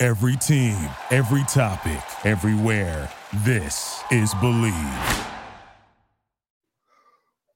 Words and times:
Every 0.00 0.36
team, 0.36 0.76
every 1.10 1.42
topic, 1.48 2.00
everywhere. 2.24 3.10
This 3.38 4.00
is 4.12 4.32
Believe. 4.34 5.26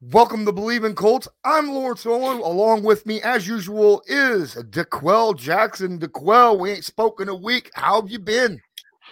Welcome 0.00 0.44
to 0.46 0.52
Believe 0.52 0.82
in 0.82 0.96
Colts. 0.96 1.28
I'm 1.44 1.70
Lawrence 1.70 2.04
Owen. 2.04 2.40
Along 2.40 2.82
with 2.82 3.06
me, 3.06 3.22
as 3.22 3.46
usual, 3.46 4.02
is 4.06 4.54
D'Qwell 4.54 5.38
Jackson. 5.38 6.00
D'Qwell, 6.00 6.58
we 6.58 6.72
ain't 6.72 6.84
spoken 6.84 7.28
a 7.28 7.34
week. 7.34 7.70
How 7.74 8.00
have 8.00 8.10
you 8.10 8.18
been? 8.18 8.60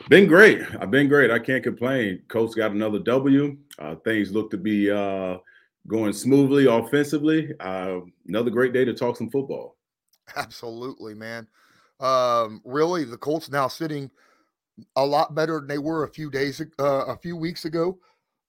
Been 0.08 0.26
great. 0.26 0.62
I've 0.80 0.90
been 0.90 1.06
great. 1.06 1.30
I 1.30 1.38
can't 1.38 1.62
complain. 1.62 2.22
Colts 2.26 2.56
got 2.56 2.72
another 2.72 2.98
W. 2.98 3.56
Uh, 3.78 3.94
things 4.04 4.32
look 4.32 4.50
to 4.50 4.56
be 4.56 4.90
uh, 4.90 5.36
going 5.86 6.12
smoothly 6.12 6.66
offensively. 6.66 7.52
Uh, 7.60 8.00
another 8.26 8.50
great 8.50 8.72
day 8.72 8.84
to 8.84 8.92
talk 8.92 9.16
some 9.16 9.30
football. 9.30 9.76
Absolutely, 10.34 11.14
man. 11.14 11.46
Um, 12.00 12.60
really, 12.64 13.04
the 13.04 13.16
Colts 13.18 13.50
now 13.50 13.68
sitting 13.68 14.10
a 14.96 15.04
lot 15.04 15.34
better 15.34 15.58
than 15.60 15.68
they 15.68 15.78
were 15.78 16.04
a 16.04 16.10
few 16.12 16.30
days, 16.30 16.60
uh, 16.78 17.04
a 17.06 17.16
few 17.18 17.36
weeks 17.36 17.64
ago. 17.64 17.98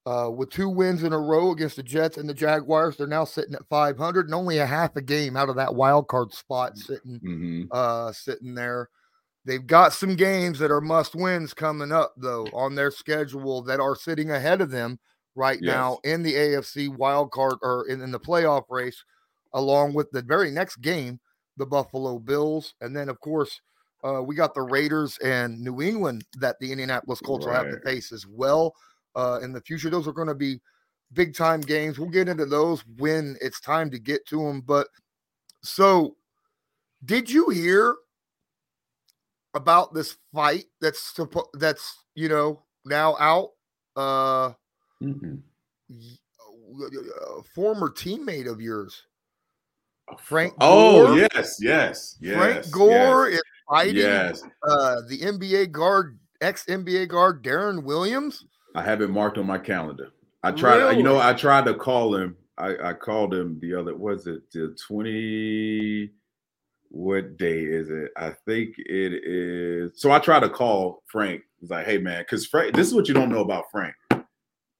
Uh, 0.07 0.31
with 0.33 0.49
two 0.49 0.67
wins 0.67 1.03
in 1.03 1.13
a 1.13 1.19
row 1.19 1.51
against 1.51 1.75
the 1.75 1.83
Jets 1.83 2.17
and 2.17 2.27
the 2.27 2.33
Jaguars, 2.33 2.97
they're 2.97 3.05
now 3.05 3.23
sitting 3.23 3.53
at 3.53 3.67
500 3.69 4.25
and 4.25 4.33
only 4.33 4.57
a 4.57 4.65
half 4.65 4.95
a 4.95 5.01
game 5.01 5.37
out 5.37 5.47
of 5.49 5.55
that 5.57 5.75
wild 5.75 6.07
card 6.07 6.33
spot 6.33 6.75
sitting, 6.75 7.19
Mm-hmm. 7.23 7.63
uh, 7.69 8.11
sitting 8.11 8.55
there. 8.55 8.89
They've 9.45 9.65
got 9.65 9.93
some 9.93 10.15
games 10.15 10.57
that 10.59 10.71
are 10.71 10.81
must 10.81 11.13
wins 11.13 11.53
coming 11.53 11.91
up 11.91 12.13
though 12.17 12.47
on 12.53 12.73
their 12.73 12.89
schedule 12.89 13.61
that 13.63 13.79
are 13.79 13.95
sitting 13.95 14.31
ahead 14.31 14.61
of 14.61 14.71
them 14.71 14.99
right 15.35 15.59
Yes. 15.61 15.73
now 15.73 15.99
in 16.03 16.23
the 16.23 16.33
AFC 16.33 16.89
wild 16.95 17.31
card 17.31 17.55
or 17.61 17.87
in, 17.87 18.01
in 18.01 18.11
the 18.11 18.19
playoff 18.19 18.63
race, 18.69 19.03
along 19.53 19.93
with 19.93 20.09
the 20.11 20.23
very 20.23 20.49
next 20.49 20.77
game, 20.77 21.19
the 21.57 21.65
Buffalo 21.65 22.19
Bills, 22.19 22.73
and 22.81 22.95
then 22.95 23.09
of 23.09 23.19
course 23.19 23.61
uh, 24.03 24.21
we 24.23 24.35
got 24.35 24.53
the 24.53 24.61
Raiders 24.61 25.17
and 25.19 25.59
New 25.59 25.81
England 25.81 26.25
that 26.39 26.59
the 26.59 26.71
Indianapolis 26.71 27.21
Colts 27.21 27.45
will 27.45 27.53
have 27.53 27.69
to 27.69 27.77
face 27.77 28.11
as 28.11 28.25
well 28.25 28.73
uh, 29.15 29.39
in 29.43 29.51
the 29.53 29.61
future. 29.61 29.89
Those 29.89 30.07
are 30.07 30.13
going 30.13 30.27
to 30.27 30.35
be 30.35 30.59
big 31.13 31.35
time 31.35 31.61
games. 31.61 31.99
We'll 31.99 32.09
get 32.09 32.29
into 32.29 32.45
those 32.45 32.83
when 32.97 33.37
it's 33.41 33.59
time 33.59 33.91
to 33.91 33.99
get 33.99 34.25
to 34.27 34.37
them. 34.37 34.61
But 34.61 34.87
so, 35.63 36.15
did 37.05 37.29
you 37.29 37.49
hear 37.49 37.95
about 39.53 39.93
this 39.93 40.17
fight 40.33 40.65
that's 40.79 41.19
that's 41.53 42.03
you 42.15 42.29
know 42.29 42.63
now 42.85 43.17
out? 43.19 43.49
Uh, 43.95 44.53
Mm-hmm. 45.03 45.35
y- 45.89 46.17
uh, 46.85 47.41
former 47.53 47.89
teammate 47.89 48.49
of 48.49 48.61
yours, 48.61 49.07
Frank. 50.19 50.53
Oh 50.59 51.07
Gore. 51.07 51.17
yes, 51.17 51.57
yes, 51.61 52.17
yes. 52.19 52.37
Frank 52.37 52.71
Gore 52.71 53.29
yes, 53.29 53.37
is 53.39 53.43
fighting 53.69 53.95
Yes, 53.95 54.43
uh, 54.67 55.01
the 55.07 55.19
NBA 55.19 55.71
guard, 55.71 56.19
ex 56.41 56.65
NBA 56.65 57.07
guard 57.07 57.43
Deron 57.43 57.83
Williams. 57.83 58.45
I 58.75 58.83
have 58.83 59.01
it 59.01 59.09
marked 59.09 59.37
on 59.37 59.45
my 59.47 59.57
calendar. 59.57 60.09
I 60.43 60.51
tried. 60.51 60.93
You 60.93 61.03
know, 61.03 61.19
I 61.19 61.33
tried 61.33 61.65
to 61.65 61.73
call 61.73 62.15
him. 62.15 62.35
I, 62.57 62.89
I 62.89 62.93
called 62.93 63.33
him 63.33 63.59
the 63.61 63.73
other. 63.75 63.95
Was 63.95 64.27
it 64.27 64.49
the 64.51 64.75
twenty? 64.87 66.11
What 66.89 67.37
day 67.37 67.61
is 67.61 67.89
it? 67.89 68.11
I 68.17 68.33
think 68.45 68.75
it 68.77 69.13
is. 69.23 70.01
So 70.01 70.11
I 70.11 70.19
tried 70.19 70.41
to 70.41 70.49
call 70.49 71.03
Frank. 71.07 71.41
He's 71.59 71.69
like, 71.69 71.85
"Hey 71.85 71.97
man, 71.97 72.21
because 72.23 72.45
Frank, 72.45 72.75
this 72.75 72.87
is 72.87 72.93
what 72.93 73.07
you 73.07 73.13
don't 73.13 73.31
know 73.31 73.39
about 73.39 73.71
Frank, 73.71 73.95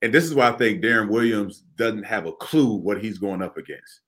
and 0.02 0.14
this 0.14 0.26
is 0.26 0.34
why 0.34 0.50
I 0.50 0.54
think 0.54 0.84
Deron 0.84 1.10
Williams 1.10 1.64
doesn't 1.78 2.04
have 2.04 2.26
a 2.26 2.34
clue 2.34 2.76
what 2.76 3.02
he's 3.02 3.18
going 3.18 3.42
up 3.42 3.58
against. 3.58 4.02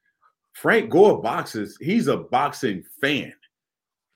Frank 0.53 0.89
Gore 0.89 1.21
boxes. 1.21 1.77
He's 1.81 2.07
a 2.07 2.17
boxing 2.17 2.83
fan. 3.01 3.33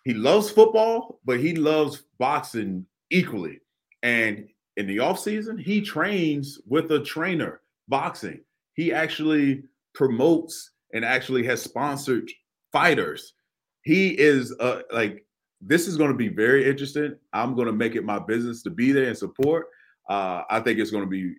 He 0.05 0.13
loves 0.13 0.49
football, 0.49 1.19
but 1.25 1.39
he 1.39 1.53
loves 1.53 2.03
boxing 2.17 2.85
equally. 3.09 3.59
And 4.03 4.47
in 4.77 4.87
the 4.87 4.99
off 4.99 5.19
season, 5.19 5.57
he 5.57 5.81
trains 5.81 6.61
with 6.67 6.91
a 6.91 7.03
trainer 7.03 7.61
boxing. 7.87 8.39
He 8.75 8.93
actually 8.93 9.63
promotes 9.93 10.71
and 10.93 11.03
actually 11.03 11.43
has 11.43 11.61
sponsored 11.61 12.31
fighters. 12.71 13.33
He 13.81 14.09
is 14.11 14.53
uh, 14.59 14.81
like 14.91 15.25
this 15.59 15.87
is 15.87 15.97
going 15.97 16.11
to 16.11 16.17
be 16.17 16.27
very 16.27 16.69
interesting. 16.69 17.15
I'm 17.33 17.55
going 17.55 17.67
to 17.67 17.73
make 17.73 17.95
it 17.95 18.05
my 18.05 18.19
business 18.19 18.61
to 18.63 18.69
be 18.69 18.91
there 18.91 19.07
and 19.07 19.17
support. 19.17 19.67
Uh, 20.09 20.43
I 20.49 20.59
think 20.59 20.79
it's 20.79 20.91
going 20.91 21.03
to 21.03 21.09
be. 21.09 21.33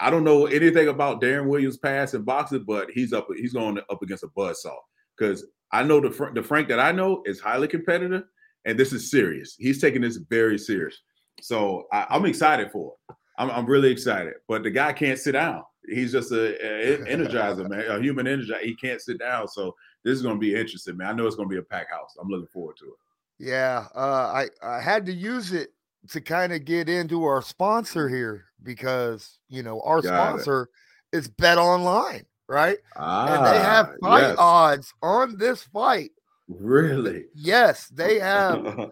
I 0.00 0.10
don't 0.10 0.24
know 0.24 0.46
anything 0.46 0.88
about 0.88 1.20
Deron 1.20 1.46
Williams' 1.46 1.76
past 1.76 2.14
in 2.14 2.22
boxing, 2.22 2.64
but 2.64 2.90
he's 2.90 3.12
up. 3.12 3.28
He's 3.36 3.52
going 3.52 3.78
up 3.90 4.02
against 4.02 4.24
a 4.24 4.28
buzzsaw 4.28 4.76
because 5.16 5.44
I 5.72 5.82
know 5.82 6.00
the 6.00 6.10
Fra- 6.10 6.32
the 6.32 6.42
Frank 6.42 6.68
that 6.68 6.80
I 6.80 6.92
know 6.92 7.22
is 7.26 7.40
highly 7.40 7.68
competitive, 7.68 8.24
and 8.64 8.78
this 8.78 8.92
is 8.92 9.10
serious. 9.10 9.54
He's 9.58 9.80
taking 9.80 10.02
this 10.02 10.16
very 10.16 10.58
serious. 10.58 10.98
So 11.42 11.86
I, 11.92 12.06
I'm 12.10 12.24
excited 12.24 12.70
for 12.70 12.92
it. 12.92 13.14
I'm, 13.38 13.50
I'm 13.50 13.66
really 13.66 13.90
excited. 13.90 14.34
But 14.48 14.62
the 14.62 14.70
guy 14.70 14.92
can't 14.92 15.18
sit 15.18 15.32
down. 15.32 15.62
He's 15.88 16.12
just 16.12 16.32
a, 16.32 16.54
a 16.54 16.98
energizer, 17.06 17.68
man, 17.68 17.84
a 17.90 18.00
human 18.00 18.26
energizer. 18.26 18.60
He 18.60 18.74
can't 18.74 19.00
sit 19.00 19.18
down. 19.18 19.48
So 19.48 19.74
this 20.04 20.14
is 20.14 20.22
going 20.22 20.36
to 20.36 20.40
be 20.40 20.54
interesting, 20.54 20.96
man. 20.96 21.08
I 21.08 21.12
know 21.12 21.26
it's 21.26 21.36
going 21.36 21.48
to 21.48 21.54
be 21.54 21.58
a 21.58 21.62
pack 21.62 21.90
house. 21.90 22.16
I'm 22.20 22.28
looking 22.28 22.48
forward 22.48 22.76
to 22.78 22.86
it. 22.86 22.92
Yeah, 23.38 23.86
uh, 23.94 24.44
I 24.44 24.48
I 24.62 24.80
had 24.80 25.06
to 25.06 25.12
use 25.12 25.52
it 25.52 25.70
to 26.08 26.20
kind 26.20 26.52
of 26.52 26.64
get 26.64 26.88
into 26.88 27.24
our 27.24 27.42
sponsor 27.42 28.08
here 28.08 28.46
because 28.62 29.38
you 29.48 29.62
know 29.62 29.80
our 29.82 30.00
Got 30.00 30.08
sponsor 30.08 30.68
is 31.12 31.28
BetOnline, 31.28 32.24
right? 32.48 32.78
Ah, 32.96 33.34
and 33.34 33.46
they 33.46 33.58
have 33.60 33.90
fight 34.00 34.28
yes. 34.28 34.36
odds 34.38 34.94
on 35.02 35.36
this 35.38 35.62
fight. 35.64 36.12
Really? 36.48 37.26
Yes, 37.34 37.88
they 37.88 38.18
have 38.18 38.60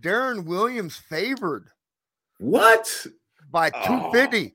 Deron 0.00 0.44
Williams 0.44 0.96
favored 0.96 1.68
what? 2.38 3.06
by 3.50 3.70
Oh, 3.74 4.10
250. 4.12 4.54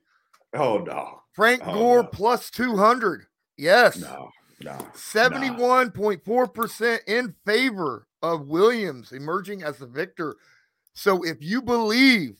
Oh 0.54 0.78
no, 0.78 1.20
Frank 1.32 1.62
oh, 1.66 1.74
Gore 1.74 2.02
no. 2.02 2.08
plus 2.08 2.50
200. 2.50 3.26
Yes. 3.58 3.98
no, 3.98 4.30
no. 4.60 4.72
71.4% 4.94 6.98
in 7.06 7.34
favor 7.46 8.06
of 8.22 8.48
Williams 8.48 9.12
emerging 9.12 9.62
as 9.62 9.78
the 9.78 9.86
victor. 9.86 10.36
So 10.96 11.22
if 11.22 11.36
you 11.42 11.60
believe, 11.60 12.38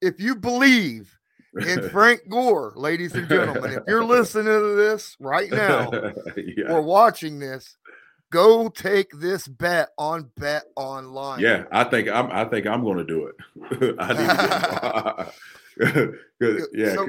if 0.00 0.18
you 0.18 0.34
believe 0.34 1.14
in 1.54 1.88
Frank 1.90 2.22
Gore, 2.30 2.72
ladies 2.76 3.14
and 3.14 3.28
gentlemen, 3.28 3.72
if 3.72 3.82
you're 3.86 4.04
listening 4.04 4.46
to 4.46 4.74
this 4.74 5.16
right 5.20 5.50
now 5.52 5.90
yeah. 6.34 6.72
or 6.72 6.80
watching 6.80 7.38
this, 7.38 7.76
go 8.32 8.70
take 8.70 9.10
this 9.12 9.46
bet 9.46 9.90
on 9.98 10.30
Bet 10.38 10.64
Online. 10.76 11.40
Yeah, 11.40 11.64
I 11.70 11.84
think 11.84 12.08
I'm. 12.08 12.30
I 12.32 12.46
think 12.46 12.66
I'm 12.66 12.82
going 12.82 12.98
to 12.98 13.04
do 13.04 13.26
it. 13.26 13.96
I 13.98 15.26
need 15.78 15.92
to 15.92 16.14
get, 16.40 16.60
yeah, 16.72 16.94
So- 16.94 17.08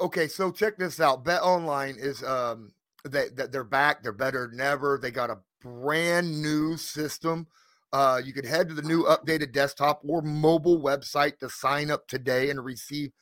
Okay, 0.00 0.28
so 0.28 0.50
check 0.50 0.76
this 0.76 1.00
out. 1.00 1.24
Bet 1.24 1.42
Online 1.42 1.96
is 1.98 2.22
um 2.22 2.72
they, 3.04 3.28
that 3.30 3.50
they're 3.50 3.64
back. 3.64 4.02
They're 4.02 4.12
better 4.12 4.48
than 4.48 4.60
ever. 4.60 4.98
They 5.00 5.10
got 5.10 5.30
a 5.30 5.38
brand 5.60 6.40
new 6.40 6.76
system. 6.76 7.48
Uh, 7.94 8.20
you 8.24 8.32
can 8.32 8.44
head 8.44 8.68
to 8.68 8.74
the 8.74 8.82
new 8.82 9.04
updated 9.04 9.52
desktop 9.52 10.02
or 10.04 10.20
mobile 10.20 10.82
website 10.82 11.38
to 11.38 11.48
sign 11.48 11.92
up 11.92 12.04
today 12.08 12.50
and 12.50 12.64
receive 12.64 13.12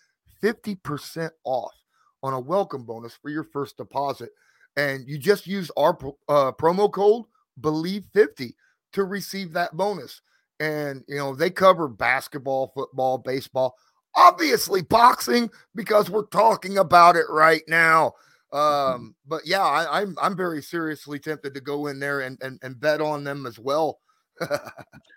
50% 0.42 1.28
off 1.44 1.74
on 2.22 2.32
a 2.32 2.40
welcome 2.40 2.84
bonus 2.84 3.14
for 3.20 3.28
your 3.28 3.44
first 3.44 3.76
deposit. 3.76 4.30
And 4.78 5.06
you 5.06 5.18
just 5.18 5.46
use 5.46 5.70
our 5.76 5.90
uh, 6.26 6.52
promo 6.52 6.90
code 6.90 7.24
believe50 7.60 8.54
to 8.94 9.04
receive 9.04 9.52
that 9.52 9.76
bonus. 9.76 10.22
And 10.58 11.04
you 11.06 11.18
know, 11.18 11.34
they 11.34 11.50
cover 11.50 11.86
basketball, 11.86 12.72
football, 12.74 13.18
baseball, 13.18 13.76
obviously 14.16 14.80
boxing 14.80 15.50
because 15.74 16.08
we're 16.08 16.28
talking 16.28 16.78
about 16.78 17.16
it 17.16 17.26
right 17.28 17.62
now. 17.68 18.12
Um, 18.54 19.16
but 19.26 19.42
yeah, 19.44 19.64
I, 19.64 20.00
I'm 20.00 20.16
I'm 20.20 20.36
very 20.36 20.62
seriously 20.62 21.18
tempted 21.18 21.52
to 21.52 21.60
go 21.60 21.88
in 21.88 22.00
there 22.00 22.20
and 22.20 22.40
and, 22.42 22.58
and 22.62 22.80
bet 22.80 23.02
on 23.02 23.24
them 23.24 23.44
as 23.44 23.58
well. 23.58 23.98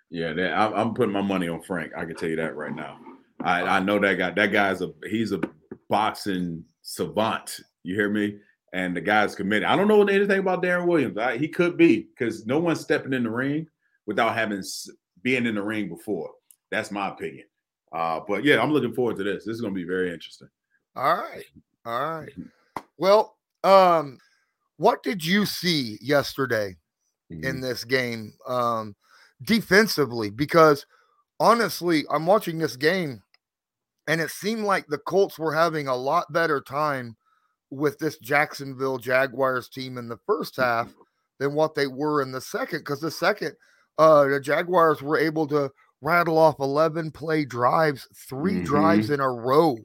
Yeah. 0.09 0.33
That, 0.33 0.53
I'm, 0.57 0.73
I'm 0.73 0.93
putting 0.93 1.13
my 1.13 1.21
money 1.21 1.47
on 1.47 1.61
Frank. 1.61 1.91
I 1.97 2.05
can 2.05 2.15
tell 2.15 2.29
you 2.29 2.35
that 2.37 2.55
right 2.55 2.75
now. 2.75 2.99
I, 3.43 3.61
I 3.61 3.79
know 3.79 3.99
that 3.99 4.17
guy. 4.17 4.31
That 4.31 4.51
guy's 4.51 4.81
a 4.81 4.91
he's 5.09 5.31
a 5.31 5.41
boxing 5.89 6.63
savant. 6.81 7.59
You 7.83 7.95
hear 7.95 8.09
me? 8.09 8.37
And 8.73 8.95
the 8.95 9.01
guy's 9.01 9.35
committed. 9.35 9.67
I 9.67 9.75
don't 9.75 9.87
know 9.87 10.03
anything 10.03 10.39
about 10.39 10.61
Deron 10.63 10.87
Williams. 10.87 11.17
I, 11.17 11.37
he 11.37 11.47
could 11.47 11.77
be 11.77 12.09
because 12.17 12.45
no 12.45 12.59
one's 12.59 12.81
stepping 12.81 13.13
in 13.13 13.23
the 13.23 13.29
ring 13.29 13.67
without 14.05 14.35
having 14.35 14.63
being 15.21 15.45
in 15.45 15.55
the 15.55 15.63
ring 15.63 15.87
before. 15.89 16.31
That's 16.71 16.91
my 16.91 17.09
opinion. 17.09 17.45
Uh, 17.91 18.19
but 18.27 18.43
yeah, 18.43 18.61
I'm 18.61 18.71
looking 18.71 18.93
forward 18.93 19.15
to 19.17 19.23
this. 19.23 19.45
This 19.45 19.55
is 19.55 19.61
going 19.61 19.73
to 19.73 19.79
be 19.79 19.87
very 19.87 20.11
interesting. 20.13 20.49
All 20.95 21.15
right. 21.15 21.45
All 21.85 22.19
right. 22.19 22.33
Well, 22.97 23.37
um, 23.63 24.17
what 24.77 25.03
did 25.03 25.23
you 25.23 25.45
see 25.45 25.97
yesterday 26.01 26.75
mm-hmm. 27.31 27.45
in 27.45 27.61
this 27.61 27.83
game 27.85 28.33
um, 28.47 28.95
defensively? 29.43 30.29
Because 30.29 30.85
honestly, 31.39 32.03
I'm 32.09 32.25
watching 32.25 32.57
this 32.57 32.75
game 32.75 33.21
and 34.07 34.21
it 34.21 34.29
seemed 34.29 34.63
like 34.63 34.87
the 34.87 34.97
Colts 34.97 35.39
were 35.39 35.53
having 35.53 35.87
a 35.87 35.95
lot 35.95 36.31
better 36.31 36.61
time 36.61 37.15
with 37.71 37.97
this 37.97 38.17
Jacksonville 38.19 38.97
Jaguars 38.97 39.67
team 39.69 39.97
in 39.97 40.07
the 40.07 40.19
first 40.25 40.57
half 40.57 40.93
than 41.39 41.53
what 41.53 41.75
they 41.75 41.87
were 41.87 42.21
in 42.21 42.31
the 42.31 42.41
second. 42.41 42.79
Because 42.79 43.01
the 43.01 43.11
second, 43.11 43.53
uh, 43.97 44.25
the 44.25 44.39
Jaguars 44.39 45.01
were 45.01 45.17
able 45.17 45.47
to 45.47 45.71
rattle 46.01 46.37
off 46.37 46.59
11 46.59 47.11
play 47.11 47.45
drives, 47.45 48.07
3 48.29 48.53
mm-hmm. 48.53 48.63
drives 48.63 49.09
in 49.09 49.19
a 49.19 49.29
row 49.29 49.75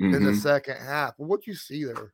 mm-hmm. 0.00 0.14
in 0.14 0.24
the 0.24 0.30
mm-hmm. 0.30 0.38
second 0.38 0.76
half. 0.76 1.14
What 1.16 1.46
you 1.46 1.54
see 1.54 1.84
there? 1.84 2.12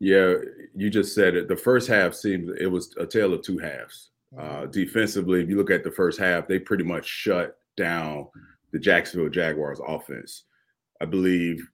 Yeah, 0.00 0.34
you 0.74 0.90
just 0.90 1.14
said 1.14 1.34
it. 1.34 1.48
The 1.48 1.56
first 1.56 1.88
half 1.88 2.14
seemed 2.14 2.50
it 2.60 2.66
was 2.66 2.94
a 2.98 3.06
tale 3.06 3.34
of 3.34 3.42
two 3.42 3.58
halves. 3.58 4.10
Uh, 4.38 4.66
defensively, 4.66 5.42
if 5.42 5.48
you 5.48 5.56
look 5.56 5.70
at 5.70 5.84
the 5.84 5.90
first 5.90 6.18
half, 6.18 6.46
they 6.46 6.58
pretty 6.58 6.84
much 6.84 7.06
shut 7.06 7.58
down 7.76 8.26
the 8.72 8.78
Jacksonville 8.78 9.30
Jaguars 9.30 9.80
offense. 9.86 10.44
I 11.00 11.06
believe 11.06 11.66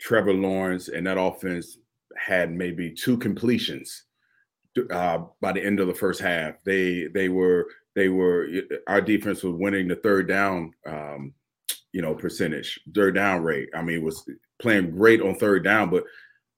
Trevor 0.00 0.34
Lawrence 0.34 0.88
and 0.88 1.06
that 1.06 1.18
offense 1.18 1.78
had 2.16 2.52
maybe 2.52 2.92
two 2.92 3.16
completions 3.18 4.04
uh, 4.90 5.24
by 5.40 5.52
the 5.52 5.64
end 5.64 5.80
of 5.80 5.88
the 5.88 5.94
first 5.94 6.20
half. 6.20 6.54
They 6.64 7.08
they 7.14 7.28
were 7.28 7.66
they 7.96 8.08
were 8.08 8.48
our 8.86 9.00
defense 9.00 9.42
was 9.42 9.54
winning 9.54 9.88
the 9.88 9.96
third 9.96 10.28
down 10.28 10.72
um, 10.86 11.34
you 11.92 12.02
know 12.02 12.14
percentage, 12.14 12.78
third 12.94 13.16
down 13.16 13.42
rate. 13.42 13.70
I 13.74 13.82
mean, 13.82 14.04
was 14.04 14.28
playing 14.60 14.92
great 14.92 15.20
on 15.20 15.34
third 15.34 15.64
down, 15.64 15.90
but 15.90 16.04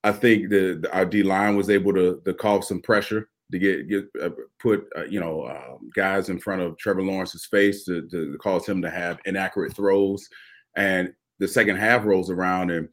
I 0.04 0.12
think 0.12 0.50
the, 0.50 0.78
the 0.82 0.92
our 0.92 1.06
D 1.06 1.22
line 1.22 1.56
was 1.56 1.70
able 1.70 1.94
to 1.94 2.20
to 2.26 2.34
cause 2.34 2.68
some 2.68 2.82
pressure 2.82 3.29
to 3.52 3.58
get 3.58 3.88
get 3.88 4.08
uh, 4.22 4.30
put 4.58 4.86
uh, 4.96 5.04
you 5.04 5.20
know 5.20 5.42
uh, 5.42 5.76
guys 5.94 6.28
in 6.28 6.38
front 6.38 6.62
of 6.62 6.76
Trevor 6.78 7.02
Lawrence's 7.02 7.46
face 7.46 7.84
to, 7.84 8.08
to 8.08 8.36
cause 8.38 8.66
him 8.66 8.82
to 8.82 8.90
have 8.90 9.18
inaccurate 9.24 9.74
throws, 9.74 10.28
and 10.76 11.12
the 11.38 11.48
second 11.48 11.76
half 11.76 12.04
rolls 12.04 12.30
around 12.30 12.70
and 12.70 12.88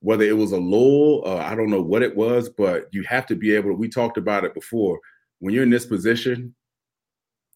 whether 0.00 0.24
it 0.24 0.36
was 0.36 0.52
a 0.52 0.58
lull, 0.58 1.22
uh, 1.26 1.38
I 1.38 1.54
don't 1.54 1.70
know 1.70 1.82
what 1.82 2.02
it 2.02 2.16
was, 2.16 2.48
but 2.48 2.86
you 2.92 3.02
have 3.04 3.26
to 3.26 3.34
be 3.34 3.54
able 3.54 3.70
to. 3.70 3.74
We 3.74 3.88
talked 3.88 4.16
about 4.16 4.44
it 4.44 4.54
before. 4.54 5.00
When 5.40 5.52
you're 5.52 5.64
in 5.64 5.70
this 5.70 5.86
position, 5.86 6.54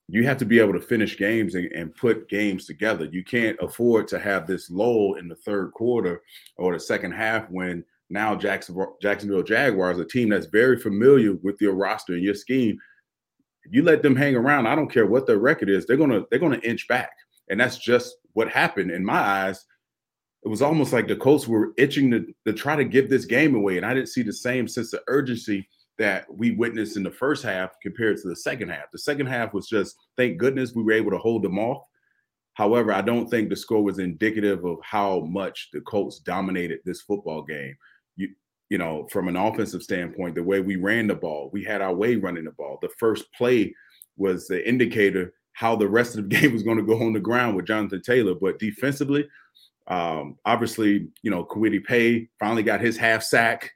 you 0.08 0.24
have 0.24 0.38
to 0.38 0.44
be 0.44 0.58
able 0.58 0.72
to 0.72 0.80
finish 0.80 1.16
games 1.16 1.54
and, 1.54 1.70
and, 1.72 1.94
put 1.94 2.28
games 2.28 2.66
together. 2.66 3.06
You 3.06 3.24
can't 3.24 3.56
afford 3.60 4.08
to 4.08 4.18
have 4.18 4.46
this 4.46 4.70
lull 4.70 5.14
in 5.14 5.28
the 5.28 5.36
third 5.36 5.72
quarter 5.72 6.22
or 6.56 6.72
the 6.72 6.80
second 6.80 7.12
half 7.12 7.48
when 7.48 7.84
now 8.10 8.34
Jacksonville, 8.34 8.96
Jacksonville 9.00 9.42
Jaguars, 9.42 9.98
a 9.98 10.04
team 10.04 10.28
that's 10.28 10.46
very 10.46 10.78
familiar 10.78 11.34
with 11.42 11.60
your 11.60 11.74
roster 11.74 12.14
and 12.14 12.22
your 12.22 12.34
scheme, 12.34 12.78
you 13.70 13.82
let 13.82 14.02
them 14.02 14.16
hang 14.16 14.34
around. 14.34 14.66
I 14.66 14.74
don't 14.74 14.92
care 14.92 15.06
what 15.06 15.26
their 15.26 15.38
record 15.38 15.70
is; 15.70 15.86
they're 15.86 15.96
gonna 15.96 16.22
they're 16.30 16.40
gonna 16.40 16.60
inch 16.62 16.88
back, 16.88 17.12
and 17.48 17.60
that's 17.60 17.78
just 17.78 18.16
what 18.32 18.48
happened 18.50 18.90
in 18.90 19.04
my 19.04 19.18
eyes 19.18 19.64
it 20.44 20.48
was 20.48 20.62
almost 20.62 20.92
like 20.92 21.06
the 21.06 21.16
Colts 21.16 21.46
were 21.46 21.72
itching 21.76 22.10
to, 22.10 22.26
to 22.46 22.52
try 22.52 22.74
to 22.74 22.84
give 22.84 23.08
this 23.08 23.24
game 23.24 23.54
away. 23.54 23.76
And 23.76 23.86
I 23.86 23.94
didn't 23.94 24.08
see 24.08 24.22
the 24.22 24.32
same 24.32 24.66
sense 24.66 24.92
of 24.92 25.00
urgency 25.06 25.68
that 25.98 26.26
we 26.32 26.52
witnessed 26.52 26.96
in 26.96 27.04
the 27.04 27.10
first 27.10 27.44
half 27.44 27.76
compared 27.80 28.16
to 28.18 28.28
the 28.28 28.34
second 28.34 28.70
half. 28.70 28.90
The 28.90 28.98
second 28.98 29.26
half 29.26 29.54
was 29.54 29.68
just, 29.68 29.96
thank 30.16 30.38
goodness 30.38 30.74
we 30.74 30.82
were 30.82 30.92
able 30.92 31.12
to 31.12 31.18
hold 31.18 31.42
them 31.42 31.58
off. 31.58 31.82
However, 32.54 32.92
I 32.92 33.02
don't 33.02 33.30
think 33.30 33.48
the 33.48 33.56
score 33.56 33.84
was 33.84 33.98
indicative 33.98 34.64
of 34.64 34.78
how 34.82 35.20
much 35.20 35.68
the 35.72 35.80
Colts 35.82 36.18
dominated 36.18 36.80
this 36.84 37.02
football 37.02 37.42
game. 37.42 37.76
You, 38.16 38.30
you 38.68 38.78
know, 38.78 39.06
from 39.10 39.28
an 39.28 39.36
offensive 39.36 39.82
standpoint, 39.82 40.34
the 40.34 40.42
way 40.42 40.60
we 40.60 40.76
ran 40.76 41.06
the 41.06 41.14
ball, 41.14 41.50
we 41.52 41.64
had 41.64 41.82
our 41.82 41.94
way 41.94 42.16
running 42.16 42.44
the 42.44 42.52
ball. 42.52 42.78
The 42.80 42.90
first 42.98 43.24
play 43.36 43.74
was 44.16 44.46
the 44.46 44.66
indicator 44.66 45.34
how 45.54 45.76
the 45.76 45.88
rest 45.88 46.16
of 46.16 46.28
the 46.28 46.36
game 46.40 46.52
was 46.52 46.62
going 46.62 46.78
to 46.78 46.82
go 46.82 47.02
on 47.02 47.12
the 47.12 47.20
ground 47.20 47.56
with 47.56 47.66
Jonathan 47.66 48.02
Taylor. 48.02 48.34
But 48.34 48.58
defensively, 48.58 49.28
um, 49.88 50.36
obviously, 50.44 51.08
you 51.22 51.30
know, 51.30 51.44
Kwity 51.44 51.84
Paye 51.84 52.28
finally 52.38 52.62
got 52.62 52.80
his 52.80 52.96
half 52.96 53.22
sack. 53.22 53.70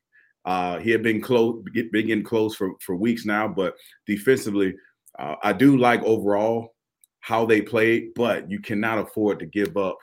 Uh, 0.45 0.79
he 0.79 0.91
had 0.91 1.03
been 1.03 1.21
close, 1.21 1.63
been 1.75 2.07
getting 2.07 2.23
close 2.23 2.55
for, 2.55 2.73
for 2.81 2.95
weeks 2.95 3.25
now, 3.25 3.49
but 3.49 3.75
defensively, 4.07 4.75
uh, 5.19 5.35
I 5.43 5.53
do 5.53 5.77
like 5.77 6.03
overall 6.05 6.75
how 7.21 7.45
they 7.45 7.61
played, 7.61 8.15
but 8.15 8.49
you 8.49 8.61
cannot 8.61 8.99
afford 8.99 9.41
to 9.41 9.47
give 9.47 9.77
up, 9.77 9.99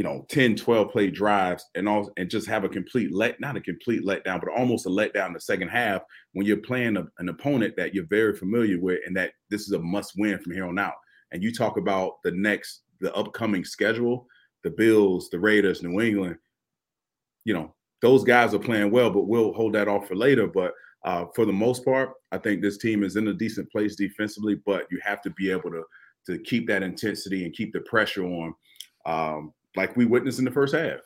you 0.00 0.04
know, 0.04 0.24
10, 0.30 0.56
12 0.56 0.90
play 0.90 1.10
drives 1.10 1.62
and 1.74 1.86
all 1.86 2.10
and 2.16 2.30
just 2.30 2.46
have 2.46 2.64
a 2.64 2.70
complete 2.70 3.12
let, 3.12 3.38
not 3.38 3.58
a 3.58 3.60
complete 3.60 4.02
letdown, 4.02 4.40
but 4.40 4.48
almost 4.48 4.86
a 4.86 4.88
letdown 4.88 5.26
in 5.26 5.32
the 5.34 5.40
second 5.42 5.68
half 5.68 6.00
when 6.32 6.46
you're 6.46 6.56
playing 6.56 6.96
a, 6.96 7.04
an 7.18 7.28
opponent 7.28 7.74
that 7.76 7.94
you're 7.94 8.06
very 8.06 8.34
familiar 8.34 8.80
with 8.80 9.00
and 9.06 9.14
that 9.14 9.32
this 9.50 9.60
is 9.60 9.72
a 9.72 9.78
must 9.78 10.14
win 10.16 10.38
from 10.38 10.54
here 10.54 10.64
on 10.64 10.78
out. 10.78 10.94
And 11.32 11.42
you 11.42 11.52
talk 11.52 11.76
about 11.76 12.14
the 12.24 12.30
next, 12.30 12.80
the 13.02 13.14
upcoming 13.14 13.62
schedule 13.62 14.26
the 14.64 14.70
Bills, 14.70 15.28
the 15.28 15.38
Raiders, 15.38 15.82
New 15.82 16.00
England, 16.00 16.36
you 17.44 17.52
know, 17.52 17.74
those 18.00 18.24
guys 18.24 18.54
are 18.54 18.58
playing 18.58 18.90
well, 18.90 19.10
but 19.10 19.28
we'll 19.28 19.52
hold 19.52 19.74
that 19.74 19.86
off 19.86 20.08
for 20.08 20.16
later. 20.16 20.46
But 20.46 20.72
uh, 21.04 21.26
for 21.34 21.44
the 21.44 21.52
most 21.52 21.84
part, 21.84 22.12
I 22.32 22.38
think 22.38 22.62
this 22.62 22.78
team 22.78 23.04
is 23.04 23.16
in 23.16 23.28
a 23.28 23.34
decent 23.34 23.70
place 23.70 23.96
defensively, 23.96 24.62
but 24.64 24.86
you 24.90 24.98
have 25.04 25.20
to 25.22 25.30
be 25.30 25.50
able 25.50 25.70
to 25.72 25.82
to 26.26 26.38
keep 26.38 26.66
that 26.68 26.82
intensity 26.82 27.44
and 27.44 27.54
keep 27.54 27.74
the 27.74 27.80
pressure 27.80 28.24
on, 28.24 28.54
um, 29.04 29.52
like 29.76 29.96
we 29.96 30.04
witnessed 30.04 30.38
in 30.38 30.44
the 30.44 30.50
first 30.50 30.74
half. 30.74 31.00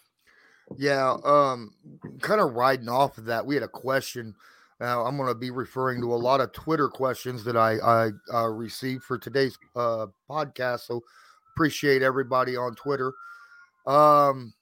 Yeah, 0.78 1.16
um, 1.24 1.74
kind 2.20 2.40
of 2.40 2.54
riding 2.54 2.88
off 2.88 3.18
of 3.18 3.26
that, 3.26 3.44
we 3.44 3.54
had 3.54 3.62
a 3.64 3.68
question. 3.68 4.34
Uh, 4.80 5.04
I'm 5.04 5.16
going 5.16 5.28
to 5.28 5.34
be 5.34 5.50
referring 5.50 6.00
to 6.00 6.14
a 6.14 6.16
lot 6.16 6.40
of 6.40 6.52
Twitter 6.52 6.88
questions 6.88 7.44
that 7.44 7.56
I 7.56 7.76
I 7.76 8.10
uh, 8.32 8.48
received 8.48 9.04
for 9.04 9.18
today's 9.18 9.56
uh, 9.76 10.06
podcast. 10.28 10.80
So 10.80 11.02
appreciate 11.54 12.02
everybody 12.02 12.56
on 12.56 12.74
Twitter. 12.74 13.12
Um, 13.86 14.54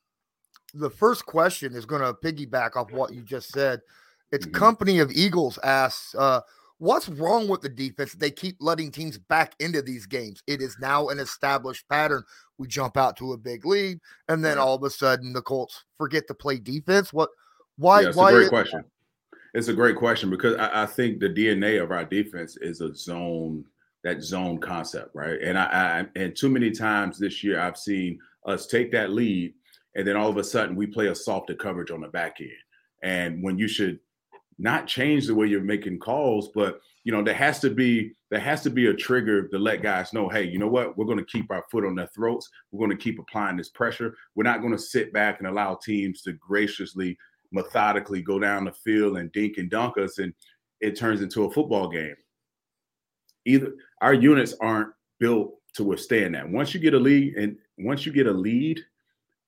the 0.75 0.91
first 0.91 1.27
question 1.27 1.75
is 1.75 1.87
going 1.87 2.03
to 2.03 2.15
piggyback 2.15 2.77
off 2.77 2.93
what 2.93 3.13
you 3.13 3.23
just 3.23 3.51
said. 3.51 3.81
It's 4.33 4.47
mm-hmm. 4.47 4.59
Company 4.59 4.99
of 4.99 5.13
Eagles 5.13 5.59
asks, 5.63 6.15
uh, 6.15 6.41
what's 6.79 7.09
wrong 7.09 7.49
with 7.49 7.61
the 7.61 7.69
defense? 7.69 8.13
They 8.13 8.31
keep 8.31 8.57
letting 8.61 8.91
teams 8.91 9.19
back 9.19 9.55
into 9.61 9.83
these 9.83 10.07
games. 10.07 10.43
It 10.47 10.61
is 10.61 10.77
now 10.81 11.09
an 11.09 11.19
established 11.19 11.89
pattern. 11.89 12.25
We 12.63 12.69
jump 12.69 12.97
out 12.97 13.17
to 13.17 13.33
a 13.33 13.37
big 13.37 13.67
lead, 13.67 13.99
and 14.29 14.45
then 14.45 14.57
all 14.57 14.77
of 14.77 14.85
a 14.85 14.91
sudden 14.91 15.33
the 15.33 15.43
Colts 15.43 15.85
forget 15.99 16.29
to 16.29 16.35
play 16.35 16.59
defense. 16.59 17.13
What? 17.13 17.29
Why? 17.77 18.03
Yeah, 18.03 18.09
it's 18.11 18.17
why 18.17 18.31
a 18.31 18.35
great 18.35 18.51
question. 18.51 18.85
It's 19.53 19.67
a 19.67 19.73
great 19.73 19.97
question 19.97 20.31
because 20.31 20.55
I, 20.55 20.85
I, 20.85 20.87
think 20.87 21.19
the 21.19 21.29
DNA 21.29 21.83
of 21.83 21.91
our 21.91 22.05
defense 22.05 22.57
is 22.59 22.81
a 22.81 22.95
zone, 22.95 23.65
that 24.05 24.23
zone 24.23 24.59
concept, 24.59 25.11
right? 25.13 25.41
And 25.43 25.59
I, 25.59 25.65
I 25.65 26.07
and 26.15 26.37
too 26.37 26.49
many 26.49 26.71
times 26.71 27.19
this 27.19 27.43
year 27.43 27.59
I've 27.59 27.77
seen 27.77 28.21
us 28.47 28.69
take 28.69 28.93
that 28.93 29.11
lead, 29.11 29.55
and 29.97 30.07
then 30.07 30.17
all 30.17 30.31
of 30.31 30.37
a 30.37 30.45
sudden 30.45 30.77
we 30.77 30.87
play 30.87 31.09
a 31.09 31.15
softer 31.17 31.57
coverage 31.57 31.91
on 31.91 32.01
the 32.01 32.09
back 32.09 32.37
end. 32.41 32.51
And 33.03 33.43
when 33.43 33.59
you 33.59 33.67
should 33.67 33.99
not 34.57 34.87
change 34.87 35.27
the 35.27 35.35
way 35.35 35.49
you're 35.49 35.63
making 35.63 35.99
calls, 35.99 36.51
but 36.55 36.81
you 37.03 37.11
know 37.11 37.25
there 37.25 37.35
has 37.35 37.59
to 37.59 37.71
be 37.71 38.13
there 38.33 38.41
has 38.41 38.63
to 38.63 38.71
be 38.71 38.87
a 38.87 38.95
trigger 38.95 39.47
to 39.47 39.59
let 39.59 39.83
guys 39.83 40.15
know, 40.15 40.27
hey, 40.27 40.45
you 40.45 40.59
know 40.59 40.67
what? 40.67 40.97
We're 40.97 41.05
going 41.05 41.19
to 41.19 41.25
keep 41.27 41.51
our 41.51 41.63
foot 41.71 41.85
on 41.85 41.95
their 41.95 42.09
throats. 42.15 42.49
We're 42.71 42.79
going 42.79 42.97
to 42.97 43.05
keep 43.05 43.19
applying 43.19 43.59
this 43.59 43.69
pressure. 43.69 44.17
We're 44.35 44.43
not 44.43 44.63
going 44.63 44.73
to 44.73 44.79
sit 44.79 45.13
back 45.13 45.39
and 45.39 45.47
allow 45.47 45.75
teams 45.75 46.23
to 46.23 46.33
graciously, 46.33 47.19
methodically 47.53 48.23
go 48.23 48.39
down 48.39 48.65
the 48.65 48.73
field 48.73 49.19
and 49.19 49.31
dink 49.33 49.59
and 49.59 49.69
dunk 49.69 49.99
us, 49.99 50.17
and 50.17 50.33
it 50.81 50.97
turns 50.97 51.21
into 51.21 51.45
a 51.45 51.51
football 51.51 51.91
game. 51.91 52.15
Either 53.45 53.75
our 54.01 54.15
units 54.15 54.55
aren't 54.63 54.95
built 55.21 55.53
to 55.75 55.85
withstand 55.85 56.35
that. 56.35 56.49
Once 56.49 56.73
you 56.73 56.81
get 56.81 56.95
a 56.95 56.99
lead 56.99 57.35
and 57.35 57.59
once 57.77 58.07
you 58.07 58.13
get 58.13 58.27
a 58.27 58.33
lead 58.33 58.81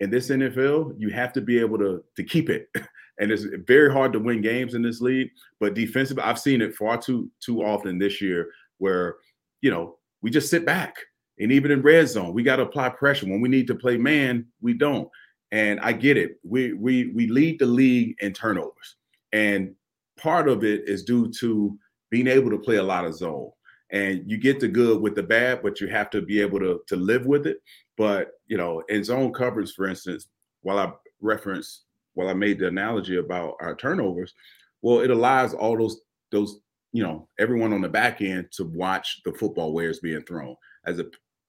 in 0.00 0.10
this 0.10 0.28
NFL, 0.28 0.94
you 0.98 1.08
have 1.08 1.32
to 1.32 1.40
be 1.40 1.58
able 1.58 1.78
to 1.78 2.04
to 2.16 2.22
keep 2.22 2.50
it. 2.50 2.68
And 3.20 3.30
it's 3.30 3.44
very 3.68 3.92
hard 3.92 4.12
to 4.14 4.18
win 4.18 4.40
games 4.40 4.74
in 4.74 4.82
this 4.82 5.00
league. 5.00 5.30
But 5.60 5.74
defensive, 5.74 6.18
I've 6.18 6.36
seen 6.36 6.60
it 6.60 6.74
far 6.74 7.00
too 7.00 7.30
too 7.38 7.62
often 7.62 7.96
this 7.96 8.20
year 8.20 8.50
where 8.78 9.16
you 9.60 9.70
know 9.70 9.98
we 10.22 10.30
just 10.30 10.50
sit 10.50 10.64
back. 10.64 10.96
And 11.38 11.50
even 11.50 11.72
in 11.72 11.82
red 11.82 12.08
zone, 12.08 12.32
we 12.32 12.44
got 12.44 12.56
to 12.56 12.62
apply 12.62 12.90
pressure. 12.90 13.26
When 13.26 13.40
we 13.40 13.48
need 13.48 13.66
to 13.66 13.74
play 13.74 13.96
man, 13.96 14.46
we 14.60 14.72
don't. 14.72 15.08
And 15.50 15.80
I 15.80 15.92
get 15.92 16.16
it. 16.16 16.38
We 16.44 16.72
we 16.72 17.08
we 17.08 17.26
lead 17.26 17.58
the 17.58 17.66
league 17.66 18.16
in 18.20 18.32
turnovers. 18.32 18.96
And 19.32 19.74
part 20.16 20.48
of 20.48 20.62
it 20.62 20.88
is 20.88 21.02
due 21.02 21.30
to 21.40 21.76
being 22.10 22.28
able 22.28 22.50
to 22.50 22.58
play 22.58 22.76
a 22.76 22.82
lot 22.82 23.04
of 23.04 23.16
zone 23.16 23.50
and 23.94 24.28
you 24.28 24.36
get 24.36 24.58
the 24.58 24.66
good 24.66 25.00
with 25.00 25.14
the 25.14 25.22
bad, 25.22 25.62
but 25.62 25.80
you 25.80 25.86
have 25.86 26.10
to 26.10 26.20
be 26.20 26.40
able 26.40 26.58
to 26.58 26.82
to 26.88 26.96
live 26.96 27.26
with 27.26 27.46
it. 27.46 27.58
But 27.96 28.32
you 28.46 28.56
know, 28.56 28.82
in 28.88 29.04
zone 29.04 29.32
coverage, 29.32 29.72
for 29.72 29.86
instance, 29.86 30.26
while 30.62 30.78
I 30.78 30.92
reference, 31.20 31.82
while 32.14 32.28
I 32.28 32.34
made 32.34 32.58
the 32.58 32.66
analogy 32.66 33.16
about 33.16 33.54
our 33.60 33.76
turnovers, 33.76 34.34
well, 34.82 35.00
it 35.00 35.10
allows 35.10 35.54
all 35.54 35.78
those 35.78 36.00
those 36.32 36.58
you 36.94 37.02
know 37.02 37.28
everyone 37.40 37.72
on 37.72 37.82
the 37.82 37.88
back 37.88 38.22
end 38.22 38.46
to 38.52 38.64
watch 38.64 39.20
the 39.24 39.32
football 39.32 39.72
where 39.72 39.90
it's 39.90 39.98
being 39.98 40.22
thrown, 40.22 40.54
as 40.86 41.00
a 41.00 41.06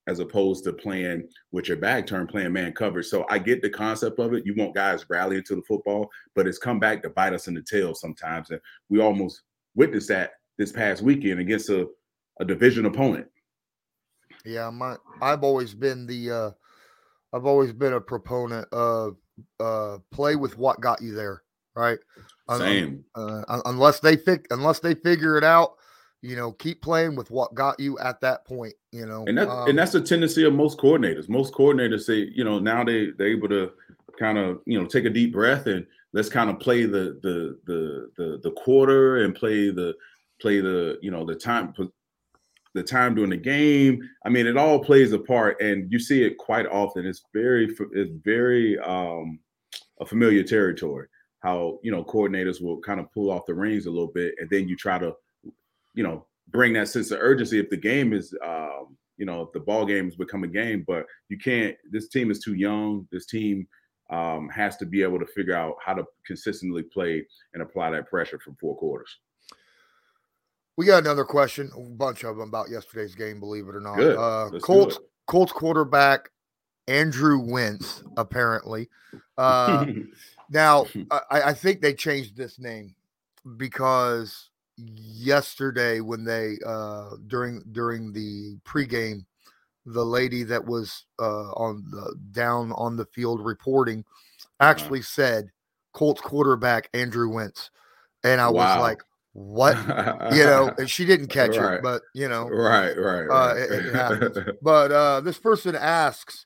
as 0.07 0.19
opposed 0.19 0.63
to 0.63 0.73
playing 0.73 1.27
with 1.51 1.67
your 1.67 1.77
back 1.77 2.05
turn, 2.05 2.27
playing 2.27 2.51
man 2.51 2.73
coverage. 2.73 3.07
So 3.07 3.25
I 3.29 3.39
get 3.39 3.61
the 3.61 3.69
concept 3.69 4.19
of 4.19 4.33
it. 4.33 4.45
You 4.45 4.53
want 4.55 4.75
guys 4.75 5.05
rallying 5.09 5.43
to 5.43 5.55
the 5.55 5.61
football, 5.63 6.09
but 6.35 6.47
it's 6.47 6.57
come 6.57 6.79
back 6.79 7.01
to 7.03 7.09
bite 7.09 7.33
us 7.33 7.47
in 7.47 7.53
the 7.53 7.61
tail 7.61 7.95
sometimes. 7.95 8.49
And 8.49 8.59
we 8.89 8.99
almost 8.99 9.43
witnessed 9.75 10.09
that 10.09 10.31
this 10.57 10.71
past 10.71 11.01
weekend 11.01 11.39
against 11.39 11.69
a, 11.69 11.87
a 12.39 12.45
division 12.45 12.85
opponent. 12.85 13.27
Yeah, 14.45 14.69
my 14.71 14.97
I've 15.21 15.43
always 15.43 15.73
been 15.75 16.07
the 16.07 16.31
uh 16.31 16.51
I've 17.33 17.45
always 17.45 17.71
been 17.71 17.93
a 17.93 18.01
proponent 18.01 18.67
of 18.71 19.17
uh 19.59 19.99
play 20.11 20.35
with 20.35 20.57
what 20.57 20.81
got 20.81 21.01
you 21.01 21.13
there, 21.13 21.43
right? 21.75 21.99
Same. 22.57 23.03
Uh, 23.15 23.43
unless 23.65 23.99
they 23.99 24.15
fig- 24.15 24.47
unless 24.51 24.79
they 24.79 24.93
figure 24.93 25.37
it 25.37 25.43
out, 25.43 25.75
you 26.21 26.35
know, 26.35 26.51
keep 26.51 26.81
playing 26.81 27.15
with 27.15 27.31
what 27.31 27.53
got 27.53 27.79
you 27.79 27.97
at 27.99 28.21
that 28.21 28.45
point, 28.45 28.73
you 28.91 29.05
know. 29.05 29.25
And 29.27 29.37
that 29.37 29.49
um, 29.49 29.69
and 29.69 29.77
that's 29.77 29.91
the 29.91 30.01
tendency 30.01 30.43
of 30.43 30.53
most 30.53 30.77
coordinators. 30.77 31.29
Most 31.29 31.53
coordinators 31.53 32.01
say, 32.01 32.29
you 32.33 32.43
know, 32.43 32.59
now 32.59 32.83
they 32.83 33.11
they're 33.17 33.27
able 33.27 33.49
to 33.49 33.71
kind 34.19 34.37
of, 34.37 34.61
you 34.65 34.79
know, 34.79 34.87
take 34.87 35.05
a 35.05 35.09
deep 35.09 35.33
breath 35.33 35.67
and 35.67 35.85
let's 36.13 36.29
kind 36.29 36.49
of 36.49 36.59
play 36.59 36.85
the 36.85 37.19
the 37.21 37.59
the 37.65 38.09
the 38.17 38.39
the 38.43 38.51
quarter 38.51 39.23
and 39.23 39.35
play 39.35 39.69
the 39.69 39.93
play 40.41 40.61
the, 40.61 40.97
you 41.01 41.11
know, 41.11 41.25
the 41.25 41.35
time 41.35 41.73
the 42.75 42.83
time 42.83 43.15
during 43.15 43.31
the 43.31 43.37
game. 43.37 44.07
I 44.25 44.29
mean, 44.29 44.45
it 44.45 44.57
all 44.57 44.79
plays 44.79 45.13
a 45.13 45.19
part, 45.19 45.61
and 45.61 45.91
you 45.91 45.97
see 45.97 46.23
it 46.23 46.37
quite 46.37 46.67
often. 46.67 47.05
It's 47.05 47.23
very, 47.33 47.73
it's 47.93 48.11
very 48.23 48.77
um, 48.79 49.39
a 49.99 50.05
familiar 50.05 50.43
territory. 50.43 51.07
How 51.45 51.79
you 51.83 51.91
know 51.91 52.03
coordinators 52.03 52.59
will 52.61 52.79
kind 52.79 52.99
of 52.99 53.11
pull 53.13 53.29
off 53.29 53.45
the 53.45 53.53
reins 53.53 53.85
a 53.85 53.91
little 53.91 54.07
bit, 54.07 54.33
and 54.39 54.49
then 54.49 54.67
you 54.67 54.75
try 54.75 54.97
to, 54.97 55.13
you 55.93 56.03
know, 56.03 56.25
bring 56.49 56.73
that 56.73 56.87
sense 56.87 57.11
of 57.11 57.19
urgency 57.21 57.59
if 57.59 57.69
the 57.69 57.77
game 57.77 58.13
is, 58.13 58.33
um, 58.43 58.97
you 59.17 59.27
know, 59.27 59.43
if 59.43 59.51
the 59.53 59.59
ball 59.59 59.85
game 59.85 60.05
has 60.05 60.15
become 60.15 60.43
a 60.43 60.47
game. 60.47 60.83
But 60.87 61.05
you 61.29 61.37
can't. 61.37 61.75
This 61.91 62.07
team 62.09 62.31
is 62.31 62.39
too 62.39 62.55
young. 62.55 63.07
This 63.11 63.27
team 63.27 63.67
um, 64.09 64.49
has 64.49 64.75
to 64.77 64.87
be 64.87 65.03
able 65.03 65.19
to 65.19 65.25
figure 65.27 65.55
out 65.55 65.75
how 65.85 65.93
to 65.93 66.03
consistently 66.25 66.81
play 66.81 67.23
and 67.53 67.61
apply 67.61 67.91
that 67.91 68.09
pressure 68.09 68.39
from 68.39 68.55
four 68.55 68.75
quarters. 68.75 69.19
We 70.77 70.87
got 70.87 71.03
another 71.03 71.25
question, 71.25 71.71
a 71.77 71.79
bunch 71.79 72.23
of 72.23 72.37
them 72.37 72.49
about 72.49 72.69
yesterday's 72.69 73.13
game, 73.15 73.39
believe 73.39 73.67
it 73.67 73.75
or 73.75 73.81
not. 73.81 73.97
Good. 73.97 74.17
Uh, 74.17 74.59
Colts 74.59 74.99
Colts 75.27 75.51
quarterback 75.51 76.31
Andrew 76.87 77.39
Wentz, 77.39 78.03
apparently. 78.17 78.89
Uh, 79.37 79.85
now, 80.49 80.85
I, 81.11 81.41
I, 81.41 81.53
think 81.53 81.81
they 81.81 81.93
changed 81.93 82.35
this 82.35 82.59
name 82.59 82.95
because 83.57 84.49
yesterday 84.75 85.99
when 85.99 86.23
they 86.23 86.57
uh, 86.65 87.11
during 87.27 87.63
during 87.71 88.11
the 88.11 88.57
pregame, 88.65 89.25
the 89.85 90.05
lady 90.05 90.43
that 90.43 90.65
was 90.65 91.05
uh, 91.19 91.51
on 91.51 91.83
the 91.89 92.15
down 92.31 92.71
on 92.73 92.95
the 92.95 93.05
field 93.05 93.43
reporting 93.43 93.99
uh-huh. 93.99 94.69
actually 94.69 95.01
said 95.01 95.51
Colts 95.93 96.21
quarterback 96.21 96.89
Andrew 96.93 97.29
Wentz, 97.29 97.69
and 98.23 98.41
I 98.41 98.49
wow. 98.49 98.75
was 98.75 98.81
like, 98.81 99.01
what 99.35 99.75
you 100.33 100.45
know 100.45 100.73
and 100.77 100.89
she 100.89 101.03
didn't 101.03 101.27
catch 101.27 101.57
right. 101.57 101.73
it 101.73 101.83
but 101.83 102.01
you 102.13 102.29
know 102.29 102.47
right 102.47 102.97
right, 102.97 103.23
right. 103.23 103.51
Uh, 103.51 103.55
it, 103.57 103.85
it 103.85 103.93
happens 103.93 104.37
but 104.61 104.93
uh 104.93 105.19
this 105.19 105.37
person 105.37 105.75
asks 105.75 106.45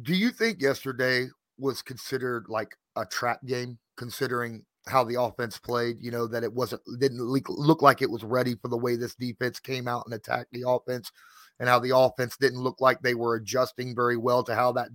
do 0.00 0.14
you 0.14 0.30
think 0.30 0.62
yesterday 0.62 1.28
was 1.62 1.80
considered 1.80 2.46
like 2.48 2.76
a 2.96 3.06
trap 3.06 3.38
game 3.46 3.78
considering 3.96 4.64
how 4.86 5.04
the 5.04 5.20
offense 5.20 5.58
played 5.58 5.96
you 6.00 6.10
know 6.10 6.26
that 6.26 6.42
it 6.42 6.52
wasn't 6.52 6.82
didn't 6.98 7.20
look 7.20 7.82
like 7.82 8.02
it 8.02 8.10
was 8.10 8.24
ready 8.24 8.56
for 8.56 8.68
the 8.68 8.76
way 8.76 8.96
this 8.96 9.14
defense 9.14 9.60
came 9.60 9.86
out 9.86 10.02
and 10.04 10.14
attacked 10.14 10.52
the 10.52 10.68
offense 10.68 11.12
and 11.60 11.68
how 11.68 11.78
the 11.78 11.96
offense 11.96 12.36
didn't 12.36 12.60
look 12.60 12.80
like 12.80 13.00
they 13.00 13.14
were 13.14 13.36
adjusting 13.36 13.94
very 13.94 14.16
well 14.16 14.42
to 14.42 14.54
how 14.54 14.72
that 14.72 14.88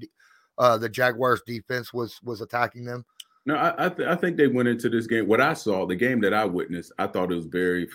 uh 0.57 0.77
the 0.77 0.89
jaguars 0.89 1.41
defense 1.47 1.93
was 1.93 2.19
was 2.21 2.41
attacking 2.41 2.83
them 2.83 3.05
no, 3.45 3.55
I 3.55 3.85
I, 3.85 3.89
th- 3.89 4.09
I, 4.09 4.15
think 4.15 4.35
they 4.35 4.47
went 4.47 4.67
into 4.67 4.89
this 4.89 5.07
game. 5.07 5.25
What 5.25 5.39
I 5.39 5.53
saw, 5.53 5.85
the 5.85 5.95
game 5.95 6.19
that 6.19 6.33
I 6.33 6.43
witnessed, 6.43 6.91
I 6.99 7.07
thought 7.07 7.31
it 7.31 7.35
was 7.35 7.45
very. 7.45 7.87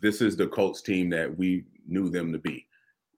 This 0.00 0.22
is 0.22 0.34
the 0.34 0.46
Colts 0.46 0.80
team 0.80 1.10
that 1.10 1.36
we 1.36 1.64
knew 1.86 2.08
them 2.08 2.32
to 2.32 2.38
be. 2.38 2.66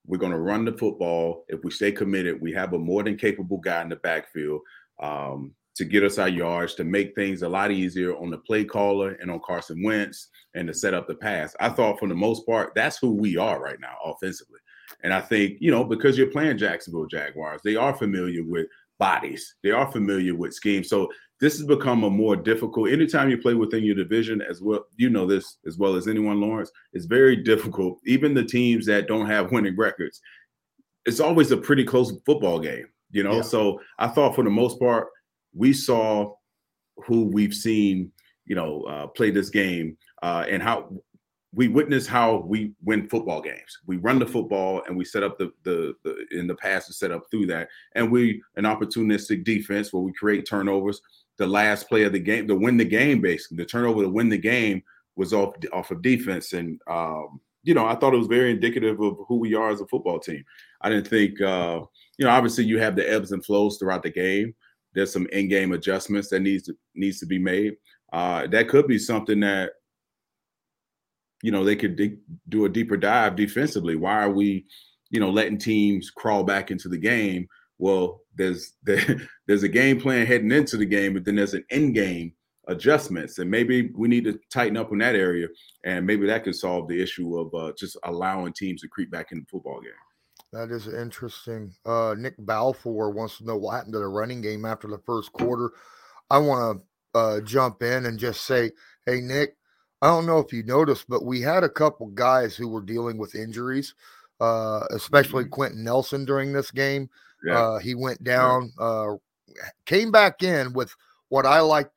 We're 0.05 0.19
going 0.19 0.33
to 0.33 0.39
run 0.39 0.65
the 0.65 0.73
football. 0.73 1.45
If 1.47 1.63
we 1.63 1.71
stay 1.71 1.93
committed, 1.93 2.41
we 2.41 2.53
have 2.55 2.73
a 2.73 2.79
more 2.79 3.05
than 3.05 3.17
capable 3.17 3.59
guy 3.59 3.83
in 3.83 3.89
the 3.89 3.97
backfield 3.97 4.63
um, 5.01 5.55
to 5.77 5.85
get 5.85 6.05
us 6.05 6.19
our 6.19 6.29
yards, 6.29 6.75
to 6.75 6.85
make 6.85 7.15
things 7.15 7.43
a 7.43 7.49
lot 7.49 7.71
easier 7.71 8.17
on 8.17 8.31
the 8.31 8.39
play 8.39 8.65
caller 8.65 9.17
and 9.21 9.31
on 9.31 9.41
Carson 9.45 9.83
Wentz, 9.83 10.29
and 10.55 10.67
to 10.69 10.75
set 10.75 10.95
up 10.95 11.07
the 11.07 11.15
pass. 11.15 11.55
I 11.61 11.69
thought, 11.69 11.99
for 11.99 12.09
the 12.09 12.15
most 12.15 12.47
part, 12.47 12.73
that's 12.75 12.99
who 12.99 13.13
we 13.13 13.37
are 13.37 13.61
right 13.61 13.81
now 13.81 13.97
offensively. 14.05 14.61
And 15.03 15.13
I 15.13 15.21
think, 15.21 15.59
you 15.61 15.71
know, 15.71 15.85
because 15.85 16.17
you're 16.17 16.29
playing 16.29 16.59
Jacksonville 16.59 17.07
Jaguars, 17.07 17.61
they 17.63 17.77
are 17.77 17.95
familiar 17.95 18.43
with 18.43 18.67
bodies. 18.99 19.57
They 19.63 19.71
are 19.71 19.91
familiar 19.91 20.35
with 20.35 20.55
schemes. 20.55 20.89
So 20.89 21.11
this 21.41 21.59
has 21.59 21.67
become 21.67 22.05
a 22.05 22.11
more 22.11 22.37
difficult. 22.37 22.91
Anytime 22.91 23.29
you 23.29 23.37
play 23.37 23.55
within 23.55 23.85
your 23.85 23.95
division, 23.95 24.41
as 24.41 24.63
well, 24.63 24.87
you 24.97 25.11
know 25.11 25.27
this 25.27 25.59
as 25.67 25.77
well 25.77 25.95
as 25.97 26.09
anyone, 26.09 26.41
Lawrence. 26.41 26.71
It's 26.95 27.05
very 27.05 27.37
difficult. 27.37 28.01
Even 28.07 28.33
the 28.33 28.45
teams 28.45 28.87
that 28.87 29.07
don't 29.07 29.27
have 29.27 29.53
winning 29.53 29.77
records, 29.77 30.21
it's 31.05 31.21
always 31.21 31.51
a 31.51 31.57
pretty 31.57 31.85
close 31.85 32.13
football 32.25 32.59
game. 32.59 32.87
You 33.11 33.23
know, 33.23 33.37
yeah. 33.37 33.43
so 33.43 33.81
I 33.99 34.09
thought 34.09 34.35
for 34.35 34.45
the 34.45 34.51
most 34.51 34.79
part 34.79 35.09
we 35.55 35.73
saw 35.73 36.35
who 37.05 37.25
we've 37.25 37.55
seen, 37.55 38.13
you 38.45 38.55
know, 38.55 38.83
uh, 38.83 39.07
play 39.09 39.31
this 39.31 39.51
game 39.51 39.97
uh, 40.23 40.45
and 40.49 40.63
how 40.63 40.91
we 41.53 41.69
witness 41.69 42.07
how 42.07 42.45
we 42.47 42.73
win 42.85 43.09
football 43.09 43.41
games. 43.41 43.79
We 43.87 43.97
run 43.97 44.19
the 44.19 44.27
football 44.27 44.83
and 44.87 44.97
we 44.97 45.05
set 45.05 45.23
up 45.23 45.39
the 45.39 45.53
the, 45.63 45.95
the 46.05 46.27
in 46.33 46.47
the 46.47 46.55
past 46.55 46.87
to 46.89 46.93
set 46.93 47.11
up 47.11 47.25
through 47.31 47.47
that, 47.47 47.69
and 47.95 48.13
we 48.13 48.43
an 48.57 48.65
opportunistic 48.65 49.45
defense 49.45 49.93
where 49.93 50.03
we 50.03 50.13
create 50.13 50.47
turnovers 50.47 51.01
the 51.39 51.47
last 51.47 51.89
play 51.89 52.05
of 52.05 52.13
the 52.13 52.19
game 52.19 52.47
to 52.49 52.55
win 52.55 52.77
the 52.77 52.85
game. 52.85 53.21
Basically, 53.21 53.57
the 53.57 53.65
turnover 53.65 54.03
to 54.03 54.09
win 54.09 54.29
the 54.29 54.39
game 54.39 54.83
was 55.17 55.33
off 55.33 55.55
off 55.73 55.91
of 55.91 56.03
defense, 56.03 56.53
and 56.53 56.81
um, 56.89 57.41
you 57.67 57.75
know 57.75 57.87
I 57.87 57.95
thought 57.95 58.15
it 58.15 58.19
was 58.19 58.27
very 58.29 58.53
indicative 58.53 59.01
of 59.01 59.19
who 59.29 59.37
we 59.37 59.55
are 59.55 59.71
as 59.71 59.81
a 59.81 59.87
football 59.87 60.19
team. 60.19 60.43
I 60.81 60.89
didn't 60.89 61.09
think 61.09 61.41
uh, 61.41 61.81
you 62.19 62.25
know 62.25 62.31
obviously 62.31 62.65
you 62.65 62.79
have 62.79 62.97
the 62.97 63.11
ebbs 63.11 63.33
and 63.33 63.45
flows 63.45 63.77
throughout 63.77 64.03
the 64.03 64.11
game. 64.11 64.55
There's 64.95 65.13
some 65.13 65.27
in-game 65.33 65.73
adjustments 65.73 66.29
that 66.31 66.41
needs 66.41 66.65
to 66.65 66.75
needs 66.95 67.19
to 67.21 67.27
be 67.27 67.39
made. 67.39 67.75
Uh, 68.13 68.47
that 68.47 68.69
could 68.69 68.87
be 68.87 68.99
something 68.99 69.41
that 69.41 69.73
you 71.43 71.51
know 71.51 71.65
they 71.65 71.77
could 71.77 71.97
de- 71.97 72.19
do 72.49 72.65
a 72.65 72.69
deeper 72.69 72.97
dive 72.97 73.37
defensively. 73.37 73.97
Why 73.97 74.23
are 74.23 74.31
we, 74.31 74.65
you 75.11 75.21
know, 75.21 75.31
letting 75.31 75.59
teams 75.59 76.11
crawl 76.11 76.45
back 76.45 76.71
into 76.71 76.89
the 76.89 76.99
game 76.99 77.49
well, 77.79 78.23
there's 78.35 78.75
there, 78.83 79.21
there's 79.47 79.63
a 79.63 79.69
game 79.69 80.01
plan 80.01 80.27
heading 80.27 80.53
into 80.53 80.77
the 80.77 80.87
game, 80.87 81.15
but 81.15 81.25
then 81.25 81.37
there's 81.37 81.55
an 81.55 81.65
end 81.71 81.95
game 81.95 82.33
adjustments, 82.69 83.39
and 83.39 83.51
maybe 83.51 83.91
we 83.95 84.09
need 84.09 84.25
to 84.25 84.39
tighten 84.51 84.77
up 84.77 84.93
in 84.93 84.99
that 84.99 85.15
area, 85.15 85.49
and 85.85 86.07
maybe 86.07 86.27
that 86.27 86.45
can 86.45 86.53
solve 86.53 86.89
the 86.89 87.01
issue 87.01 87.39
of 87.39 87.55
uh, 87.55 87.73
just 87.79 87.97
allowing 88.05 88.53
teams 88.53 88.83
to 88.83 88.89
creep 88.89 89.11
back 89.11 89.33
in 89.33 89.39
the 89.39 89.47
football 89.47 89.81
game. 89.81 89.93
That 90.53 90.71
is 90.71 90.89
interesting. 90.89 91.75
Uh, 91.85 92.15
Nick 92.17 92.35
Balfour 92.39 93.11
wants 93.11 93.39
to 93.39 93.45
know 93.45 93.57
what 93.57 93.73
happened 93.73 93.93
to 93.95 93.99
the 93.99 94.09
running 94.09 94.41
game 94.41 94.65
after 94.65 94.89
the 94.89 94.99
first 94.99 95.33
quarter. 95.33 95.73
I 96.31 96.39
want 96.39 96.81
to 97.15 97.19
uh, 97.19 97.41
jump 97.41 97.83
in 97.83 98.07
and 98.07 98.19
just 98.19 98.43
say, 98.43 98.71
hey, 99.07 99.21
Nick, 99.21 99.57
I 100.03 100.09
don't 100.09 100.27
know 100.27 100.39
if 100.39 100.53
you 100.53 100.63
noticed, 100.63 101.07
but 101.09 101.25
we 101.25 101.41
had 101.41 101.65
a 101.65 101.69
couple 101.69 102.07
guys 102.09 102.55
who 102.57 102.69
were 102.69 102.83
dealing 102.83 103.19
with 103.19 103.35
injuries, 103.35 103.95
uh, 104.41 104.85
especially 104.91 105.45
mm-hmm. 105.45 105.53
Quenton 105.53 105.85
Nelson 105.85 106.25
during 106.25 106.53
this 106.53 106.71
game. 106.71 107.09
Yeah. 107.45 107.59
Uh, 107.59 107.79
he 107.79 107.95
went 107.95 108.23
down, 108.23 108.73
yeah. 108.79 108.85
uh, 108.85 109.17
came 109.85 110.11
back 110.11 110.43
in 110.43 110.73
with 110.73 110.95
what 111.29 111.47
I 111.47 111.61
like. 111.61 111.91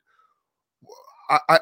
I, 1.30 1.38
I, 1.48 1.58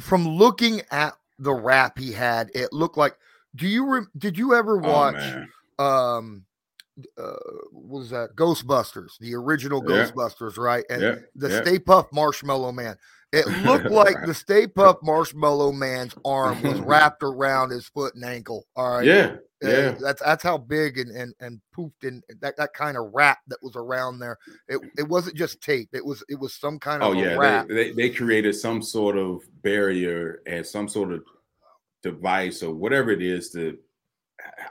from 0.00 0.26
looking 0.26 0.82
at 0.90 1.14
the 1.38 1.52
rap 1.52 1.98
he 1.98 2.12
had, 2.12 2.50
it 2.54 2.72
looked 2.72 2.96
like. 2.96 3.16
Do 3.54 3.66
you 3.66 3.86
re- 3.86 4.06
did 4.16 4.36
you 4.36 4.54
ever 4.54 4.76
oh, 4.76 4.88
watch? 4.88 5.36
Oh, 5.78 5.84
um, 5.84 6.44
uh, 7.16 7.32
what 7.72 8.00
was 8.00 8.10
that? 8.10 8.36
Ghostbusters, 8.36 9.18
the 9.18 9.34
original 9.34 9.82
yeah. 9.88 10.04
Ghostbusters, 10.04 10.58
right? 10.58 10.84
And 10.90 11.02
yeah. 11.02 11.14
the 11.34 11.48
yeah. 11.48 11.62
Stay 11.62 11.78
Puft 11.78 12.12
Marshmallow 12.12 12.72
Man. 12.72 12.96
It 13.32 13.46
looked 13.64 13.90
like 13.90 14.16
the 14.26 14.34
Stay 14.34 14.66
Puft 14.66 15.02
Marshmallow 15.02 15.72
Man's 15.72 16.14
arm 16.24 16.62
was 16.62 16.80
wrapped 16.80 17.22
around 17.22 17.70
his 17.70 17.86
foot 17.86 18.14
and 18.14 18.24
ankle. 18.24 18.66
All 18.76 18.98
right. 18.98 19.06
Yeah. 19.06 19.36
Yeah. 19.60 19.68
Uh, 19.70 19.94
that's 20.00 20.22
that's 20.22 20.42
how 20.42 20.56
big 20.56 20.98
and 20.98 21.10
and 21.10 21.34
and 21.40 21.60
poofed 21.76 22.04
and 22.04 22.22
that, 22.40 22.56
that 22.56 22.74
kind 22.74 22.96
of 22.96 23.10
wrap 23.12 23.38
that 23.48 23.58
was 23.62 23.74
around 23.74 24.20
there. 24.20 24.38
It 24.68 24.80
it 24.96 25.08
wasn't 25.08 25.36
just 25.36 25.60
tape. 25.60 25.88
It 25.92 26.04
was 26.04 26.22
it 26.28 26.38
was 26.38 26.54
some 26.54 26.78
kind 26.78 27.02
oh, 27.02 27.10
of 27.10 27.16
oh 27.16 27.20
yeah. 27.20 27.64
They, 27.64 27.74
they, 27.74 27.92
they 27.92 28.10
created 28.10 28.54
some 28.54 28.82
sort 28.82 29.16
of 29.16 29.42
barrier 29.62 30.42
and 30.46 30.64
some 30.64 30.88
sort 30.88 31.12
of 31.12 31.24
device 32.02 32.62
or 32.62 32.72
whatever 32.72 33.10
it 33.10 33.22
is 33.22 33.50
to 33.50 33.76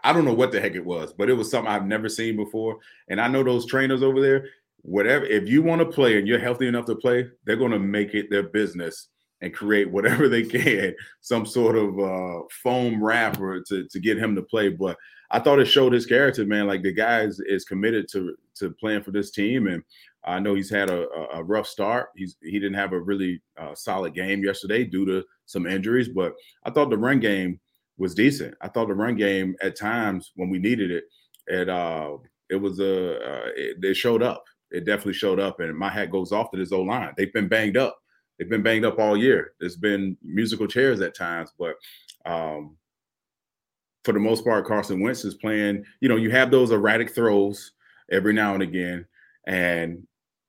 I 0.04 0.14
don't 0.14 0.26
know 0.26 0.34
what 0.34 0.52
the 0.52 0.62
heck 0.62 0.76
it 0.76 0.86
was, 0.86 1.14
but 1.14 1.30
it 1.30 1.34
was 1.34 1.52
something 1.52 1.72
I've 1.72 1.86
never 1.86 2.08
seen 2.08 2.36
before. 2.36 2.78
And 3.10 3.20
I 3.20 3.28
know 3.28 3.44
those 3.44 3.66
trainers 3.66 4.04
over 4.04 4.22
there, 4.22 4.48
whatever, 4.82 5.26
if 5.26 5.50
you 5.50 5.62
want 5.62 5.82
to 5.82 5.86
play 5.86 6.18
and 6.18 6.28
you're 6.28 6.40
healthy 6.40 6.68
enough 6.68 6.86
to 6.86 6.96
play, 6.96 7.28
they're 7.46 7.58
going 7.58 7.72
to 7.72 7.80
make 7.80 8.14
it 8.14 8.30
their 8.30 8.44
business 8.44 9.10
and 9.42 9.54
create 9.54 9.92
whatever 9.92 10.28
they 10.28 10.44
can, 10.44 10.96
some 11.22 11.46
sort 11.46 11.76
of 11.76 12.00
uh, 12.00 12.42
foam 12.64 13.04
wrapper 13.04 13.62
to, 13.68 13.88
to 13.88 14.00
get 14.00 14.18
him 14.18 14.36
to 14.36 14.42
play. 14.42 14.70
But 14.70 14.98
I 15.30 15.40
thought 15.40 15.60
it 15.60 15.66
showed 15.66 15.94
his 15.94 16.06
character, 16.06 16.46
man. 16.46 16.68
Like 16.68 16.84
the 16.84 16.94
guy 16.94 17.22
is, 17.22 17.40
is 17.40 17.66
committed 17.66 18.08
to 18.12 18.36
to 18.56 18.72
playing 18.72 19.04
for 19.04 19.12
this 19.12 19.32
team, 19.32 19.68
and 19.68 19.84
I 20.24 20.40
know 20.40 20.56
he's 20.56 20.70
had 20.70 20.90
a, 20.90 21.08
a 21.34 21.44
rough 21.44 21.68
start. 21.68 22.10
He's 22.16 22.38
he 22.42 22.54
didn't 22.54 22.76
have 22.76 22.94
a 22.94 23.00
really 23.00 23.42
uh, 23.58 23.76
solid 23.76 24.14
game 24.14 24.44
yesterday 24.44 24.84
due 24.84 25.06
to 25.06 25.24
some 25.46 25.68
injuries, 25.68 26.10
but 26.10 26.34
I 26.64 26.72
thought 26.72 26.90
the 26.90 26.98
run 26.98 27.20
game 27.20 27.60
was 27.98 28.16
decent. 28.16 28.56
I 28.62 28.68
thought 28.68 28.88
the 28.88 28.94
run 28.94 29.16
game 29.16 29.56
at 29.62 29.76
times 29.76 30.32
when 30.36 30.50
we 30.50 30.60
needed 30.60 30.92
it, 30.92 31.06
it 31.48 31.70
uh, 31.70 32.18
it 32.50 32.56
was 32.56 32.80
a 32.80 33.18
uh, 33.18 33.50
it, 33.56 33.84
it 33.84 33.94
showed 33.96 34.24
up. 34.24 34.44
It 34.72 34.86
definitely 34.86 35.14
showed 35.14 35.40
up, 35.40 35.60
and 35.60 35.78
my 35.78 35.90
hat 35.90 36.12
goes 36.12 36.32
off 36.32 36.52
to 36.52 36.58
this 36.58 36.72
O 36.72 36.82
line. 36.82 37.14
They've 37.18 37.34
been 37.34 37.48
banged 37.48 37.78
up. 37.78 37.98
They've 38.38 38.50
been 38.50 38.64
banged 38.64 38.86
up 38.86 39.00
all 39.00 39.18
year. 39.18 39.54
There's 39.60 39.76
been 39.76 40.18
musical 40.22 40.68
chairs 40.68 41.02
at 41.02 41.16
times, 41.16 41.52
but 41.58 41.76
um, 42.26 42.78
for 44.04 44.14
the 44.14 44.20
most 44.20 44.44
part, 44.44 44.66
Carson 44.66 45.02
Wentz 45.02 45.26
is 45.26 45.36
playing. 45.36 45.84
You 46.02 46.10
know, 46.10 46.16
you 46.16 46.30
have 46.32 46.52
those 46.52 46.72
erratic 46.72 47.14
throws 47.14 47.74
every 48.12 48.34
now 48.34 48.54
and 48.54 48.64
again, 48.64 49.06
and 49.48 50.06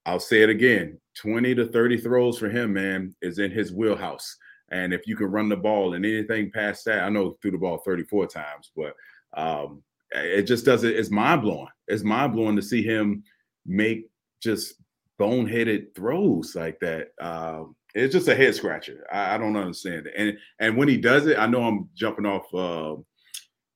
I'll 0.07 0.21
say 0.21 0.43
it 0.43 0.51
again: 0.51 1.01
twenty 1.17 1.55
to 1.55 1.67
thirty 1.67 1.97
throws 1.97 2.39
for 2.39 2.49
him, 2.49 2.75
man, 2.75 3.15
is 3.23 3.39
in 3.39 3.51
his 3.51 3.73
wheelhouse. 3.73 4.37
And 4.71 4.93
if 4.93 5.07
you 5.07 5.17
can 5.17 5.31
run 5.31 5.49
the 5.49 5.57
ball 5.57 5.95
and 5.95 6.05
anything 6.05 6.51
past 6.51 6.85
that, 6.85 7.03
I 7.03 7.09
know 7.09 7.37
threw 7.41 7.51
the 7.51 7.59
ball 7.59 7.79
34 7.79 8.27
times, 8.27 8.71
but 8.77 8.95
um, 9.35 9.83
it 10.13 10.43
just 10.43 10.65
doesn't, 10.65 10.95
it's 10.95 11.11
mind 11.11 11.43
blowing. 11.43 11.69
It's 11.87 12.05
mind 12.05 12.35
blowing 12.35 12.57
to 12.57 12.63
see 12.63 12.83
him 12.83 13.23
make 13.65 14.11
just 14.43 14.75
boneheaded 15.19 15.95
throws 15.95 16.55
like 16.55 16.79
that. 16.81 17.09
Um, 17.21 17.75
it's 17.95 18.13
just 18.13 18.29
a 18.29 18.37
head 18.37 18.55
scratcher. 18.55 19.07
I, 19.11 19.35
I, 19.35 19.39
don't 19.39 19.57
understand 19.57 20.07
it. 20.07 20.15
And 20.17 20.39
and 20.61 20.77
when 20.77 20.89
he 20.89 20.97
does 20.97 21.27
it, 21.27 21.39
I 21.39 21.47
know 21.47 21.63
I'm 21.65 21.89
jumping 21.95 22.27
off 22.27 22.55
uh, 22.55 23.01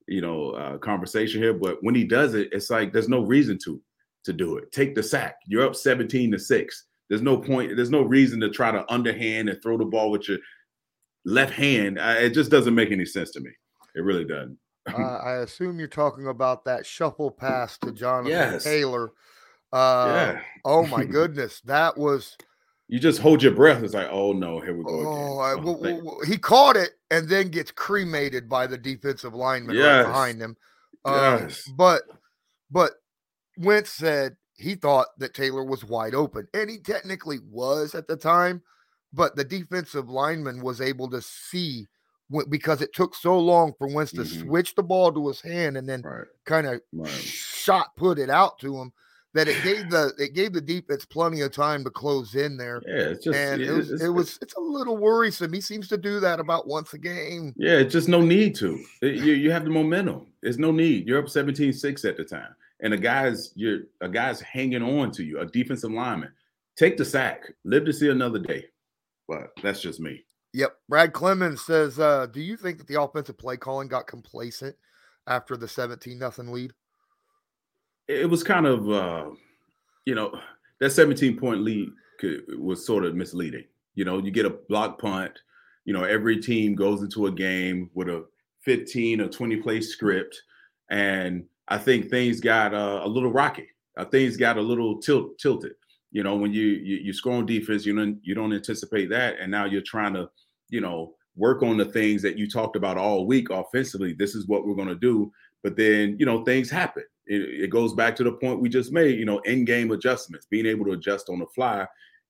you 0.07 0.21
know, 0.21 0.51
uh, 0.51 0.79
conversation 0.79 1.41
here, 1.41 1.55
but 1.55 1.79
when 1.83 1.95
he 1.95 2.05
does 2.05 2.35
it, 2.35 2.49
it's 2.53 2.71
like 2.71 2.93
there's 2.93 3.09
no 3.09 3.23
reason 3.23 3.59
to 3.65 3.81
to 4.25 4.33
do 4.33 4.57
it. 4.57 4.71
Take 4.71 4.95
the 4.95 5.03
sack. 5.03 5.37
You're 5.47 5.67
up 5.67 5.75
17 5.75 6.31
to 6.31 6.39
6. 6.39 6.87
There's 7.09 7.23
no 7.23 7.37
point, 7.37 7.75
there's 7.75 7.91
no 7.91 8.03
reason 8.03 8.39
to 8.41 8.51
try 8.51 8.71
to 8.71 8.91
underhand 8.93 9.49
and 9.49 9.61
throw 9.61 9.77
the 9.77 9.85
ball 9.85 10.11
with 10.11 10.29
your 10.29 10.39
left 11.25 11.53
hand. 11.53 12.01
I, 12.01 12.19
it 12.19 12.31
just 12.31 12.51
doesn't 12.51 12.75
make 12.75 12.93
any 12.93 13.05
sense 13.05 13.33
to 13.33 13.41
me. 13.41 13.51
It 13.97 14.01
really 14.05 14.25
doesn't. 14.25 14.59
uh, 14.93 14.97
I 14.97 15.39
assume 15.39 15.79
you're 15.79 15.89
talking 15.89 16.29
about 16.29 16.65
that 16.67 16.87
shuffle 16.87 17.31
pass 17.31 17.79
to 17.79 17.91
Jonathan 17.91 18.31
yes. 18.31 18.65
Taylor. 18.65 19.13
Uh, 19.73 20.07
yeah. 20.09 20.41
Oh 20.65 20.87
my 20.87 21.05
goodness, 21.19 21.61
that 21.63 21.97
was. 21.97 22.37
You 22.89 22.99
just 22.99 23.21
hold 23.21 23.43
your 23.43 23.53
breath. 23.53 23.83
It's 23.83 23.95
like, 23.95 24.09
oh 24.11 24.33
no, 24.33 24.61
here 24.61 24.77
we 24.77 24.85
go. 24.85 24.91
Oh, 24.91 25.39
I, 25.39 25.55
well, 25.55 25.79
well, 25.81 26.19
he 26.27 26.37
caught 26.37 26.77
it 26.77 26.91
and 27.11 27.27
then 27.29 27.49
gets 27.49 27.71
cremated 27.71 28.49
by 28.49 28.67
the 28.67 28.77
defensive 28.77 29.35
lineman 29.35 29.77
yes. 29.77 29.85
right 29.85 30.13
behind 30.13 30.41
him. 30.43 30.57
Um, 31.07 31.15
yes. 31.15 31.65
But, 31.75 32.03
but 32.71 32.93
Wentz 33.57 33.91
said 33.91 34.37
he 34.57 34.75
thought 34.75 35.07
that 35.19 35.33
Taylor 35.33 35.65
was 35.65 35.85
wide 35.85 36.15
open, 36.15 36.49
and 36.53 36.69
he 36.69 36.79
technically 36.79 37.39
was 37.51 37.95
at 37.95 38.09
the 38.09 38.17
time 38.17 38.63
but 39.13 39.37
the 39.37 39.45
defensive 39.45 40.09
lineman 40.09 40.63
was 40.63 40.81
able 40.81 41.09
to 41.11 41.21
see 41.21 41.87
because 42.49 42.81
it 42.81 42.95
took 42.95 43.15
so 43.15 43.39
long 43.39 43.75
for 43.77 43.87
Wentz 43.89 44.13
to 44.13 44.23
mm-hmm. 44.23 44.49
switch 44.49 44.75
the 44.75 44.83
ball 44.83 45.13
to 45.13 45.29
his 45.29 45.43
hand 45.43 45.77
and 45.77 45.87
then 45.87 46.01
right. 46.01 46.25
kind 46.47 46.67
of 46.67 46.81
right. 46.93 47.11
shot 47.11 47.89
put 47.97 48.19
it 48.19 48.31
out 48.31 48.59
to 48.59 48.81
him 48.81 48.91
that 49.35 49.49
it 49.49 49.63
gave 49.63 49.91
the 49.91 50.13
it 50.19 50.35
gave 50.35 50.53
the 50.53 50.61
defense 50.61 51.05
plenty 51.05 51.41
of 51.41 51.53
time 51.53 51.85
to 51.85 51.91
close 51.91 52.35
in 52.35 52.57
there. 52.57 52.83
Yeah, 52.87 52.95
it's 52.95 53.25
just 53.25 53.39
and 53.39 53.63
it, 53.63 53.71
was 53.71 53.91
it's, 53.91 54.03
it 54.03 54.09
was 54.09 54.39
it's 54.43 54.55
a 54.55 54.61
little 54.61 54.97
worrisome. 54.97 55.53
He 55.53 55.61
seems 55.61 55.89
to 55.89 55.97
do 55.97 56.21
that 56.21 56.41
about 56.41 56.67
once 56.67 56.93
a 56.93 56.99
game. 56.99 57.55
Yeah, 57.57 57.79
it's 57.79 57.93
just 57.93 58.09
no 58.09 58.21
need 58.21 58.55
to. 58.57 58.83
It, 59.01 59.17
you, 59.17 59.35
you 59.35 59.51
have 59.51 59.65
the 59.65 59.71
momentum. 59.71 60.27
There's 60.43 60.59
no 60.59 60.71
need. 60.71 61.07
You're 61.07 61.19
up 61.19 61.27
17-6 61.27 62.09
at 62.09 62.17
the 62.17 62.25
time. 62.25 62.55
And 62.81 62.93
a 62.93 62.99
guy's 62.99 63.53
you're 63.55 63.81
a 64.01 64.09
guy's 64.09 64.41
hanging 64.41 64.83
on 64.83 65.13
to 65.13 65.25
you, 65.25 65.41
a 65.41 65.47
defensive 65.47 65.93
lineman. 65.93 66.33
Take 66.77 66.97
the 66.97 67.05
sack. 67.05 67.53
Live 67.65 67.85
to 67.85 67.93
see 67.93 68.11
another 68.11 68.39
day 68.39 68.67
but 69.33 69.53
that's 69.63 69.81
just 69.81 70.01
me. 70.01 70.25
Yep. 70.53 70.77
Brad 70.89 71.13
Clemens 71.13 71.65
says, 71.65 71.99
uh, 71.99 72.27
do 72.27 72.41
you 72.41 72.57
think 72.57 72.79
that 72.79 72.87
the 72.87 73.01
offensive 73.01 73.39
play 73.39 73.57
calling 73.57 73.89
got 73.89 74.07
complacent 74.07 74.77
after 75.27 75.57
the 75.57 75.69
17 75.69 76.19
nothing 76.19 76.53
lead? 76.53 76.73
It 78.13 78.31
was 78.31 78.43
kind 78.43 78.67
of 78.67 78.91
uh, 78.91 79.31
you 80.05 80.15
know, 80.15 80.39
that 80.81 80.91
17 80.91 81.39
point 81.39 81.61
lead 81.61 81.91
could, 82.19 82.43
was 82.59 82.85
sort 82.85 83.05
of 83.05 83.15
misleading. 83.15 83.65
You 83.95 84.05
know, 84.05 84.19
you 84.19 84.31
get 84.31 84.47
a 84.47 84.59
block 84.69 85.01
punt, 85.01 85.33
you 85.85 85.93
know, 85.93 86.05
every 86.05 86.41
team 86.41 86.75
goes 86.75 87.03
into 87.03 87.27
a 87.27 87.33
game 87.33 87.91
with 87.95 88.09
a 88.09 88.25
15 88.63 89.21
or 89.21 89.29
20 89.29 89.57
play 89.57 89.81
script. 89.81 90.41
And 90.91 91.45
I 91.69 91.79
think 91.79 92.11
things 92.11 92.41
got 92.41 92.75
uh, 92.75 93.01
a 93.03 93.09
little 93.09 93.33
rocky. 93.33 93.69
Uh, 93.97 94.05
things 94.05 94.37
got 94.37 94.57
a 94.57 94.63
little 94.63 95.01
tilt, 95.01 95.39
tilted. 95.39 95.73
You 96.11 96.23
know, 96.23 96.37
when 96.37 96.53
you, 96.53 96.67
you 96.67 96.97
you 96.97 97.13
score 97.13 97.35
on 97.35 97.47
defense, 97.47 97.87
you 97.87 97.97
don't 97.97 98.19
you 98.23 98.35
don't 98.35 98.53
anticipate 98.53 99.09
that, 99.09 99.41
and 99.41 99.51
now 99.51 99.65
you're 99.65 99.81
trying 99.81 100.13
to, 100.13 100.29
you 100.69 100.83
know, 100.83 101.15
work 101.37 101.63
on 101.63 101.79
the 101.79 101.87
things 101.87 102.21
that 102.21 102.37
you 102.37 102.47
talked 102.51 102.77
about 102.77 102.99
all 102.99 103.27
week 103.27 103.49
offensively. 103.49 104.13
This 104.13 104.35
is 104.35 104.47
what 104.47 104.67
we're 104.67 104.75
going 104.75 104.89
to 104.89 104.95
do, 104.95 105.33
but 105.63 105.75
then 105.75 106.17
you 106.19 106.27
know 106.27 106.45
things 106.45 106.69
happen. 106.69 107.05
It, 107.27 107.65
it 107.65 107.71
goes 107.71 107.95
back 107.95 108.17
to 108.17 108.25
the 108.25 108.33
point 108.33 108.61
we 108.61 108.69
just 108.69 108.93
made. 108.93 109.19
You 109.19 109.25
know, 109.25 109.39
in 109.41 109.65
game 109.65 109.91
adjustments, 109.91 110.47
being 110.51 110.67
able 110.67 110.85
to 110.87 110.93
adjust 110.93 111.29
on 111.29 111.39
the 111.39 111.47
fly, 111.55 111.87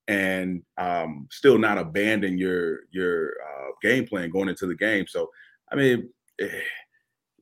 and 0.08 0.62
um, 0.78 1.28
still 1.30 1.58
not 1.58 1.78
abandon 1.78 2.38
your 2.38 2.80
your 2.90 3.32
uh, 3.42 3.70
game 3.82 4.06
plan 4.06 4.30
going 4.30 4.48
into 4.48 4.66
the 4.66 4.74
game. 4.74 5.06
So, 5.08 5.30
I 5.70 5.76
mean, 5.76 6.10
eh, 6.40 6.48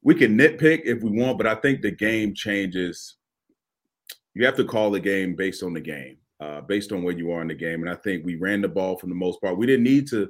we 0.02 0.14
can 0.14 0.38
nitpick 0.38 0.82
if 0.84 1.02
we 1.02 1.10
want, 1.10 1.38
but 1.38 1.46
I 1.46 1.54
think 1.56 1.82
the 1.82 1.90
game 1.90 2.34
changes. 2.34 3.16
You 4.34 4.46
have 4.46 4.56
to 4.56 4.64
call 4.64 4.92
the 4.92 5.00
game 5.00 5.34
based 5.34 5.64
on 5.64 5.74
the 5.74 5.80
game 5.80 6.18
uh, 6.40 6.62
based 6.62 6.90
on 6.92 7.02
where 7.02 7.16
you 7.16 7.30
are 7.32 7.42
in 7.42 7.48
the 7.48 7.54
game. 7.54 7.82
And 7.82 7.90
I 7.90 7.94
think 7.96 8.24
we 8.24 8.36
ran 8.36 8.62
the 8.62 8.68
ball 8.68 8.96
for 8.96 9.06
the 9.06 9.14
most 9.14 9.40
part. 9.40 9.58
We 9.58 9.66
didn't 9.66 9.84
need 9.84 10.08
to, 10.08 10.28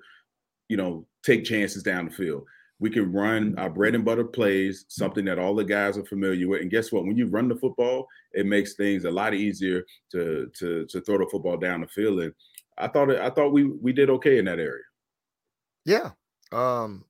you 0.69 0.77
know, 0.77 1.07
take 1.25 1.45
chances 1.45 1.83
down 1.83 2.07
the 2.07 2.11
field. 2.11 2.45
We 2.81 2.91
can 2.91 3.13
run 3.13 3.55
our 3.59 3.71
bread 3.71 3.95
and 3.95 4.05
butter 4.05 4.25
plays, 4.25 4.87
something 4.89 5.25
that 5.27 5.39
all 5.39 5.55
the 5.55 5.65
guys 5.65 5.99
are 5.99 6.05
familiar 6.05 6.49
with. 6.49 6.63
And 6.63 6.71
guess 6.71 6.91
what? 6.91 7.05
When 7.05 7.17
you 7.17 7.27
run 7.27 7.49
the 7.49 7.57
football, 7.57 8.09
it 8.33 8.47
makes 8.47 8.75
things 8.75 9.05
a 9.05 9.11
lot 9.11 9.35
easier 9.35 9.85
to 10.13 10.51
to 10.59 10.87
to 10.87 11.01
throw 11.03 11.19
the 11.19 11.29
football 11.31 11.57
down 11.57 11.83
the 11.83 11.89
field. 11.89 12.21
And 12.21 12.33
I 12.79 12.89
thought 12.89 13.11
I 13.11 13.31
thought 13.31 13.53
we 13.53 13.65
we 13.65 13.93
did 13.93 14.11
okay 14.11 14.39
in 14.39 14.47
that 14.47 14.59
area. 14.59 14.85
Yeah. 15.85 16.11
Um 16.53 17.05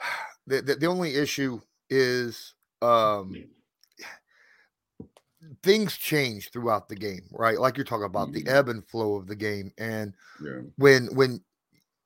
the, 0.46 0.62
the, 0.62 0.74
the 0.76 0.86
only 0.86 1.14
issue 1.14 1.60
is 1.90 2.54
um 2.80 3.34
things 5.62 5.96
change 5.96 6.50
throughout 6.50 6.88
the 6.88 6.94
game, 6.94 7.22
right? 7.32 7.58
Like 7.58 7.76
you're 7.76 7.84
talking 7.84 8.06
about 8.06 8.28
mm-hmm. 8.28 8.44
the 8.44 8.50
ebb 8.50 8.68
and 8.68 8.86
flow 8.86 9.16
of 9.16 9.26
the 9.26 9.36
game. 9.36 9.72
And 9.78 10.14
yeah. 10.42 10.60
when 10.76 11.06
when 11.14 11.40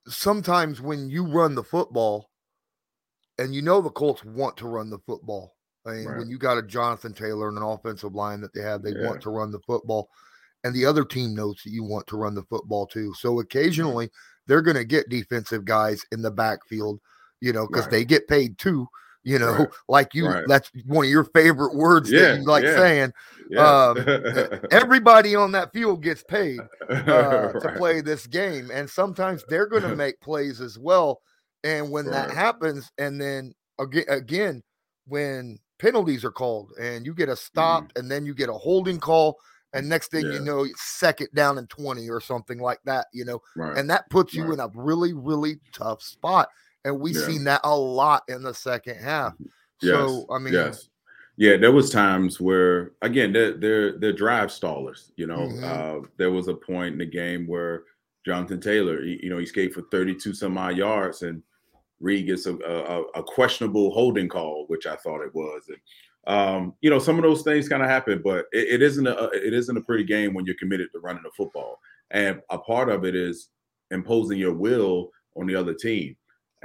sometimes 0.09 0.81
when 0.81 1.11
you 1.11 1.25
run 1.27 1.55
the 1.55 1.62
football 1.62 2.31
and 3.38 3.55
you 3.55 3.62
know 3.62 3.81
the 3.81 3.90
Colts 3.90 4.25
want 4.25 4.57
to 4.59 4.69
run 4.69 4.90
the 4.90 4.99
football. 5.07 5.55
I 5.87 5.90
mean, 5.90 6.07
right. 6.07 6.19
when 6.19 6.29
you 6.29 6.38
got 6.38 6.59
a 6.59 6.62
Jonathan 6.62 7.12
Taylor 7.12 7.49
and 7.49 7.59
an 7.59 7.64
offensive 7.64 8.14
line 8.14 8.40
that 8.40 8.53
they 8.53 8.62
have, 8.62 8.83
they 8.83 8.90
yeah. 8.90 9.07
want 9.07 9.21
to 9.23 9.31
run 9.31 9.53
the 9.53 9.61
football. 9.61 10.09
And 10.64 10.75
the 10.75 10.87
other 10.87 11.05
team 11.05 11.35
knows 11.35 11.61
that 11.62 11.71
you 11.71 11.85
want 11.85 12.07
to 12.09 12.16
run 12.16 12.35
the 12.35 12.42
football 12.45 12.87
too. 12.87 13.14
So 13.14 13.38
occasionally 13.38 14.11
they're 14.47 14.62
going 14.62 14.77
to 14.77 14.85
get 14.85 15.09
defensive 15.09 15.64
guys 15.64 16.05
in 16.11 16.23
the 16.23 16.31
backfield, 16.31 17.01
you 17.40 17.53
know, 17.53 17.66
because 17.66 17.85
right. 17.85 17.90
they 17.92 18.05
get 18.05 18.27
paid 18.27 18.59
too 18.59 18.88
you 19.27 19.41
know, 19.41 19.53
right. 19.53 19.69
like 19.89 20.15
you, 20.15 20.29
right. 20.29 20.45
that's 20.47 20.71
one 20.87 21.05
of 21.05 21.11
your 21.11 21.25
favorite 21.25 21.75
words 21.75 22.11
yeah, 22.11 22.21
that 22.21 22.39
you 22.39 22.45
like 22.45 22.62
yeah. 22.62 22.77
saying. 22.77 23.12
Yeah. 23.51 23.89
Um, 23.89 24.61
everybody 24.71 25.35
on 25.35 25.51
that 25.53 25.73
field 25.73 26.03
gets 26.03 26.23
paid 26.23 26.61
uh, 26.89 27.51
right. 27.53 27.61
to 27.61 27.75
play 27.77 28.01
this 28.01 28.29
game, 28.29 28.71
and 28.73 28.89
sometimes 28.89 29.45
they're 29.49 29.67
going 29.67 29.83
to 29.83 29.97
make 29.97 30.21
plays 30.21 30.61
as 30.61 30.79
well. 30.79 31.21
And 31.65 31.91
when 31.91 32.07
that 32.07 32.31
happens, 32.31 32.93
and 32.99 33.21
then 33.21 33.53
again, 33.81 34.05
again, 34.09 34.62
when 35.09 35.59
penalties 35.81 36.25
are 36.25 36.31
called, 36.31 36.71
and 36.81 37.05
you 37.05 37.12
get 37.12 37.29
a 37.29 37.37
stop, 37.37 37.85
mm. 37.85 37.99
and 37.99 38.09
then 38.09 38.27
you 38.27 38.35
get 38.35 38.49
a 38.49 38.55
holding 38.55 39.01
call, 39.01 39.39
and 39.73 39.89
next 39.89 40.12
thing 40.12 40.23
you 40.23 40.39
know, 40.39 40.65
second 40.77 41.29
down 41.35 41.59
and 41.59 41.69
twenty 41.69 42.09
or 42.09 42.21
something 42.21 42.61
like 42.61 42.79
that, 42.85 43.07
you 43.12 43.25
know, 43.25 43.41
and 43.57 43.91
that 43.91 44.09
puts 44.09 44.35
you 44.35 44.53
in 44.53 44.61
a 44.61 44.69
really, 44.73 45.15
really 45.15 45.57
tough 45.73 46.01
spot 46.01 46.49
and 46.87 47.01
we 47.01 47.12
yeah. 47.12 47.27
seen 47.27 47.44
that 47.44 47.61
a 47.64 47.77
lot 47.77 48.22
in 48.29 48.42
the 48.42 48.55
second 48.55 48.96
half. 48.96 49.35
Mm-hmm. 49.35 49.44
Yes. 49.83 49.94
So 49.94 50.27
I 50.31 50.38
mean, 50.38 50.55
yes, 50.55 50.88
yeah, 51.37 51.57
there 51.59 51.72
was 51.72 51.90
times 51.90 52.40
where 52.40 52.92
again 53.03 53.33
they're 53.33 53.59
they're, 53.59 53.99
they're 53.99 54.12
drive 54.12 54.49
stallers. 54.49 55.11
You 55.16 55.27
know, 55.27 55.40
mm-hmm. 55.40 55.64
uh, 55.64 56.07
there 56.16 56.31
was 56.31 56.49
a 56.49 56.55
point 56.55 56.92
in 56.92 56.99
the 56.99 57.07
game 57.07 57.46
where 57.46 57.83
Jonathan 58.25 58.61
Taylor, 58.61 59.03
he, 59.03 59.20
you 59.22 59.29
know, 59.29 59.38
he 59.38 59.46
skated 59.46 59.75
for 59.75 59.83
32 59.90 60.33
some 60.33 60.57
odd 60.57 60.77
yards, 60.77 61.22
and 61.22 61.42
Reed 62.01 62.27
gets 62.27 62.46
a, 62.46 62.55
a, 62.55 63.03
a 63.16 63.22
questionable 63.22 63.90
holding 63.92 64.29
call, 64.29 64.64
which 64.68 64.87
I 64.87 64.96
thought 64.96 65.22
it 65.22 65.35
was. 65.35 65.68
And 65.68 65.79
um, 66.27 66.75
you 66.81 66.88
know, 66.88 66.99
some 66.99 67.16
of 67.16 67.22
those 67.22 67.42
things 67.42 67.68
kind 67.68 67.83
of 67.83 67.88
happen, 67.88 68.22
but 68.25 68.46
it, 68.53 68.81
it 68.81 68.83
isn't 68.83 69.07
a 69.07 69.29
it 69.33 69.53
isn't 69.53 69.77
a 69.77 69.83
pretty 69.83 70.05
game 70.05 70.33
when 70.33 70.46
you're 70.46 70.57
committed 70.57 70.88
to 70.92 71.01
running 71.01 71.22
the 71.22 71.31
football. 71.37 71.81
And 72.12 72.40
a 72.51 72.59
part 72.59 72.88
of 72.88 73.05
it 73.05 73.14
is 73.14 73.51
imposing 73.90 74.38
your 74.38 74.55
will 74.55 75.11
on 75.37 75.46
the 75.46 75.57
other 75.57 75.75
team. 75.75 76.16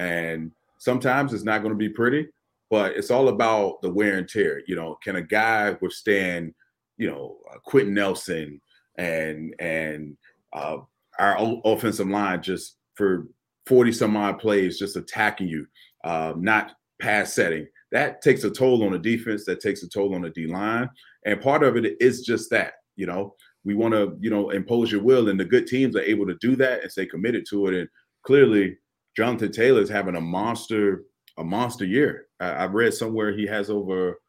And 0.02 0.52
sometimes 0.80 1.32
it's 1.32 1.44
not 1.44 1.62
going 1.62 1.74
to 1.74 1.78
be 1.78 1.90
pretty, 1.90 2.28
but 2.72 2.94
it's 2.94 3.12
all 3.12 3.28
about 3.28 3.82
the 3.84 3.92
wear 3.92 4.18
and 4.18 4.28
tear. 4.28 4.64
You 4.66 4.76
know, 4.76 4.98
can 5.04 5.18
a 5.18 5.22
guy 5.22 5.78
withstand, 5.80 6.56
you 6.98 7.10
know, 7.10 7.38
uh, 7.54 7.60
Quenton 7.60 7.94
Nelson 7.94 8.60
and 8.98 9.54
and 9.60 10.18
uh, 10.54 10.78
our 11.20 11.38
offensive 11.66 12.08
line 12.08 12.42
just 12.42 12.78
for 12.96 13.28
40 13.68 13.92
some 13.92 14.18
odd 14.18 14.40
plays 14.40 14.80
just 14.80 14.96
attacking 14.98 15.48
you, 15.48 15.68
uh, 16.04 16.34
not 16.36 16.74
pass 17.00 17.34
setting. 17.34 17.68
That 17.92 18.24
takes 18.24 18.44
a 18.44 18.50
toll 18.50 18.84
on 18.84 18.94
the 18.94 18.98
defense, 18.98 19.46
that 19.46 19.60
takes 19.60 19.84
a 19.84 19.88
toll 19.88 20.16
on 20.16 20.22
the 20.22 20.32
D 20.32 20.48
line. 20.48 20.90
And 21.26 21.42
part 21.42 21.62
of 21.62 21.78
it 21.78 21.96
is 22.00 22.22
just 22.22 22.50
that, 22.50 22.74
you 22.96 23.06
know, 23.06 23.36
we 23.64 23.76
want 23.76 23.94
to, 23.94 24.18
you 24.20 24.32
know, 24.32 24.50
impose 24.50 24.92
your 24.92 25.04
will. 25.04 25.30
And 25.30 25.40
the 25.40 25.46
good 25.46 25.68
teams 25.68 25.96
are 25.96 26.02
able 26.02 26.26
to 26.26 26.36
do 26.42 26.56
that 26.56 26.82
and 26.82 26.92
stay 26.92 27.06
committed 27.06 27.46
to 27.52 27.68
it. 27.68 27.76
And 27.76 27.90
clearly, 28.24 28.78
Jonathan 29.16 29.52
Taylor 29.52 29.82
is 29.82 29.90
having 29.90 30.16
a 30.16 30.22
monster, 30.22 31.04
a 31.38 31.44
monster 31.44 31.86
year. 31.86 32.28
I, 32.40 32.50
I 32.50 32.66
read 32.66 32.94
somewhere 32.94 33.36
he 33.36 33.46
has 33.48 33.70
over 33.70 34.20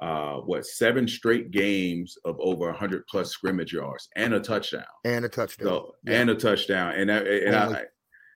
uh, 0.00 0.36
what 0.36 0.64
seven 0.64 1.06
straight 1.06 1.50
games 1.50 2.16
of 2.24 2.36
over 2.40 2.66
100 2.66 3.06
plus 3.06 3.30
scrimmage 3.30 3.72
yards 3.72 4.08
and 4.16 4.34
a 4.34 4.40
touchdown. 4.40 4.84
And 5.04 5.24
a 5.24 5.28
touchdown. 5.28 5.68
So, 5.68 5.94
yeah. 6.04 6.20
and 6.20 6.30
a 6.30 6.34
touchdown. 6.34 6.94
And, 6.94 7.12
I, 7.12 7.18
and 7.18 7.56
I, 7.56 7.82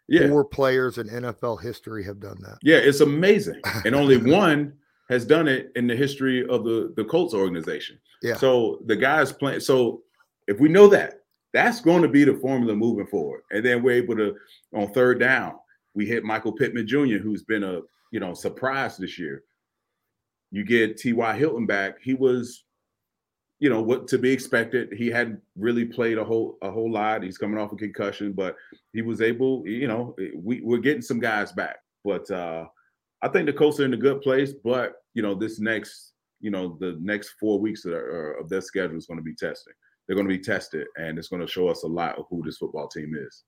yeah. 0.09 0.28
four 0.28 0.44
players 0.44 0.98
in 0.98 1.09
NFL 1.09 1.62
history 1.62 2.04
have 2.04 2.20
done 2.20 2.37
that. 2.42 2.59
Yeah 2.62 2.76
it's 2.76 3.00
amazing. 3.00 3.61
And 3.85 3.94
only 3.94 4.18
one 4.18 4.74
has 5.09 5.24
done 5.24 5.48
it 5.48 5.70
in 5.76 5.87
the 5.87 5.96
history 5.96 6.46
of 6.48 6.64
the 6.64 6.92
the 6.96 7.04
Colts 7.04 7.35
organization. 7.35 7.98
Yeah. 8.22 8.37
So 8.37 8.80
the 8.87 8.96
guys 8.96 9.33
playing 9.33 9.61
so 9.61 10.02
if 10.46 10.61
we 10.61 10.68
know 10.68 10.88
that 10.88 11.20
that's 11.52 11.80
going 11.80 12.02
to 12.02 12.09
be 12.09 12.24
the 12.24 12.35
formula 12.35 12.74
moving 12.74 13.07
forward. 13.07 13.42
And 13.50 13.64
then 13.64 13.83
we're 13.83 14.02
able 14.02 14.16
to 14.16 14.37
on 14.74 14.92
third 14.92 15.20
down 15.20 15.54
we 15.94 16.07
hit 16.07 16.24
Michael 16.24 16.52
Pittman 16.52 16.87
Jr. 16.87 17.18
who's 17.18 17.42
been 17.42 17.64
a 17.64 17.80
you 18.11 18.20
know 18.20 18.35
surprise 18.35 18.96
this 18.96 19.18
year 19.18 19.44
you 20.54 20.62
get 20.62 20.96
T.Y. 20.96 21.37
Hilton 21.37 21.66
back. 21.66 22.00
He 22.00 22.14
was, 22.14 22.62
you 23.59 23.68
know, 23.68 23.83
what 23.83 24.07
to 24.07 24.18
be 24.18 24.30
expected. 24.30 24.92
He 24.92 25.09
hadn't 25.09 25.40
really 25.57 25.85
played 25.85 26.16
a 26.16 26.22
whole 26.24 26.59
a 26.62 26.70
whole 26.70 26.92
lot. 26.92 27.24
He's 27.24 27.38
coming 27.38 27.59
off 27.59 27.72
a 27.72 27.76
concussion, 27.76 28.33
but 28.33 28.54
he 28.92 29.02
was 29.02 29.20
able, 29.20 29.66
you 29.66 29.88
know, 29.88 30.14
we, 30.37 30.61
we're 30.61 30.78
getting 30.78 31.02
some 31.02 31.18
guys 31.18 31.50
back. 31.50 31.78
But 32.04 32.30
uh 32.30 32.66
I 33.20 33.28
think 33.28 33.46
the 33.46 33.52
Colts 33.52 33.80
are 33.80 33.85
in 33.85 33.94
a 33.94 33.96
good 33.96 34.20
place. 34.22 34.52
But 34.52 34.92
you 35.12 35.22
know, 35.22 35.35
this 35.35 35.59
next, 35.59 36.12
you 36.40 36.52
know, 36.52 36.76
the 36.78 36.98
next 37.00 37.35
four 37.40 37.59
weeks 37.59 37.85
of, 37.85 37.90
their, 37.90 38.35
of 38.35 38.48
their 38.48 38.61
schedule 38.61 38.96
is 38.96 39.07
going 39.07 39.18
to 39.18 39.24
be 39.24 39.35
testing. 39.35 39.72
They're 40.07 40.14
going 40.14 40.28
to 40.28 40.37
be 40.37 40.42
tested, 40.42 40.87
and 40.96 41.18
it's 41.18 41.28
going 41.28 41.42
to 41.42 41.50
show 41.50 41.66
us 41.66 41.83
a 41.83 41.88
lot 41.88 42.16
of 42.16 42.26
who 42.30 42.44
this 42.44 42.59
football 42.59 42.87
team 42.87 43.16
is. 43.16 43.42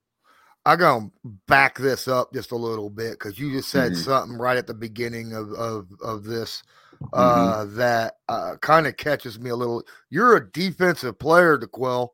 I'm 0.66 0.78
gonna 0.78 1.10
back 1.46 1.78
this 1.78 2.08
up 2.08 2.34
just 2.34 2.50
a 2.50 2.56
little 2.56 2.90
bit 2.90 3.12
because 3.12 3.38
you 3.38 3.52
just 3.52 3.70
said 3.70 3.92
mm-hmm. 3.92 4.00
something 4.02 4.36
right 4.36 4.58
at 4.58 4.66
the 4.66 4.74
beginning 4.74 5.32
of 5.32 5.52
of, 5.52 5.86
of 6.02 6.24
this 6.24 6.64
mm-hmm. 6.94 7.14
uh, 7.14 7.64
mm-hmm. 7.64 7.76
that 7.76 8.14
uh, 8.28 8.56
kind 8.60 8.88
of 8.88 8.96
catches 8.96 9.38
me 9.38 9.50
a 9.50 9.56
little. 9.56 9.84
You're 10.10 10.36
a 10.36 10.50
defensive 10.50 11.20
player, 11.20 11.56
D'Qwell, 11.56 12.08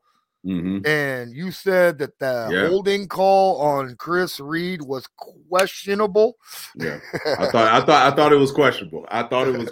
mm-hmm. 0.44 0.86
and 0.86 1.32
you 1.32 1.50
said 1.50 1.96
that 1.98 2.18
the 2.18 2.50
yeah. 2.52 2.68
holding 2.68 3.08
call 3.08 3.58
on 3.58 3.96
Chris 3.96 4.38
Reed 4.38 4.82
was 4.82 5.08
questionable. 5.48 6.36
Yeah, 6.76 6.98
I 7.38 7.46
thought 7.46 7.54
I 7.54 7.80
thought 7.80 8.12
I 8.12 8.14
thought 8.14 8.34
it 8.34 8.36
was 8.36 8.52
questionable. 8.52 9.06
I 9.10 9.22
thought 9.22 9.48
it 9.48 9.56
was, 9.56 9.70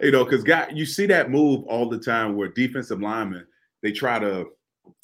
you 0.00 0.10
know, 0.10 0.24
because 0.24 0.42
guy, 0.42 0.68
you 0.72 0.86
see 0.86 1.04
that 1.04 1.30
move 1.30 1.64
all 1.64 1.86
the 1.86 1.98
time 1.98 2.34
where 2.34 2.48
defensive 2.48 3.00
linemen 3.00 3.46
they 3.82 3.92
try 3.92 4.18
to 4.18 4.46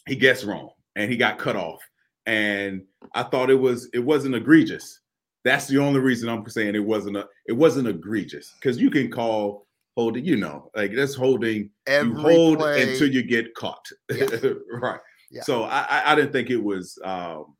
he 0.06 0.16
gets 0.16 0.44
wrong 0.44 0.70
and 0.96 1.10
he 1.10 1.18
got 1.18 1.38
cut 1.38 1.56
off, 1.56 1.80
and 2.28 2.82
I 3.14 3.22
thought 3.22 3.50
it 3.50 3.54
was 3.54 3.88
it 3.92 3.98
wasn't 3.98 4.36
egregious. 4.36 5.00
That's 5.44 5.66
the 5.66 5.78
only 5.78 6.00
reason 6.00 6.28
I'm 6.28 6.46
saying 6.48 6.74
it 6.74 6.84
wasn't 6.84 7.16
a 7.16 7.26
it 7.46 7.54
wasn't 7.54 7.88
egregious 7.88 8.54
because 8.60 8.78
you 8.78 8.90
can 8.90 9.10
call 9.10 9.66
holding, 9.96 10.24
you 10.24 10.36
know, 10.36 10.70
like 10.76 10.92
that's 10.94 11.14
holding. 11.14 11.70
Every 11.86 12.12
you 12.12 12.18
hold 12.18 12.58
play. 12.58 12.82
until 12.82 13.08
you 13.08 13.22
get 13.22 13.54
caught, 13.54 13.84
yeah. 14.14 14.26
right? 14.72 15.00
Yeah. 15.30 15.42
So 15.42 15.64
I, 15.64 16.12
I 16.12 16.14
didn't 16.14 16.32
think 16.32 16.50
it 16.50 16.62
was, 16.62 16.98
um, 17.02 17.56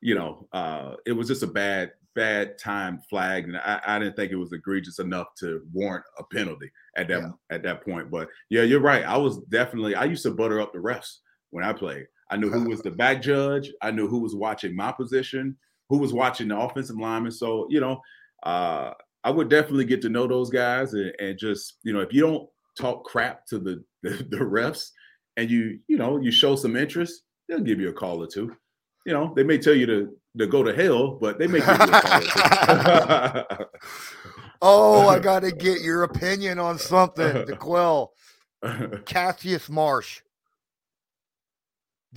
you 0.00 0.14
know, 0.14 0.46
uh, 0.52 0.94
it 1.06 1.12
was 1.12 1.26
just 1.26 1.42
a 1.42 1.46
bad 1.46 1.92
bad 2.14 2.58
time 2.58 3.00
flag, 3.08 3.44
and 3.44 3.56
I, 3.56 3.80
I 3.86 3.98
didn't 3.98 4.16
think 4.16 4.32
it 4.32 4.36
was 4.36 4.52
egregious 4.52 4.98
enough 4.98 5.28
to 5.40 5.62
warrant 5.72 6.04
a 6.18 6.24
penalty 6.24 6.70
at 6.96 7.08
that 7.08 7.22
yeah. 7.22 7.30
at 7.50 7.62
that 7.62 7.82
point. 7.86 8.10
But 8.10 8.28
yeah, 8.50 8.62
you're 8.64 8.80
right. 8.80 9.04
I 9.04 9.16
was 9.16 9.38
definitely 9.44 9.94
I 9.94 10.04
used 10.04 10.24
to 10.24 10.30
butter 10.30 10.60
up 10.60 10.74
the 10.74 10.78
refs 10.78 11.18
when 11.50 11.64
I 11.64 11.72
played. 11.72 12.06
I 12.30 12.36
knew 12.36 12.50
who 12.50 12.68
was 12.68 12.82
the 12.82 12.90
back 12.90 13.22
judge. 13.22 13.72
I 13.82 13.90
knew 13.90 14.08
who 14.08 14.18
was 14.20 14.34
watching 14.34 14.76
my 14.76 14.92
position 14.92 15.56
who 15.88 15.98
was 15.98 16.12
watching 16.12 16.48
the 16.48 16.58
offensive 16.58 16.96
lineman. 16.96 17.32
So, 17.32 17.66
you 17.70 17.80
know, 17.80 18.00
uh, 18.42 18.92
I 19.24 19.30
would 19.30 19.48
definitely 19.48 19.84
get 19.84 20.02
to 20.02 20.08
know 20.08 20.26
those 20.26 20.50
guys 20.50 20.94
and, 20.94 21.12
and, 21.18 21.38
just, 21.38 21.78
you 21.82 21.92
know, 21.92 22.00
if 22.00 22.12
you 22.12 22.20
don't 22.22 22.48
talk 22.78 23.04
crap 23.04 23.46
to 23.46 23.58
the, 23.58 23.84
the, 24.02 24.10
the 24.30 24.38
refs 24.38 24.90
and 25.36 25.50
you, 25.50 25.80
you 25.88 25.98
know, 25.98 26.18
you 26.18 26.30
show 26.30 26.56
some 26.56 26.76
interest, 26.76 27.22
they'll 27.48 27.60
give 27.60 27.80
you 27.80 27.88
a 27.88 27.92
call 27.92 28.22
or 28.22 28.26
two. 28.26 28.54
You 29.06 29.14
know, 29.14 29.32
they 29.34 29.42
may 29.42 29.58
tell 29.58 29.74
you 29.74 29.86
to 29.86 30.14
to 30.36 30.46
go 30.46 30.62
to 30.62 30.74
hell, 30.74 31.12
but 31.12 31.38
they 31.38 31.46
may 31.46 31.60
give 31.60 31.68
you 31.68 31.74
a 31.74 33.46
call 33.46 33.66
oh, 34.62 35.08
I 35.08 35.18
got 35.18 35.40
to 35.40 35.50
get 35.50 35.80
your 35.80 36.02
opinion 36.02 36.58
on 36.58 36.78
something, 36.78 37.32
D'Qwell. 37.46 38.10
Cassius 39.06 39.70
Marsh. 39.70 40.20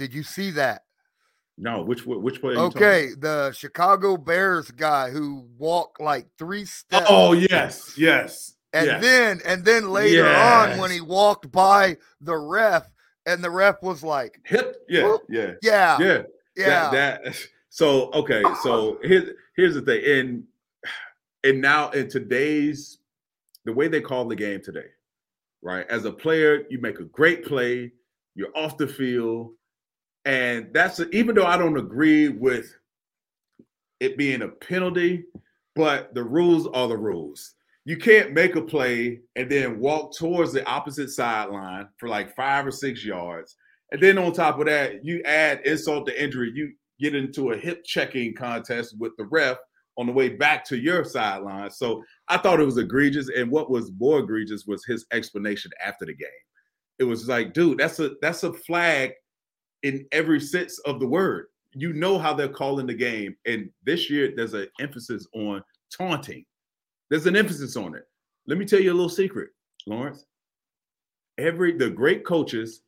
Did 0.01 0.15
you 0.15 0.23
see 0.23 0.49
that? 0.51 0.85
No, 1.59 1.83
which 1.83 2.07
which 2.07 2.41
play? 2.41 2.55
Okay, 2.55 3.09
the 3.19 3.51
Chicago 3.51 4.17
Bears 4.17 4.71
guy 4.71 5.11
who 5.11 5.45
walked 5.59 6.01
like 6.01 6.25
three 6.39 6.65
steps. 6.65 7.05
Oh 7.07 7.33
yes, 7.33 7.93
yes. 7.95 8.55
And 8.73 8.87
yes. 8.87 9.03
then 9.03 9.41
and 9.45 9.63
then 9.63 9.91
later 9.91 10.23
yes. 10.23 10.71
on 10.73 10.79
when 10.79 10.89
he 10.89 11.01
walked 11.01 11.51
by 11.51 11.97
the 12.19 12.35
ref 12.35 12.91
and 13.27 13.43
the 13.43 13.51
ref 13.51 13.83
was 13.83 14.01
like 14.01 14.39
hip 14.43 14.77
yeah 14.89 15.17
yeah 15.29 15.53
yeah 15.61 15.97
yeah 15.99 16.21
yeah 16.55 16.89
that, 16.89 17.23
that 17.25 17.47
so 17.69 18.09
okay 18.13 18.41
so 18.63 18.97
here's 19.03 19.29
here's 19.55 19.75
the 19.75 19.81
thing 19.81 20.03
and 20.03 20.43
and 21.43 21.61
now 21.61 21.91
in 21.91 22.09
today's 22.09 22.97
the 23.65 23.73
way 23.73 23.87
they 23.87 24.01
call 24.01 24.25
the 24.25 24.35
game 24.35 24.61
today 24.63 24.87
right 25.61 25.85
as 25.91 26.05
a 26.05 26.11
player 26.11 26.63
you 26.71 26.81
make 26.81 26.99
a 26.99 27.05
great 27.05 27.45
play 27.45 27.91
you're 28.33 28.57
off 28.57 28.77
the 28.77 28.87
field 28.87 29.51
and 30.25 30.67
that's 30.73 30.99
a, 30.99 31.09
even 31.09 31.35
though 31.35 31.45
I 31.45 31.57
don't 31.57 31.77
agree 31.77 32.29
with 32.29 32.73
it 33.99 34.17
being 34.17 34.41
a 34.41 34.47
penalty, 34.47 35.25
but 35.75 36.13
the 36.13 36.23
rules 36.23 36.67
are 36.67 36.87
the 36.87 36.97
rules. 36.97 37.53
You 37.85 37.97
can't 37.97 38.33
make 38.33 38.55
a 38.55 38.61
play 38.61 39.21
and 39.35 39.49
then 39.49 39.79
walk 39.79 40.15
towards 40.15 40.53
the 40.53 40.65
opposite 40.65 41.09
sideline 41.09 41.87
for 41.97 42.09
like 42.09 42.35
five 42.35 42.67
or 42.67 42.71
six 42.71 43.03
yards. 43.03 43.55
And 43.91 44.01
then 44.01 44.17
on 44.17 44.33
top 44.33 44.59
of 44.59 44.67
that, 44.67 45.03
you 45.03 45.21
add 45.23 45.61
insult 45.65 46.07
to 46.07 46.23
injury. 46.23 46.51
You 46.53 46.73
get 46.99 47.15
into 47.15 47.51
a 47.51 47.57
hip 47.57 47.83
checking 47.83 48.35
contest 48.35 48.95
with 48.99 49.13
the 49.17 49.25
ref 49.25 49.57
on 49.97 50.05
the 50.05 50.13
way 50.13 50.29
back 50.29 50.63
to 50.65 50.77
your 50.77 51.03
sideline. 51.03 51.71
So 51.71 52.03
I 52.27 52.37
thought 52.37 52.59
it 52.59 52.65
was 52.65 52.77
egregious. 52.77 53.29
And 53.35 53.51
what 53.51 53.69
was 53.69 53.91
more 53.99 54.19
egregious 54.19 54.65
was 54.65 54.85
his 54.85 55.05
explanation 55.11 55.71
after 55.83 56.05
the 56.05 56.15
game. 56.15 56.29
It 56.99 57.03
was 57.03 57.27
like, 57.27 57.53
dude, 57.53 57.79
that's 57.79 57.99
a 57.99 58.11
that's 58.21 58.43
a 58.43 58.53
flag 58.53 59.11
in 59.83 60.05
every 60.11 60.39
sense 60.39 60.79
of 60.79 60.99
the 60.99 61.07
word. 61.07 61.47
You 61.73 61.93
know 61.93 62.17
how 62.19 62.33
they're 62.33 62.49
calling 62.49 62.87
the 62.87 62.93
game. 62.93 63.35
And 63.45 63.69
this 63.83 64.09
year, 64.09 64.33
there's 64.35 64.53
an 64.53 64.67
emphasis 64.79 65.27
on 65.33 65.63
taunting. 65.95 66.45
There's 67.09 67.27
an 67.27 67.35
emphasis 67.35 67.75
on 67.75 67.95
it. 67.95 68.03
Let 68.47 68.57
me 68.57 68.65
tell 68.65 68.79
you 68.79 68.91
a 68.91 68.93
little 68.93 69.09
secret, 69.09 69.49
Lawrence. 69.85 70.25
Every 71.37 71.77
the 71.77 71.89
great 71.89 72.25
coaches, 72.25 72.81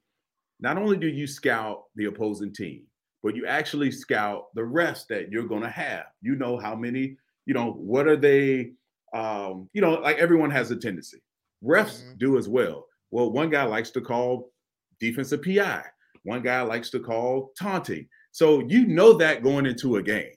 not 0.60 0.78
only 0.78 0.98
do 0.98 1.08
you 1.08 1.28
scout 1.28 1.84
the 1.96 2.06
opposing 2.06 2.54
team, 2.54 2.84
but 3.22 3.36
you 3.36 3.46
actually 3.46 3.90
scout 3.92 4.48
the 4.54 4.64
rest 4.64 5.08
that 5.08 5.32
you're 5.32 5.48
going 5.48 5.64
to 5.64 5.70
have. 5.70 6.06
You 6.22 6.36
know 6.36 6.58
how 6.58 6.76
many, 6.76 7.16
you 7.46 7.54
know, 7.54 7.72
what 7.72 8.08
are 8.08 8.18
they, 8.18 8.74
um, 9.14 9.70
you 9.74 9.82
know, 9.82 9.94
like 9.94 10.18
everyone 10.18 10.52
has 10.52 10.72
a 10.72 10.76
tendency. 10.76 11.22
Refs 11.64 12.04
mm-hmm. 12.04 12.18
do 12.18 12.38
as 12.38 12.50
well. 12.50 12.86
Well, 13.12 13.32
one 13.32 13.50
guy 13.50 13.64
likes 13.64 13.92
to 13.92 14.02
call 14.02 14.52
defensive 15.00 15.42
PI. 15.42 15.84
One 16.24 16.42
guy 16.42 16.62
likes 16.62 16.90
to 16.92 17.00
call 17.00 17.52
taunting. 17.60 18.08
So 18.32 18.62
you 18.68 18.88
know 18.88 19.14
that 19.14 19.44
going 19.44 19.66
into 19.66 19.98
a 19.98 20.04
game. 20.04 20.32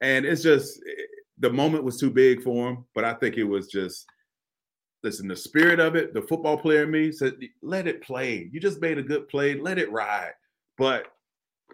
And 0.00 0.24
it's 0.24 0.42
just 0.42 0.80
the 1.38 1.50
moment 1.50 1.84
was 1.84 1.98
too 1.98 2.10
big 2.10 2.42
for 2.42 2.70
him. 2.70 2.84
But 2.94 3.04
I 3.04 3.14
think 3.14 3.36
it 3.36 3.44
was 3.44 3.68
just 3.68 4.06
listen, 5.02 5.28
the 5.28 5.36
spirit 5.36 5.78
of 5.80 5.96
it, 5.96 6.14
the 6.14 6.22
football 6.22 6.56
player 6.56 6.84
in 6.84 6.90
me 6.90 7.12
said, 7.12 7.34
let 7.62 7.86
it 7.86 8.02
play. 8.02 8.48
You 8.50 8.58
just 8.58 8.80
made 8.80 8.96
a 8.96 9.02
good 9.02 9.28
play, 9.28 9.54
let 9.54 9.78
it 9.78 9.92
ride. 9.92 10.32
But 10.78 11.08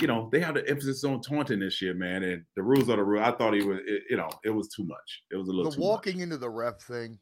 you 0.00 0.06
know, 0.06 0.28
they 0.32 0.40
had 0.40 0.54
the 0.54 0.68
emphasis 0.68 1.04
on 1.04 1.20
taunting 1.20 1.60
this 1.60 1.82
year, 1.82 1.94
man, 1.94 2.22
and 2.22 2.42
the 2.56 2.62
rules 2.62 2.88
are 2.88 2.96
the 2.96 3.04
rule. 3.04 3.22
I 3.22 3.32
thought 3.32 3.54
he 3.54 3.62
was, 3.62 3.78
it, 3.86 4.02
you 4.08 4.16
know, 4.16 4.30
it 4.44 4.50
was 4.50 4.68
too 4.68 4.84
much. 4.84 5.22
It 5.30 5.36
was 5.36 5.48
a 5.48 5.52
little. 5.52 5.70
The 5.70 5.80
walking 5.80 6.16
much. 6.16 6.22
into 6.24 6.38
the 6.38 6.48
ref 6.48 6.80
thing, 6.80 7.18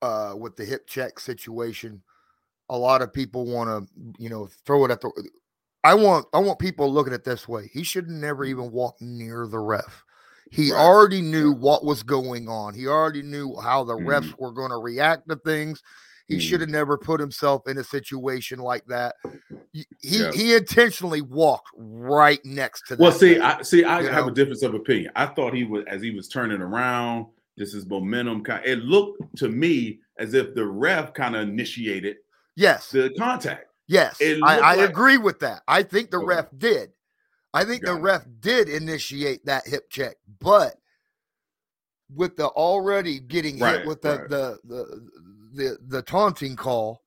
uh, 0.00 0.34
with 0.38 0.56
the 0.56 0.64
hip 0.64 0.86
check 0.86 1.18
situation, 1.18 2.02
a 2.70 2.78
lot 2.78 3.02
of 3.02 3.12
people 3.12 3.44
want 3.44 3.68
to, 3.68 3.92
you 4.18 4.30
know, 4.30 4.48
throw 4.64 4.84
it 4.84 4.90
at 4.90 5.00
the 5.00 5.10
I 5.84 5.94
want 5.94 6.26
I 6.32 6.38
want 6.38 6.58
people 6.58 6.92
looking 6.92 7.14
at 7.14 7.24
this 7.24 7.48
way. 7.48 7.70
He 7.72 7.82
should 7.82 8.08
never 8.08 8.44
even 8.44 8.70
walk 8.70 8.96
near 9.00 9.46
the 9.46 9.58
ref. 9.58 10.04
He 10.50 10.72
Right. 10.72 10.80
already 10.80 11.22
knew 11.22 11.52
what 11.52 11.84
was 11.84 12.02
going 12.02 12.48
on. 12.48 12.74
He 12.74 12.86
already 12.86 13.22
knew 13.22 13.56
how 13.60 13.84
the 13.84 13.94
refs 13.94 14.32
Mhm. 14.32 14.38
were 14.40 14.52
going 14.52 14.70
to 14.70 14.78
react 14.78 15.28
to 15.28 15.36
things. 15.36 15.82
He 16.26 16.36
Mhm. 16.36 16.40
should 16.40 16.60
have 16.60 16.70
never 16.70 16.98
put 16.98 17.20
himself 17.20 17.66
in 17.66 17.78
a 17.78 17.84
situation 17.84 18.58
like 18.58 18.84
that. 18.86 19.14
He 19.72 19.84
Yeah. 20.00 20.32
he 20.32 20.54
intentionally 20.54 21.22
walked 21.22 21.70
right 21.76 22.44
next 22.44 22.82
to 22.88 22.96
that. 22.96 23.02
Well, 23.02 23.12
see, 23.12 23.34
thing. 23.34 23.42
I 23.42 23.62
see. 23.62 23.84
I 23.84 24.02
have 24.02 24.26
know? 24.26 24.32
a 24.32 24.34
difference 24.34 24.62
of 24.62 24.74
opinion. 24.74 25.12
I 25.16 25.26
thought 25.26 25.54
he 25.54 25.64
was 25.64 25.84
as 25.86 26.02
he 26.02 26.10
was 26.10 26.28
turning 26.28 26.60
around. 26.60 27.26
This 27.56 27.74
is 27.74 27.86
momentum. 27.86 28.42
It 28.64 28.80
looked 28.80 29.36
to 29.36 29.48
me 29.48 30.00
as 30.18 30.34
if 30.34 30.54
the 30.54 30.66
ref 30.66 31.14
kind 31.14 31.36
of 31.36 31.42
initiated 31.42 32.16
yes, 32.56 32.90
the 32.90 33.10
contact. 33.16 33.69
Yes, 33.90 34.16
I, 34.22 34.36
I 34.58 34.74
like- 34.76 34.88
agree 34.90 35.16
with 35.18 35.40
that. 35.40 35.62
I 35.68 35.82
think 35.82 36.10
the 36.10 36.18
Okay. 36.18 36.26
ref 36.26 36.46
did. 36.56 36.90
I 37.52 37.64
think 37.64 37.84
the 37.84 37.96
it. 37.96 38.00
ref 38.00 38.24
did 38.40 38.68
initiate 38.68 39.44
that 39.46 39.66
hip 39.66 39.90
check, 39.90 40.16
but 40.40 40.76
with 42.14 42.36
the 42.36 42.46
already 42.46 43.18
getting 43.20 43.58
Right, 43.58 43.78
hit 43.78 43.86
with 43.86 44.02
the, 44.02 44.18
right. 44.18 44.28
the 44.28 44.58
the 44.64 45.10
the 45.52 45.78
the 45.88 46.02
taunting 46.02 46.56
call, 46.56 47.02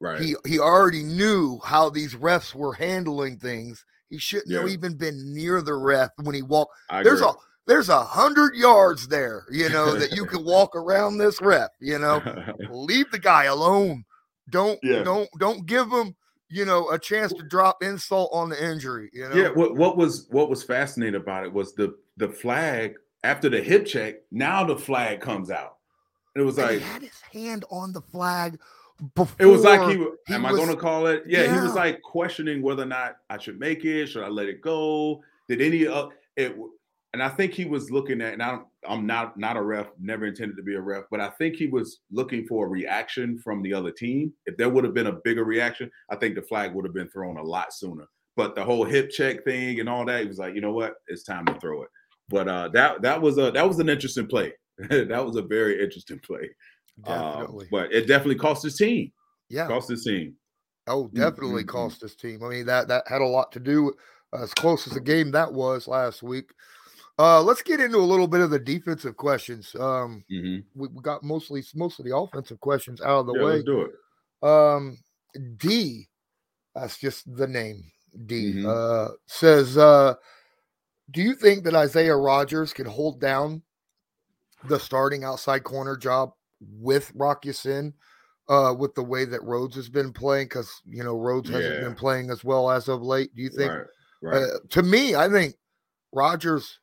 Right. 0.00 0.20
he 0.20 0.34
he 0.46 0.58
already 0.58 1.02
knew 1.02 1.58
how 1.64 1.90
these 1.90 2.14
refs 2.14 2.54
were 2.54 2.74
handling 2.74 3.38
things. 3.38 3.84
He 4.08 4.18
shouldn't 4.18 4.52
have 4.52 4.68
even 4.68 4.96
been 4.96 5.32
near 5.34 5.62
the 5.62 5.74
ref 5.74 6.10
when 6.22 6.34
he 6.34 6.42
walked. 6.42 6.72
I 6.90 7.02
There's 7.02 7.20
agree. 7.20 7.32
a 7.32 7.34
there's 7.66 7.88
a 7.88 8.02
hundred 8.02 8.54
yards 8.56 9.08
there, 9.08 9.44
you 9.50 9.68
know, 9.68 9.94
that 9.94 10.12
you 10.12 10.26
can 10.32 10.44
walk 10.44 10.74
around 10.74 11.18
this 11.18 11.40
ref. 11.40 11.70
You 11.80 11.98
know, 11.98 12.20
leave 12.70 13.10
the 13.12 13.18
guy 13.18 13.44
alone. 13.44 14.04
Don't 14.50 14.78
Yeah. 14.82 15.02
don't 15.02 15.28
don't 15.38 15.66
give 15.66 15.90
them 15.90 16.14
you 16.48 16.64
know 16.64 16.90
a 16.90 16.98
chance 16.98 17.32
to 17.32 17.42
drop 17.42 17.82
insult 17.82 18.30
on 18.32 18.48
the 18.48 18.62
injury. 18.62 19.10
You 19.12 19.28
know, 19.28 19.34
Yeah, 19.34 19.48
what 19.48 19.76
what 19.76 19.96
was 19.96 20.26
what 20.30 20.50
was 20.50 20.62
fascinating 20.62 21.20
about 21.20 21.44
it 21.44 21.52
was 21.52 21.74
the 21.74 21.96
the 22.16 22.28
flag 22.28 22.96
after 23.24 23.48
the 23.48 23.60
hip 23.60 23.86
check. 23.86 24.16
Now 24.30 24.64
the 24.64 24.76
flag 24.76 25.20
comes 25.20 25.50
out. 25.50 25.76
It 26.36 26.42
was 26.42 26.58
like 26.58 26.78
he 26.78 26.80
had 26.80 27.02
his 27.02 27.20
hand 27.32 27.64
on 27.70 27.92
the 27.92 28.00
flag. 28.00 28.58
Before 29.14 29.34
it 29.38 29.46
was 29.46 29.64
like 29.64 29.80
he. 29.90 29.96
he 30.26 30.34
Am 30.34 30.44
I 30.44 30.50
going 30.50 30.68
to 30.68 30.76
call 30.76 31.06
it? 31.06 31.24
Yeah, 31.26 31.54
he 31.54 31.60
was 31.60 31.74
like 31.74 32.02
questioning 32.02 32.60
whether 32.60 32.82
or 32.82 32.86
not 32.86 33.16
I 33.30 33.38
should 33.38 33.58
make 33.58 33.84
it. 33.84 34.08
Should 34.08 34.22
I 34.22 34.28
let 34.28 34.46
it 34.46 34.60
go? 34.60 35.22
Did 35.48 35.62
any 35.62 35.86
of 35.86 36.12
it? 36.36 36.54
And 37.12 37.22
I 37.22 37.28
think 37.28 37.52
he 37.52 37.64
was 37.64 37.90
looking 37.90 38.20
at. 38.20 38.34
And 38.34 38.42
I'm 38.42 38.66
I'm 38.88 39.06
not 39.06 39.36
not 39.36 39.56
a 39.56 39.62
ref. 39.62 39.88
Never 40.00 40.26
intended 40.26 40.56
to 40.56 40.62
be 40.62 40.74
a 40.74 40.80
ref, 40.80 41.04
but 41.10 41.20
I 41.20 41.30
think 41.30 41.56
he 41.56 41.66
was 41.66 42.00
looking 42.10 42.46
for 42.46 42.66
a 42.66 42.68
reaction 42.68 43.38
from 43.38 43.62
the 43.62 43.74
other 43.74 43.90
team. 43.90 44.32
If 44.46 44.56
there 44.56 44.68
would 44.68 44.84
have 44.84 44.94
been 44.94 45.08
a 45.08 45.18
bigger 45.24 45.44
reaction, 45.44 45.90
I 46.10 46.16
think 46.16 46.34
the 46.34 46.42
flag 46.42 46.74
would 46.74 46.84
have 46.84 46.94
been 46.94 47.10
thrown 47.10 47.36
a 47.36 47.42
lot 47.42 47.72
sooner. 47.72 48.04
But 48.36 48.54
the 48.54 48.64
whole 48.64 48.84
hip 48.84 49.10
check 49.10 49.44
thing 49.44 49.80
and 49.80 49.88
all 49.88 50.04
that, 50.06 50.22
he 50.22 50.28
was 50.28 50.38
like, 50.38 50.54
you 50.54 50.60
know 50.60 50.72
what? 50.72 50.94
It's 51.08 51.24
time 51.24 51.46
to 51.46 51.54
throw 51.60 51.82
it. 51.82 51.88
But 52.28 52.48
uh, 52.48 52.68
that 52.68 53.02
that 53.02 53.20
was 53.20 53.38
a 53.38 53.50
that 53.50 53.66
was 53.66 53.80
an 53.80 53.88
interesting 53.88 54.26
play. 54.26 54.52
that 54.88 55.24
was 55.24 55.36
a 55.36 55.42
very 55.42 55.82
interesting 55.82 56.20
play. 56.20 56.48
Um, 57.04 57.40
definitely. 57.40 57.68
but 57.70 57.92
it 57.92 58.06
definitely 58.06 58.36
cost 58.36 58.62
his 58.62 58.76
team. 58.76 59.12
yeah. 59.48 59.66
Cost 59.66 59.88
his 59.88 60.04
team. 60.04 60.34
Oh, 60.86 61.08
definitely 61.08 61.62
mm, 61.62 61.66
mm. 61.66 61.68
cost 61.68 62.02
his 62.02 62.14
team. 62.14 62.42
I 62.44 62.48
mean 62.48 62.66
that 62.66 62.88
that 62.88 63.04
had 63.08 63.20
a 63.20 63.26
lot 63.26 63.52
to 63.52 63.60
do. 63.60 63.92
Uh, 64.32 64.42
as 64.42 64.54
close 64.54 64.86
as 64.86 64.92
the 64.92 65.00
game 65.00 65.32
that 65.32 65.52
was 65.52 65.88
last 65.88 66.22
week. 66.22 66.50
Uh, 67.20 67.42
let's 67.42 67.60
get 67.60 67.80
into 67.80 67.98
a 67.98 68.00
little 68.12 68.26
bit 68.26 68.40
of 68.40 68.48
the 68.48 68.58
defensive 68.58 69.14
questions. 69.16 69.74
Um, 69.78 70.24
hmm 70.30 70.58
we, 70.74 70.88
we 70.88 71.02
got 71.02 71.22
mostly 71.22 71.62
most 71.74 71.98
of 71.98 72.06
the 72.06 72.16
offensive 72.16 72.60
questions 72.60 73.00
out 73.02 73.20
of 73.20 73.26
the 73.26 73.34
yeah, 73.34 73.44
way. 73.44 73.52
let's 73.52 73.64
do 73.64 73.82
it. 73.82 73.92
Um, 74.42 74.96
D, 75.58 76.08
that's 76.74 76.96
just 76.98 77.24
the 77.36 77.46
name. 77.46 77.82
D 78.26 78.54
Mhm. 78.54 78.66
uh, 78.66 79.12
says, 79.26 79.76
uh, 79.76 80.14
"Do 81.10 81.20
you 81.20 81.34
think 81.34 81.64
that 81.64 81.74
Isaiah 81.74 82.16
Rodgers 82.16 82.72
can 82.72 82.86
hold 82.86 83.20
down 83.20 83.62
the 84.64 84.78
starting 84.78 85.22
outside 85.22 85.62
corner 85.62 85.96
job 85.96 86.32
with 86.60 87.12
Rock 87.14 87.44
Ya-Sin, 87.44 87.92
uh, 88.48 88.74
with 88.76 88.94
the 88.94 89.02
way 89.02 89.24
that 89.26 89.42
Rhodes 89.42 89.76
has 89.76 89.88
been 89.88 90.12
playing? 90.12 90.46
Because 90.46 90.82
you 90.86 91.04
know 91.04 91.16
Rhodes 91.18 91.50
hasn't 91.50 91.80
been 91.80 91.94
playing 91.94 92.30
as 92.30 92.44
well 92.44 92.70
as 92.70 92.88
of 92.88 93.02
late. 93.02 93.34
Do 93.34 93.42
you 93.42 93.50
think? 93.50 93.70
right, 93.72 93.86
right. 94.22 94.42
Uh, 94.42 94.58
to 94.70 94.82
me, 94.82 95.14
I 95.14 95.28
think 95.28 95.54
Rodgers, 96.12 96.80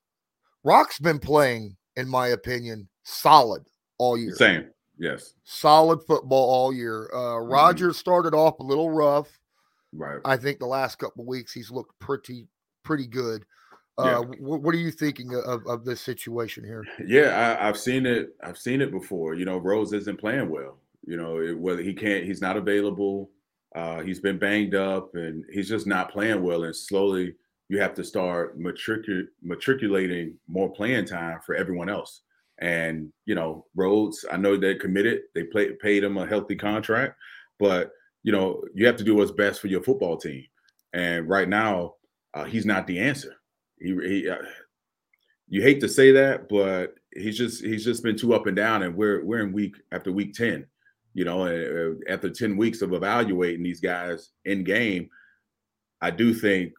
Rock's 0.68 1.00
been 1.00 1.20
playing, 1.20 1.78
in 1.96 2.10
my 2.10 2.28
opinion, 2.28 2.90
solid 3.04 3.64
all 3.98 4.18
year 4.18 4.36
Same. 4.36 4.66
Yes. 5.00 5.34
solid 5.44 6.00
football 6.04 6.50
all 6.50 6.74
year. 6.74 7.10
Uh, 7.14 7.18
Mm-hmm. 7.38 7.52
Rodgers 7.52 7.98
started 7.98 8.34
off 8.34 8.60
a 8.60 8.64
little 8.64 8.90
rough. 8.92 9.30
Right. 9.94 10.20
I 10.26 10.36
think 10.38 10.60
the 10.60 10.66
last 10.66 10.98
couple 10.98 11.22
of 11.22 11.28
weeks 11.28 11.54
he's 11.54 11.72
looked 11.72 11.98
pretty 12.00 12.48
pretty 12.84 13.08
good. 13.08 13.46
Yeah. 14.00 14.20
Uh, 14.20 14.24
what 14.40 14.76
are 14.76 14.78
you 14.78 14.92
thinking 14.92 15.34
of, 15.34 15.66
of 15.66 15.86
this 15.86 16.02
situation 16.02 16.64
here? 16.64 16.84
Yeah, 17.06 17.58
I, 17.60 17.68
I've 17.68 17.78
seen 17.78 18.06
it. 18.06 18.36
I've 18.44 18.58
seen 18.58 18.82
it 18.82 18.92
before. 18.92 19.34
You 19.36 19.46
know, 19.46 19.58
Rhodes 19.58 19.94
isn't 19.94 20.20
playing 20.20 20.50
well. 20.50 20.78
You 21.06 21.18
know, 21.18 21.40
it, 21.40 21.58
whether 21.58 21.82
he 21.82 21.94
can't, 21.94 22.26
he's 22.26 22.42
not 22.42 22.58
available. 22.58 23.32
Uh, 23.76 24.02
he's 24.02 24.20
been 24.20 24.38
banged 24.38 24.76
up, 24.76 25.16
and 25.16 25.44
he's 25.52 25.70
just 25.70 25.88
not 25.88 26.12
playing 26.12 26.44
well. 26.44 26.64
And 26.66 26.76
slowly, 26.76 27.36
you 27.70 27.80
have 27.80 27.94
to 27.96 28.04
start 28.04 28.60
matricu- 28.60 29.28
matriculating 29.42 30.36
more 30.48 30.72
playing 30.72 31.06
time 31.06 31.40
for 31.46 31.56
everyone 31.56 31.90
else. 31.90 32.22
And 32.60 33.12
you 33.26 33.36
know, 33.36 33.66
Rhodes, 33.76 34.26
I 34.32 34.38
know 34.38 34.58
they're 34.58 34.80
committed. 34.80 35.22
They 35.36 35.44
play, 35.44 35.72
paid 35.82 36.04
him 36.04 36.18
a 36.18 36.26
healthy 36.26 36.56
contract, 36.56 37.16
but 37.60 37.92
you 38.24 38.32
know, 38.32 38.64
you 38.74 38.86
have 38.86 38.98
to 38.98 39.04
do 39.04 39.16
what's 39.16 39.32
best 39.32 39.62
for 39.62 39.68
your 39.68 39.84
football 39.84 40.18
team. 40.18 40.44
And 40.94 41.30
right 41.30 41.48
now, 41.48 41.96
uh, 42.34 42.46
he's 42.46 42.66
not 42.66 42.88
the 42.88 43.00
answer. 43.00 43.36
He, 43.80 43.96
he 44.04 44.30
uh, 44.30 44.38
you 45.48 45.62
hate 45.62 45.80
to 45.82 45.88
say 45.88 46.12
that, 46.12 46.50
but 46.50 46.96
he's 47.16 47.38
just 47.38 47.64
he's 47.64 47.86
just 47.86 48.04
been 48.04 48.18
too 48.18 48.34
up 48.34 48.48
and 48.48 48.56
down, 48.56 48.84
and 48.84 48.96
we're 48.96 49.24
we're 49.24 49.40
in 49.40 49.54
week 49.54 49.76
after 49.92 50.12
week 50.12 50.34
ten. 50.34 50.66
You 51.14 51.26
know, 51.26 51.46
uh, 51.46 52.12
after 52.12 52.30
ten 52.30 52.58
weeks 52.58 52.82
of 52.82 52.94
evaluating 52.94 53.64
these 53.64 53.80
guys 53.80 54.32
in 54.46 54.64
game, 54.64 55.10
I 56.02 56.12
do 56.12 56.34
think 56.34 56.74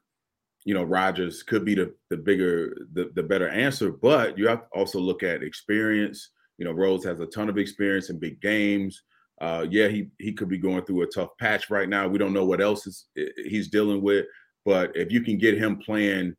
you 0.69 0.75
know 0.75 0.83
Rodgers 0.83 1.43
could 1.43 1.65
be 1.65 1.75
the 1.75 1.95
the 2.11 2.17
bigger 2.19 2.77
the 2.93 3.11
the 3.15 3.23
better 3.23 3.49
answer, 3.49 3.91
but 3.91 4.37
you 4.37 4.47
have 4.49 4.65
to 4.65 4.79
also 4.79 5.01
look 5.01 5.23
at 5.23 5.43
experience. 5.43 6.29
You 6.59 6.67
know, 6.67 6.73
Rhodes 6.73 7.07
has 7.07 7.21
a 7.21 7.27
ton 7.27 7.49
of 7.49 7.57
experience 7.57 8.11
in 8.11 8.19
big 8.19 8.39
games. 8.43 9.03
Uh, 9.41 9.65
yeah, 9.71 9.89
he 9.89 10.11
he 10.19 10.31
could 10.31 10.51
be 10.51 10.59
going 10.59 10.85
through 10.85 11.01
a 11.01 11.07
tough 11.07 11.31
patch 11.41 11.71
right 11.71 11.89
now. 11.89 12.07
We 12.07 12.19
don't 12.19 12.35
know 12.35 12.45
what 12.45 12.61
else 12.61 12.87
is 12.87 13.07
he's 13.47 13.69
dealing 13.69 14.03
with, 14.03 14.27
but 14.67 14.95
if 14.95 15.11
you 15.11 15.23
can 15.23 15.39
get 15.39 15.57
him 15.57 15.79
playing 15.79 16.37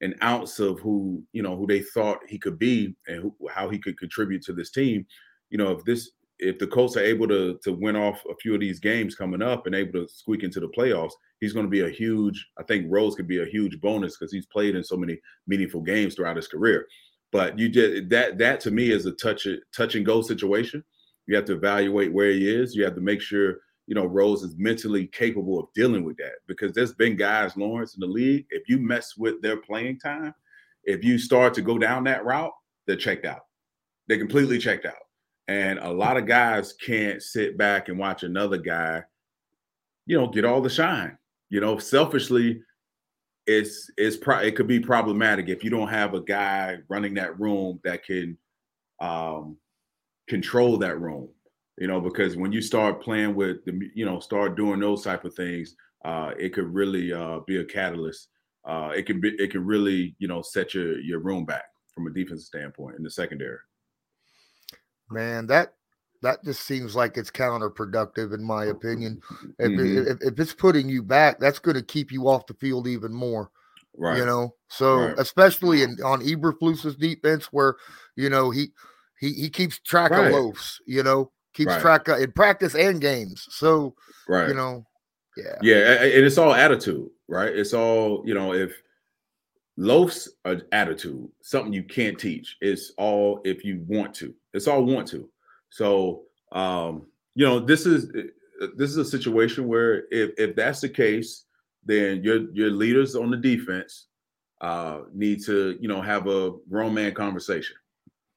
an 0.00 0.14
ounce 0.22 0.60
of 0.60 0.78
who 0.78 1.20
you 1.32 1.42
know 1.42 1.56
who 1.56 1.66
they 1.66 1.80
thought 1.80 2.20
he 2.28 2.38
could 2.38 2.60
be 2.60 2.94
and 3.08 3.20
who, 3.20 3.34
how 3.50 3.68
he 3.68 3.80
could 3.80 3.98
contribute 3.98 4.42
to 4.42 4.52
this 4.52 4.70
team, 4.70 5.04
you 5.50 5.58
know, 5.58 5.72
if 5.72 5.84
this 5.84 6.12
if 6.42 6.58
the 6.58 6.66
Colts 6.66 6.96
are 6.96 7.04
able 7.04 7.28
to 7.28 7.58
to 7.62 7.72
win 7.72 7.96
off 7.96 8.22
a 8.28 8.34
few 8.36 8.54
of 8.54 8.60
these 8.60 8.80
games 8.80 9.14
coming 9.14 9.40
up 9.40 9.66
and 9.66 9.74
able 9.74 9.92
to 9.92 10.08
squeak 10.08 10.42
into 10.42 10.60
the 10.60 10.68
playoffs, 10.68 11.12
he's 11.40 11.52
going 11.52 11.66
to 11.66 11.70
be 11.70 11.80
a 11.80 11.88
huge. 11.88 12.46
I 12.58 12.64
think 12.64 12.86
Rhodes 12.88 13.14
could 13.14 13.28
be 13.28 13.42
a 13.42 13.46
huge 13.46 13.80
bonus 13.80 14.16
because 14.16 14.32
he's 14.32 14.46
played 14.46 14.74
in 14.74 14.82
so 14.82 14.96
many 14.96 15.18
meaningful 15.46 15.80
games 15.80 16.14
throughout 16.14 16.36
his 16.36 16.48
career. 16.48 16.86
But 17.30 17.58
you 17.58 17.68
just 17.68 18.08
that 18.10 18.38
that 18.38 18.60
to 18.60 18.70
me 18.70 18.90
is 18.90 19.06
a 19.06 19.12
touch 19.12 19.46
touch 19.74 19.94
and 19.94 20.04
go 20.04 20.20
situation. 20.20 20.84
You 21.26 21.36
have 21.36 21.44
to 21.46 21.54
evaluate 21.54 22.12
where 22.12 22.32
he 22.32 22.52
is. 22.52 22.74
You 22.74 22.84
have 22.84 22.96
to 22.96 23.00
make 23.00 23.22
sure 23.22 23.58
you 23.86 23.94
know 23.94 24.04
Rhodes 24.04 24.42
is 24.42 24.56
mentally 24.58 25.06
capable 25.06 25.60
of 25.60 25.72
dealing 25.74 26.04
with 26.04 26.16
that 26.16 26.34
because 26.48 26.72
there's 26.72 26.92
been 26.92 27.16
guys 27.16 27.56
Lawrence 27.56 27.94
in 27.94 28.00
the 28.00 28.06
league. 28.06 28.46
If 28.50 28.68
you 28.68 28.78
mess 28.78 29.16
with 29.16 29.40
their 29.42 29.58
playing 29.58 30.00
time, 30.00 30.34
if 30.84 31.04
you 31.04 31.18
start 31.18 31.54
to 31.54 31.62
go 31.62 31.78
down 31.78 32.04
that 32.04 32.24
route, 32.24 32.52
they're 32.86 32.96
checked 32.96 33.24
out. 33.24 33.42
They're 34.08 34.18
completely 34.18 34.58
checked 34.58 34.84
out. 34.84 34.94
And 35.52 35.78
a 35.80 35.90
lot 35.90 36.16
of 36.16 36.24
guys 36.24 36.72
can't 36.72 37.22
sit 37.22 37.58
back 37.58 37.90
and 37.90 37.98
watch 37.98 38.22
another 38.22 38.56
guy, 38.56 39.02
you 40.06 40.18
know, 40.18 40.26
get 40.26 40.46
all 40.46 40.62
the 40.62 40.70
shine. 40.70 41.18
You 41.50 41.60
know, 41.60 41.76
selfishly, 41.76 42.62
it's 43.46 43.90
it's 43.98 44.16
pro- 44.16 44.38
it 44.38 44.56
could 44.56 44.66
be 44.66 44.80
problematic 44.80 45.50
if 45.50 45.62
you 45.62 45.68
don't 45.68 45.88
have 45.88 46.14
a 46.14 46.22
guy 46.22 46.78
running 46.88 47.12
that 47.14 47.38
room 47.38 47.80
that 47.84 48.02
can 48.02 48.38
um 49.00 49.58
control 50.26 50.78
that 50.78 50.98
room 50.98 51.28
you 51.76 51.88
know 51.88 52.00
because 52.00 52.36
when 52.36 52.52
you 52.52 52.62
start 52.62 53.02
playing 53.02 53.34
with 53.34 53.64
the 53.64 53.90
you 53.96 54.06
know 54.06 54.20
start 54.20 54.56
doing 54.56 54.78
those 54.78 55.02
type 55.02 55.24
of 55.24 55.34
things 55.34 55.74
uh 56.04 56.30
it 56.38 56.54
could 56.54 56.72
really 56.72 57.12
uh 57.12 57.40
be 57.48 57.56
a 57.56 57.64
catalyst 57.64 58.28
uh 58.64 58.92
it 58.94 59.06
can 59.06 59.20
be 59.20 59.30
it 59.40 59.50
can 59.50 59.66
really 59.66 60.14
you 60.20 60.28
know 60.28 60.40
set 60.40 60.72
your 60.72 61.00
your 61.00 61.18
room 61.18 61.44
back 61.44 61.64
from 61.92 62.06
a 62.06 62.10
defensive 62.10 62.46
standpoint 62.46 62.96
in 62.96 63.02
the 63.02 63.10
secondary 63.10 63.58
Man, 65.10 65.46
that 65.48 65.74
that 66.22 66.42
just 66.44 66.62
seems 66.62 66.94
like 66.94 67.16
it's 67.16 67.30
counterproductive 67.30 68.32
in 68.32 68.42
my 68.44 68.66
opinion. 68.66 69.20
If, 69.58 69.72
Mhm. 69.72 69.96
it, 69.96 70.08
if, 70.08 70.32
if 70.32 70.38
it's 70.38 70.54
putting 70.54 70.88
you 70.88 71.02
back, 71.02 71.40
that's 71.40 71.58
going 71.58 71.76
to 71.76 71.82
keep 71.82 72.12
you 72.12 72.28
off 72.28 72.46
the 72.46 72.54
field 72.54 72.86
even 72.86 73.12
more. 73.12 73.50
right 73.96 74.18
You 74.18 74.26
know, 74.26 74.54
so 74.68 75.06
Right. 75.06 75.18
especially 75.18 75.82
in 75.82 75.98
on 76.04 76.22
Eberflus's 76.22 76.96
defense, 76.96 77.46
where 77.46 77.76
you 78.16 78.30
know 78.30 78.50
he 78.50 78.68
he 79.18 79.32
he 79.32 79.50
keeps 79.50 79.78
track 79.80 80.12
Right. 80.12 80.26
of 80.26 80.32
loafs. 80.32 80.80
You 80.86 81.02
know, 81.02 81.32
keeps 81.54 81.72
Right. 81.72 81.80
track 81.80 82.08
of, 82.08 82.20
in 82.20 82.32
practice 82.32 82.74
and 82.74 83.00
games. 83.00 83.46
So 83.50 83.94
right 84.28 84.48
you 84.48 84.54
know, 84.54 84.86
yeah, 85.36 85.56
yeah 85.62 86.02
and 86.02 86.24
it's 86.24 86.38
all 86.38 86.54
attitude 86.54 87.08
right 87.28 87.56
it's 87.56 87.72
all 87.74 88.22
you 88.26 88.34
know 88.34 88.52
if 88.52 88.82
Loaf's 89.82 90.28
attitude, 90.70 91.28
something 91.40 91.72
you 91.72 91.82
can't 91.82 92.16
teach. 92.16 92.56
It's 92.60 92.92
all 92.98 93.40
if 93.44 93.64
you 93.64 93.84
want 93.88 94.14
to. 94.14 94.32
It's 94.54 94.68
all 94.68 94.84
want 94.84 95.08
to. 95.08 95.28
So 95.70 96.22
um, 96.52 97.06
you 97.34 97.44
know, 97.44 97.58
this 97.58 97.84
is 97.84 98.12
this 98.76 98.90
is 98.90 98.96
a 98.96 99.04
situation 99.04 99.66
where 99.66 100.04
if 100.12 100.30
if 100.38 100.54
that's 100.54 100.80
the 100.80 100.88
case, 100.88 101.46
then 101.84 102.22
your 102.22 102.48
your 102.52 102.70
leaders 102.70 103.16
on 103.16 103.30
the 103.30 103.36
defense 103.36 104.06
uh, 104.60 105.00
need 105.12 105.42
to 105.46 105.76
you 105.80 105.88
know 105.88 106.00
have 106.00 106.28
a 106.28 106.52
grown 106.70 106.94
man 106.94 107.12
conversation. 107.12 107.74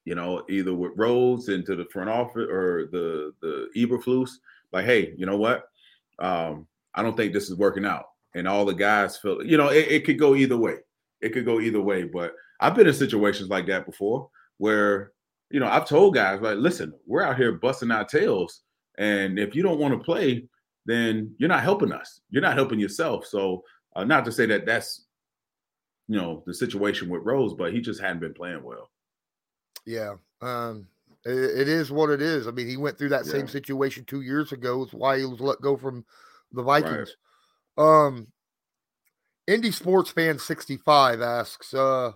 You 0.04 0.16
know, 0.16 0.42
either 0.48 0.74
with 0.74 0.92
Rhodes 0.96 1.48
into 1.48 1.76
the 1.76 1.84
front 1.86 2.10
office 2.10 2.48
or 2.50 2.88
the 2.90 3.32
the 3.40 3.68
Eberflus, 3.76 4.30
like, 4.72 4.84
hey, 4.84 5.14
you 5.16 5.26
know 5.26 5.36
what? 5.36 5.68
Um, 6.18 6.66
I 6.92 7.02
don't 7.02 7.16
think 7.16 7.32
this 7.32 7.50
is 7.50 7.56
working 7.56 7.84
out, 7.84 8.06
and 8.34 8.48
all 8.48 8.64
the 8.64 8.74
guys 8.74 9.16
feel. 9.16 9.44
You 9.44 9.58
know, 9.58 9.68
it, 9.68 9.86
it 9.88 10.04
could 10.04 10.18
go 10.18 10.34
either 10.34 10.56
way. 10.56 10.78
It 11.20 11.30
could 11.32 11.44
go 11.44 11.60
either 11.60 11.80
way. 11.80 12.04
But 12.04 12.34
I've 12.60 12.74
been 12.74 12.86
in 12.86 12.94
situations 12.94 13.48
like 13.48 13.66
that 13.66 13.86
before, 13.86 14.28
where 14.58 15.12
you 15.50 15.60
know 15.60 15.68
I've 15.68 15.88
told 15.88 16.14
guys 16.14 16.40
like, 16.40 16.58
listen, 16.58 16.92
we're 17.06 17.22
out 17.22 17.36
here 17.36 17.52
busting 17.52 17.90
our 17.90 18.04
tails, 18.04 18.62
and 18.98 19.38
if 19.38 19.54
you 19.54 19.62
don't 19.62 19.78
want 19.78 19.94
to 19.94 20.04
play, 20.04 20.48
then 20.84 21.34
you're 21.38 21.48
not 21.48 21.62
helping 21.62 21.92
us. 21.92 22.20
You're 22.30 22.42
not 22.42 22.56
helping 22.56 22.78
yourself. 22.78 23.26
So, 23.26 23.62
uh, 23.94 24.04
not 24.04 24.24
to 24.24 24.32
say 24.32 24.46
that 24.46 24.66
that's 24.66 25.06
you 26.08 26.16
know 26.16 26.42
the 26.46 26.54
situation 26.54 27.08
with 27.08 27.22
Rhodes, 27.24 27.54
but 27.54 27.72
he 27.72 27.80
just 27.80 28.00
hadn't 28.00 28.20
been 28.20 28.34
playing 28.34 28.62
well. 28.62 28.90
Yeah, 29.84 30.14
um, 30.40 30.86
it, 31.24 31.60
it 31.60 31.68
is 31.68 31.90
what 31.90 32.10
it 32.10 32.22
is. 32.22 32.46
I 32.46 32.50
mean, 32.50 32.68
he 32.68 32.76
went 32.76 32.98
through 32.98 33.10
that 33.10 33.26
yeah. 33.26 33.32
same 33.32 33.48
situation 33.48 34.04
two 34.04 34.22
years 34.22 34.52
ago. 34.52 34.84
Is 34.84 34.92
why 34.92 35.18
he 35.18 35.24
was 35.24 35.40
let 35.40 35.60
go 35.60 35.76
from 35.76 36.04
the 36.52 36.62
Vikings. 36.62 37.16
Right. 37.76 38.06
Um, 38.06 38.28
Indie 39.48 39.72
Sports 39.72 40.10
Fan 40.10 40.38
sixty 40.38 40.76
five 40.76 41.20
asks, 41.20 41.72
uh, 41.74 42.12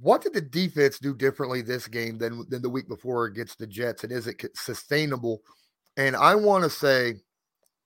what 0.00 0.22
did 0.22 0.34
the 0.34 0.40
defense 0.40 0.98
do 0.98 1.14
differently 1.14 1.62
this 1.62 1.86
game 1.86 2.18
than 2.18 2.44
than 2.48 2.62
the 2.62 2.70
week 2.70 2.88
before 2.88 3.26
against 3.26 3.58
the 3.58 3.66
Jets, 3.66 4.04
and 4.04 4.12
is 4.12 4.26
it 4.26 4.44
sustainable? 4.54 5.42
And 5.96 6.16
I 6.16 6.34
want 6.34 6.64
to 6.64 6.70
say, 6.70 7.16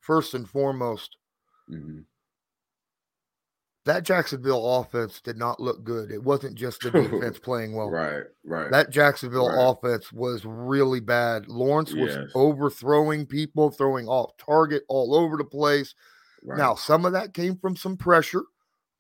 first 0.01 0.35
and 0.35 0.49
foremost, 0.49 1.17
mm-hmm 1.71 2.01
that 3.87 4.03
Jacksonville 4.03 4.81
offense 4.81 5.21
did 5.21 5.39
not 5.39 5.61
look 5.61 5.85
good. 5.85 6.11
It 6.11 6.23
wasn't 6.23 6.57
just 6.57 6.81
the 6.83 6.91
defense 7.09 7.39
playing 7.39 7.75
well. 7.75 7.89
Right, 7.89 8.25
right. 8.45 8.71
That 8.71 8.91
Jacksonville 8.91 9.49
right. 9.49 9.71
offense 9.71 10.12
was 10.12 10.45
really 10.45 11.01
bad. 11.01 11.49
Lawrence 11.49 11.95
was 11.95 12.17
yes. 12.17 12.31
overthrowing 12.35 13.27
people, 13.27 13.71
throwing 13.71 14.09
off 14.09 14.37
target 14.37 14.83
all 14.89 15.15
over 15.15 15.37
the 15.37 15.45
place. 15.45 15.95
Right. 16.47 16.59
Now, 16.59 16.75
some 16.75 17.05
of 17.05 17.13
that 17.13 17.35
came 17.35 17.57
from 17.57 17.77
some 17.77 17.97
pressure. 17.97 18.43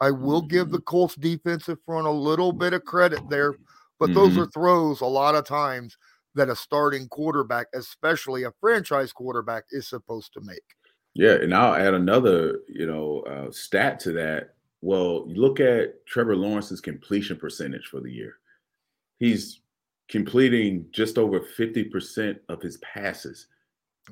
I 0.00 0.10
will 0.10 0.42
mm-hmm. 0.42 0.48
give 0.48 0.70
the 0.70 0.80
Colts 0.80 1.14
defensive 1.14 1.78
front 1.86 2.06
a 2.06 2.10
little 2.10 2.52
bit 2.52 2.72
of 2.74 2.84
credit 2.84 3.20
there, 3.30 3.54
but 3.98 4.10
mm-hmm. 4.10 4.14
those 4.14 4.36
are 4.36 4.46
throws 4.46 5.00
a 5.00 5.06
lot 5.06 5.34
of 5.34 5.46
times 5.46 5.96
that 6.34 6.50
a 6.50 6.56
starting 6.56 7.08
quarterback, 7.08 7.68
especially 7.74 8.42
a 8.42 8.52
franchise 8.60 9.12
quarterback, 9.12 9.64
is 9.70 9.88
supposed 9.88 10.34
to 10.34 10.40
make. 10.42 10.60
Yeah, 11.14 11.36
and 11.36 11.54
I'll 11.54 11.74
add 11.74 11.94
another, 11.94 12.58
you 12.68 12.86
know, 12.86 13.20
uh, 13.20 13.50
stat 13.50 14.00
to 14.00 14.12
that 14.12 14.56
well, 14.86 15.24
you 15.28 15.40
look 15.40 15.60
at 15.60 16.06
Trevor 16.06 16.36
Lawrence's 16.36 16.80
completion 16.80 17.36
percentage 17.36 17.86
for 17.86 18.00
the 18.00 18.12
year. 18.12 18.34
He's 19.18 19.60
completing 20.08 20.86
just 20.92 21.18
over 21.18 21.40
50% 21.40 22.38
of 22.48 22.62
his 22.62 22.76
passes. 22.78 23.48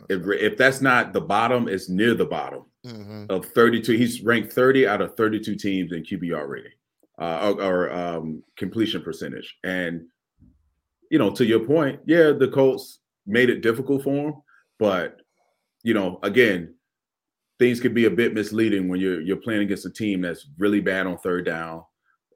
If, 0.09 0.23
if 0.27 0.57
that's 0.57 0.81
not 0.81 1.13
the 1.13 1.21
bottom, 1.21 1.69
it's 1.69 1.89
near 1.89 2.15
the 2.15 2.25
bottom 2.25 2.65
mm-hmm. 2.85 3.27
of 3.31 3.47
32. 3.47 3.93
He's 3.93 4.23
ranked 4.23 4.53
30 4.53 4.87
out 4.87 5.01
of 5.01 5.17
32 5.17 5.55
teams 5.57 5.93
in 5.93 6.03
QBR 6.03 6.49
rating 6.49 6.73
uh, 7.19 7.55
or, 7.59 7.63
or 7.63 7.93
um, 7.93 8.43
completion 8.57 9.03
percentage. 9.03 9.57
And, 9.65 10.07
you 11.11 11.19
know, 11.19 11.31
to 11.31 11.45
your 11.45 11.61
point, 11.61 12.01
yeah, 12.07 12.33
the 12.33 12.49
Colts 12.49 13.01
made 13.27 13.51
it 13.51 13.61
difficult 13.61 14.03
for 14.03 14.29
him. 14.29 14.35
But, 14.79 15.21
you 15.83 15.95
know, 15.95 16.19
again, 16.23 16.75
things 17.59 17.81
could 17.81 17.95
be 17.95 18.07
a 18.07 18.11
bit 18.11 18.35
misleading 18.35 18.89
when 18.89 19.01
you're 19.01 19.21
you're 19.21 19.37
playing 19.37 19.63
against 19.63 19.87
a 19.87 19.91
team 19.91 20.21
that's 20.21 20.47
really 20.59 20.81
bad 20.81 21.07
on 21.07 21.19
third 21.19 21.47
down. 21.47 21.85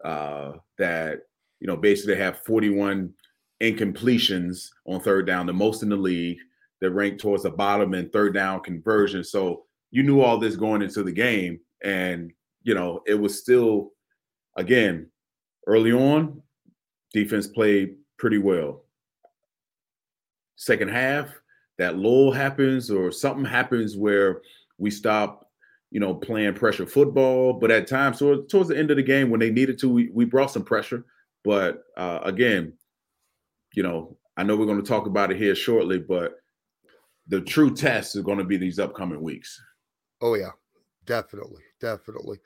Uh, 0.05 0.53
that 0.79 1.23
you 1.61 1.67
know 1.67 1.77
basically 1.77 2.15
have 2.15 2.45
41 2.45 3.13
incompletions 3.61 4.69
on 4.87 5.01
third 5.01 5.27
down, 5.27 5.47
the 5.47 5.53
most 5.53 5.83
in 5.83 5.89
the 5.89 5.97
league. 5.97 6.39
They're 6.81 6.91
ranked 6.91 7.21
towards 7.21 7.43
the 7.43 7.51
bottom 7.51 7.95
in 7.95 8.11
third 8.11 8.35
down 8.35 8.61
conversion. 8.61 9.25
So 9.25 9.65
you 9.91 10.03
knew 10.03 10.21
all 10.21 10.39
this 10.39 10.57
going 10.57 10.83
into 10.83 11.03
the 11.03 11.13
game, 11.13 11.61
and 11.83 12.33
you 12.63 12.75
know 12.75 13.03
it 13.07 13.15
was 13.15 13.41
still, 13.41 13.93
again, 14.57 15.09
early 15.67 15.93
on, 15.93 16.43
defense 17.13 17.47
played 17.47 17.97
pretty 18.19 18.39
well. 18.39 18.85
Second 20.57 20.91
half, 20.91 21.29
that 21.79 21.97
lull 21.97 22.33
happens 22.33 22.91
or 22.91 23.13
something 23.13 23.45
happens 23.45 23.97
where 23.97 24.43
we 24.79 24.91
stop 24.91 25.49
you 25.91 26.01
know, 26.01 26.15
playing 26.15 26.55
pressure 26.55 26.87
football. 26.87 27.55
But 27.55 27.71
at 27.71 27.87
times, 27.87 28.19
towards 28.19 28.69
the 28.69 28.77
end 28.77 28.91
of 28.91 28.97
the 28.97 29.03
game, 29.03 29.31
when 29.31 29.41
they 29.41 29.51
needed 29.51 29.79
to, 29.81 29.89
we, 29.89 30.11
we 30.13 30.25
brought 30.25 30.51
some 30.51 30.65
pressure. 30.65 31.05
But 31.45 31.85
uh, 31.97 32.21
again, 32.25 32.75
you 33.75 33.83
know, 33.83 34.17
I 34.37 34.43
know 34.43 34.57
we're 34.57 34.67
going 34.67 34.83
to 34.83 34.89
talk 34.89 35.07
about 35.07 35.31
it 35.31 35.39
here 35.39 35.55
shortly, 35.55 35.99
but 35.99 36.37
the 37.29 37.41
true 37.41 37.75
test 37.75 38.17
is 38.17 38.23
going 38.23 38.39
to 38.39 38.45
be 38.45 38.57
these 38.57 38.79
upcoming 38.79 39.23
weeks. 39.23 39.61
Oh 40.21 40.35
yeah, 40.35 40.51
definitely, 41.07 41.63
definitely. 41.81 42.39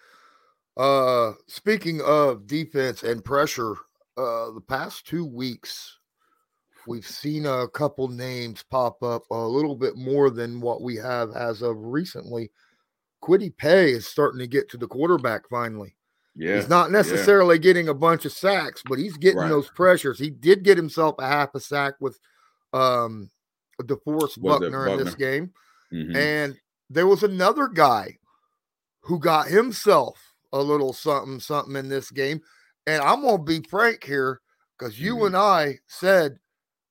Uh, 0.76 1.32
speaking 1.46 2.00
of 2.02 2.46
defense 2.46 3.02
and 3.02 3.24
pressure, 3.24 3.72
uh, 4.16 4.50
the 4.52 4.62
past 4.66 5.06
two 5.06 5.26
weeks 5.26 5.98
We've 6.86 7.06
seen 7.06 7.46
a 7.46 7.68
couple 7.68 8.08
names 8.08 8.64
pop 8.68 9.02
up 9.02 9.24
a 9.30 9.36
little 9.36 9.76
bit 9.76 9.96
more 9.96 10.30
than 10.30 10.60
what 10.60 10.82
we 10.82 10.96
have 10.96 11.30
as 11.32 11.62
of 11.62 11.76
recently. 11.78 12.50
Kwity 13.22 13.56
Paye 13.56 13.92
is 13.92 14.06
starting 14.06 14.40
to 14.40 14.46
get 14.48 14.68
to 14.70 14.76
the 14.76 14.88
quarterback 14.88 15.48
finally. 15.48 15.94
Yeah. 16.34 16.56
He's 16.56 16.68
not 16.68 16.90
necessarily 16.90 17.56
yeah. 17.56 17.62
getting 17.62 17.88
a 17.88 17.94
bunch 17.94 18.24
of 18.24 18.32
sacks, 18.32 18.82
but 18.88 18.98
he's 18.98 19.16
getting 19.16 19.38
right. 19.38 19.48
those 19.48 19.68
pressures. 19.70 20.18
He 20.18 20.30
did 20.30 20.64
get 20.64 20.76
himself 20.76 21.16
a 21.18 21.26
half 21.26 21.54
a 21.54 21.60
sack 21.60 21.94
with 22.00 22.18
um 22.72 23.30
DeForest 23.82 24.40
Buckner, 24.40 24.70
Buckner 24.70 24.88
in 24.88 25.04
this 25.04 25.14
game. 25.14 25.52
Mm-hmm. 25.92 26.16
And 26.16 26.56
there 26.90 27.06
was 27.06 27.22
another 27.22 27.68
guy 27.68 28.18
who 29.00 29.18
got 29.18 29.48
himself 29.48 30.34
a 30.52 30.60
little 30.60 30.92
something 30.92 31.40
something 31.40 31.76
in 31.76 31.88
this 31.88 32.10
game. 32.10 32.40
And 32.86 33.02
I'm 33.02 33.22
gonna 33.22 33.42
be 33.42 33.60
frank 33.68 34.04
here 34.04 34.40
because 34.78 35.00
you 35.00 35.16
mm-hmm. 35.16 35.26
and 35.26 35.36
I 35.36 35.78
said 35.86 36.38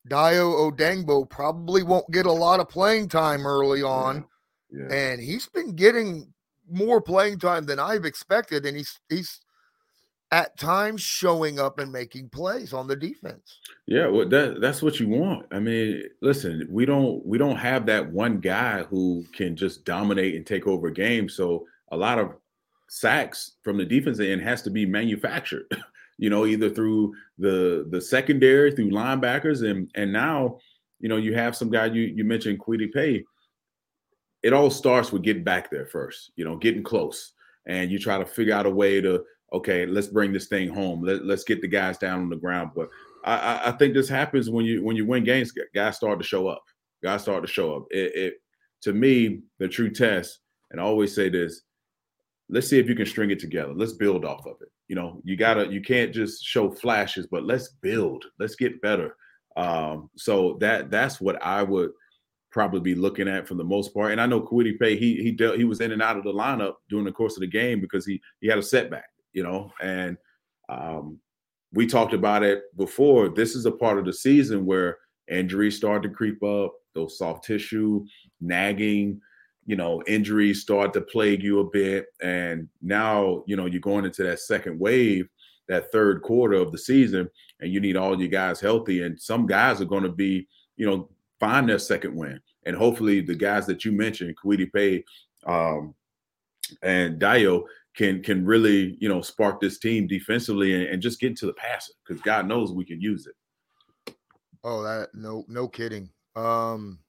Dayo 0.10 0.72
Odeyingbo 0.72 1.30
probably 1.30 1.84
won't 1.84 2.10
get 2.12 2.26
a 2.26 2.32
lot 2.32 2.60
of 2.60 2.70
playing 2.70 3.10
time 3.10 3.46
early 3.46 3.84
on. 3.84 4.26
Yeah. 4.72 4.86
Yeah. 4.90 4.96
And 4.96 5.22
he's 5.22 5.48
been 5.48 5.76
getting 5.76 6.34
more 6.70 7.02
playing 7.02 7.40
time 7.40 7.66
than 7.66 7.80
I've 7.80 8.06
expected. 8.06 8.66
And 8.66 8.78
he's 8.78 9.00
he's 9.10 9.42
at 10.32 10.58
times 10.58 11.02
showing 11.02 11.60
up 11.60 11.80
and 11.80 11.92
making 11.92 12.30
plays 12.30 12.72
on 12.74 12.88
the 12.88 12.96
defense. 12.96 13.60
Yeah, 13.86 14.08
well, 14.08 14.28
that 14.30 14.62
that's 14.62 14.82
what 14.82 15.00
you 15.00 15.10
want. 15.10 15.46
I 15.52 15.60
mean, 15.60 16.04
listen, 16.22 16.68
we 16.70 16.86
don't 16.86 17.26
we 17.26 17.38
don't 17.38 17.58
have 17.58 17.86
that 17.88 18.12
one 18.12 18.40
guy 18.40 18.84
who 18.84 19.26
can 19.34 19.56
just 19.56 19.84
dominate 19.84 20.36
and 20.36 20.46
take 20.46 20.68
over 20.68 20.90
games. 20.90 21.36
So 21.36 21.66
a 21.92 21.98
lot 21.98 22.18
of 22.18 22.34
sacks 22.90 23.54
from 23.64 23.78
the 23.78 23.86
defense 23.86 24.20
end 24.20 24.42
has 24.42 24.62
to 24.64 24.70
be 24.70 24.86
manufactured. 24.86 25.66
you 26.18 26.30
know, 26.30 26.46
either 26.46 26.70
through 26.70 27.14
the 27.38 27.88
the 27.90 28.00
secondary, 28.00 28.72
through 28.72 28.92
linebackers, 28.92 29.70
and 29.70 29.90
and 29.96 30.14
now, 30.14 30.60
you 31.00 31.10
know, 31.10 31.18
you 31.18 31.34
have 31.34 31.58
some 31.58 31.70
guy 31.70 31.88
you 31.88 32.04
you 32.04 32.24
mentioned 32.24 32.60
Kwity 32.60 32.92
Paye. 32.94 33.26
It 34.44 34.54
all 34.54 34.72
starts 34.72 35.12
with 35.12 35.22
getting 35.24 35.44
back 35.44 35.70
there 35.70 35.86
first, 35.86 36.32
you 36.36 36.46
know, 36.46 36.56
getting 36.56 36.84
close, 36.84 37.34
and 37.68 37.92
you 37.92 38.00
try 38.00 38.18
to 38.18 38.26
figure 38.26 38.54
out 38.54 38.66
a 38.66 38.72
way 38.72 39.02
to 39.02 39.24
okay, 39.54 39.86
let's 39.86 40.08
bring 40.08 40.32
this 40.34 40.48
thing 40.48 40.70
home. 40.70 41.02
Let, 41.02 41.26
let's 41.26 41.44
get 41.44 41.62
the 41.62 41.68
guys 41.68 41.98
down 41.98 42.22
on 42.22 42.30
the 42.30 42.36
ground. 42.36 42.72
But 42.76 42.90
I, 43.26 43.62
I 43.66 43.72
think 43.74 43.94
this 43.94 44.10
happens 44.10 44.50
when 44.50 44.66
you 44.66 44.84
when 44.84 44.96
you 44.96 45.06
win 45.06 45.24
games. 45.24 45.54
Guys 45.74 45.98
start 45.98 46.20
to 46.20 46.26
show 46.26 46.48
up. 46.48 46.64
Guys 47.04 47.22
start 47.22 47.44
to 47.44 47.52
show 47.52 47.76
up. 47.76 47.86
It, 47.92 48.16
it 48.16 48.34
to 48.82 48.94
me 48.94 49.42
the 49.60 49.68
true 49.68 49.92
test, 49.92 50.40
and 50.72 50.80
I 50.80 50.84
always 50.84 51.14
say 51.14 51.30
this: 51.30 51.62
let's 52.50 52.68
see 52.68 52.80
if 52.80 52.88
you 52.88 52.96
can 52.96 53.06
string 53.06 53.32
it 53.32 53.40
together. 53.40 53.74
Let's 53.74 53.94
build 53.94 54.26
off 54.26 54.46
of 54.46 54.58
it. 54.62 54.70
You 54.88 54.96
know, 54.96 55.22
you 55.24 55.38
gotta, 55.38 55.68
you 55.68 55.82
can't 55.82 56.14
just 56.14 56.44
show 56.44 56.70
flashes, 56.70 57.26
but 57.26 57.46
let's 57.46 57.70
build. 57.82 58.26
Let's 58.40 58.56
get 58.56 58.82
better. 58.82 59.16
Um, 59.56 60.10
so 60.18 60.58
that 60.60 60.92
that's 60.92 61.22
what 61.22 61.42
I 61.42 61.64
would 61.64 61.92
probably 62.52 62.82
be 62.82 62.96
looking 62.96 63.30
at 63.30 63.48
for 63.48 63.56
the 63.56 63.64
most 63.64 63.94
part. 63.94 64.12
And 64.12 64.20
I 64.20 64.26
know 64.26 64.42
Kwity 64.42 64.78
Paye, 64.78 64.98
he 64.98 65.16
he 65.16 65.32
dealt, 65.32 65.58
he 65.58 65.64
was 65.64 65.80
in 65.80 65.94
and 65.94 66.02
out 66.02 66.18
of 66.18 66.24
the 66.24 66.34
lineup 66.34 66.76
during 66.90 67.06
the 67.06 67.12
course 67.12 67.38
of 67.38 67.42
the 67.42 67.48
game 67.48 67.80
because 67.80 68.06
he 68.06 68.22
he 68.42 68.48
had 68.48 68.60
a 68.60 68.64
setback. 68.64 69.06
You 69.34 69.44
know, 69.44 69.72
and 69.82 70.18
um, 70.70 71.20
we 71.74 71.88
talked 71.88 72.14
about 72.14 72.44
it 72.44 72.64
before. 72.78 73.30
This 73.30 73.56
is 73.56 73.66
a 73.66 73.72
part 73.72 73.98
of 73.98 74.06
the 74.06 74.14
season 74.14 74.66
where 74.66 74.98
injuries 75.30 75.78
start 75.78 76.04
to 76.04 76.10
creep 76.10 76.44
up, 76.44 76.74
those 76.94 77.18
soft 77.18 77.46
tissue, 77.46 78.06
nagging, 78.42 79.22
you 79.66 79.76
know, 79.76 80.02
injuries 80.08 80.62
start 80.62 80.94
to 80.94 81.02
plague 81.02 81.44
you 81.44 81.60
a 81.60 81.70
bit. 81.70 82.08
And 82.22 82.68
now, 82.82 83.44
you 83.48 83.56
know, 83.56 83.68
you're 83.68 83.80
going 83.80 84.06
into 84.06 84.24
that 84.24 84.40
second 84.40 84.80
wave, 84.80 85.30
that 85.68 85.92
third 85.92 86.22
quarter 86.24 86.56
of 86.56 86.72
the 86.72 86.78
season, 86.78 87.30
and 87.60 87.72
you 87.72 87.80
need 87.80 87.96
all 87.96 88.20
your 88.20 88.28
guys 88.28 88.60
healthy. 88.60 89.04
And 89.04 89.20
some 89.20 89.46
guys 89.46 89.80
are 89.80 89.86
going 89.86 90.04
to 90.04 90.12
be, 90.12 90.48
you 90.76 90.86
know, 90.86 91.10
find 91.40 91.70
their 91.70 91.80
second 91.80 92.16
win. 92.16 92.40
And 92.66 92.76
hopefully 92.76 93.22
the 93.22 93.36
guys 93.36 93.66
that 93.68 93.86
you 93.86 93.92
mentioned, 93.92 94.36
Kwity 94.44 94.72
Paye 94.72 95.04
um, 95.46 95.96
and 96.84 97.20
Dayo, 97.20 97.64
can 97.96 98.24
can 98.24 98.46
really, 98.46 98.98
you 99.00 99.10
know, 99.10 99.22
spark 99.22 99.60
this 99.60 99.78
team 99.78 100.08
defensively 100.08 100.74
and, 100.74 100.84
and 100.84 101.02
just 101.02 101.20
get 101.20 101.32
into 101.32 101.46
the 101.46 101.54
passer 101.54 101.94
because 102.06 102.22
God 102.22 102.48
knows 102.48 102.72
we 102.72 102.86
can 102.86 103.02
use 103.02 103.28
it. 103.28 104.16
Oh, 104.64 104.84
that 104.84 105.10
no, 105.14 105.44
no 105.48 105.68
kidding. 105.68 106.10
Um, 106.36 107.00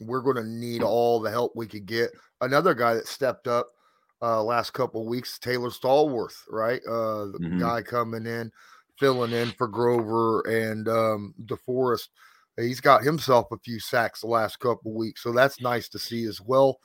we're 0.00 0.20
going 0.20 0.36
to 0.36 0.44
need 0.44 0.82
all 0.82 1.20
the 1.20 1.30
help 1.30 1.52
we 1.54 1.66
could 1.66 1.86
get. 1.86 2.10
Another 2.40 2.74
guy 2.74 2.94
that 2.94 3.06
stepped 3.06 3.46
up 3.46 3.68
uh, 4.22 4.42
last 4.42 4.72
couple 4.72 5.06
weeks, 5.06 5.38
Taylor 5.38 5.70
Stallworth, 5.70 6.36
right? 6.48 6.80
Uh, 6.86 7.26
the 7.26 7.38
mm-hmm. 7.40 7.58
guy 7.58 7.82
coming 7.82 8.26
in, 8.26 8.50
filling 8.98 9.32
in 9.32 9.50
for 9.52 9.68
Grover 9.68 10.42
and 10.42 10.88
um, 10.88 11.34
DeForest. 11.44 12.08
He's 12.56 12.80
got 12.80 13.02
himself 13.02 13.50
a 13.50 13.58
few 13.58 13.80
sacks 13.80 14.20
the 14.20 14.28
last 14.28 14.60
couple 14.60 14.92
weeks, 14.94 15.22
so 15.22 15.32
that's 15.32 15.60
nice 15.60 15.88
to 15.88 15.98
see 15.98 16.24
as 16.24 16.40
well. 16.40 16.78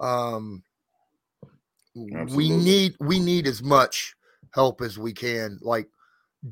Um, 0.00 0.62
we 2.34 2.50
need 2.50 2.94
we 3.00 3.18
need 3.18 3.46
as 3.46 3.62
much 3.62 4.14
help 4.52 4.80
as 4.80 4.98
we 4.98 5.12
can. 5.12 5.58
Like 5.62 5.88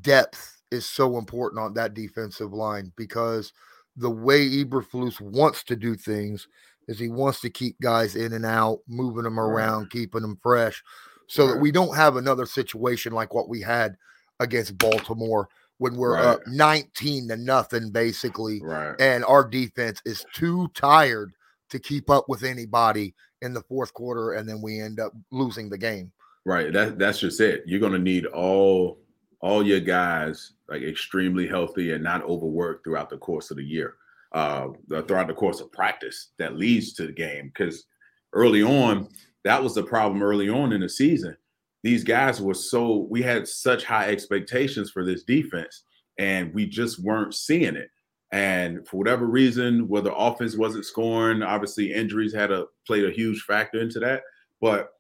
depth 0.01 0.63
is 0.71 0.87
so 0.87 1.19
important 1.19 1.61
on 1.61 1.75
that 1.75 1.95
defensive 1.95 2.53
line 2.53 2.93
because– 2.97 3.53
the 3.97 4.11
way 4.11 4.49
Eberflus 4.49 5.21
wants 5.21 5.63
to 5.65 5.77
do 5.77 5.95
things 5.95 6.49
is 6.89 6.99
he 6.99 7.09
wants 7.09 7.41
to 7.41 7.51
keep 7.51 7.81
guys 7.81 8.15
in 8.15 8.33
and 8.33 8.47
out, 8.47 8.81
moving 8.87 9.25
them 9.25 9.41
around, 9.41 9.83
right. 9.83 9.91
keeping 9.91 10.23
them 10.23 10.39
fresh, 10.43 10.83
so 11.27 11.45
right. 11.45 11.55
that 11.55 11.61
we 11.61 11.73
don't 11.73 11.97
have 11.97 12.17
another 12.17 12.47
situation 12.47 13.13
like 13.13 13.35
what 13.35 13.49
we 13.49 13.61
had 13.61 13.97
against 14.39 14.79
Baltimore 14.79 15.49
when 15.79 15.97
we're 15.97 16.15
right. 16.15 16.25
up 16.25 16.41
19 16.47 17.29
to 17.29 17.37
nothing 17.37 17.91
basically 17.91 18.61
and 18.99 19.25
our 19.25 19.47
defense 19.47 20.01
is 20.05 20.25
too 20.33 20.69
tired 20.75 21.33
to 21.71 21.79
keep 21.79 22.11
up 22.11 22.25
with 22.29 22.43
anybody 22.43 23.14
in 23.43 23.53
the 23.53 23.62
fourth 23.62 23.93
quarter 23.93 24.33
and 24.33 24.49
then 24.49 24.61
we 24.62 24.81
end 24.81 25.01
up 25.01 25.12
losing 25.31 25.69
the 25.69 25.79
game 25.79 26.11
right 26.45 26.73
that 26.73 26.99
that's 26.99 27.19
just 27.19 27.41
it 27.41 27.62
you're 27.67 27.81
going 27.81 27.93
to 27.93 27.99
need 27.99 28.27
all 28.27 28.99
all 29.41 29.64
your 29.64 29.81
guys 29.81 30.53
like 30.69 30.83
extremely 30.83 31.47
healthy 31.47 31.93
and 31.93 32.03
not 32.03 32.23
overworked 32.25 32.85
throughout 32.85 33.11
the 33.11 33.19
course 33.19 33.51
of 33.51 33.57
the 33.57 33.64
year, 33.64 33.95
uh, 34.33 34.69
throughout 35.07 35.29
the 35.29 35.35
course 35.35 35.61
of 35.61 35.71
practice 35.73 36.31
that 36.39 36.57
leads 36.57 36.93
to 36.95 37.07
the 37.07 37.12
game. 37.12 37.47
Because 37.47 37.85
early 38.33 38.62
on, 38.62 39.09
that 39.45 39.62
was 39.62 39.75
the 39.75 39.83
problem 39.83 40.23
early 40.23 40.49
on 40.49 40.73
in 40.73 40.81
the 40.81 40.89
season. 40.89 41.37
These 41.83 42.03
guys 42.03 42.41
were 42.41 42.55
so 42.55 43.07
we 43.09 43.23
had 43.23 43.47
such 43.47 43.85
high 43.85 44.09
expectations 44.09 44.91
for 44.91 45.05
this 45.05 45.23
defense, 45.23 45.85
and 46.19 46.53
we 46.53 46.67
just 46.67 46.99
weren't 46.99 47.35
seeing 47.35 47.77
it. 47.77 47.91
And 48.37 48.87
for 48.87 48.99
whatever 48.99 49.24
reason, 49.24 49.89
whether 49.89 50.12
offense 50.14 50.59
wasn't 50.59 50.84
scoring, 50.84 51.43
obviously 51.43 51.91
injuries 51.91 52.34
had 52.34 52.53
a 52.53 52.66
played 52.87 53.07
a 53.07 53.11
huge 53.11 53.41
factor 53.41 53.80
into 53.80 53.99
that. 54.01 54.24
But 54.61 54.91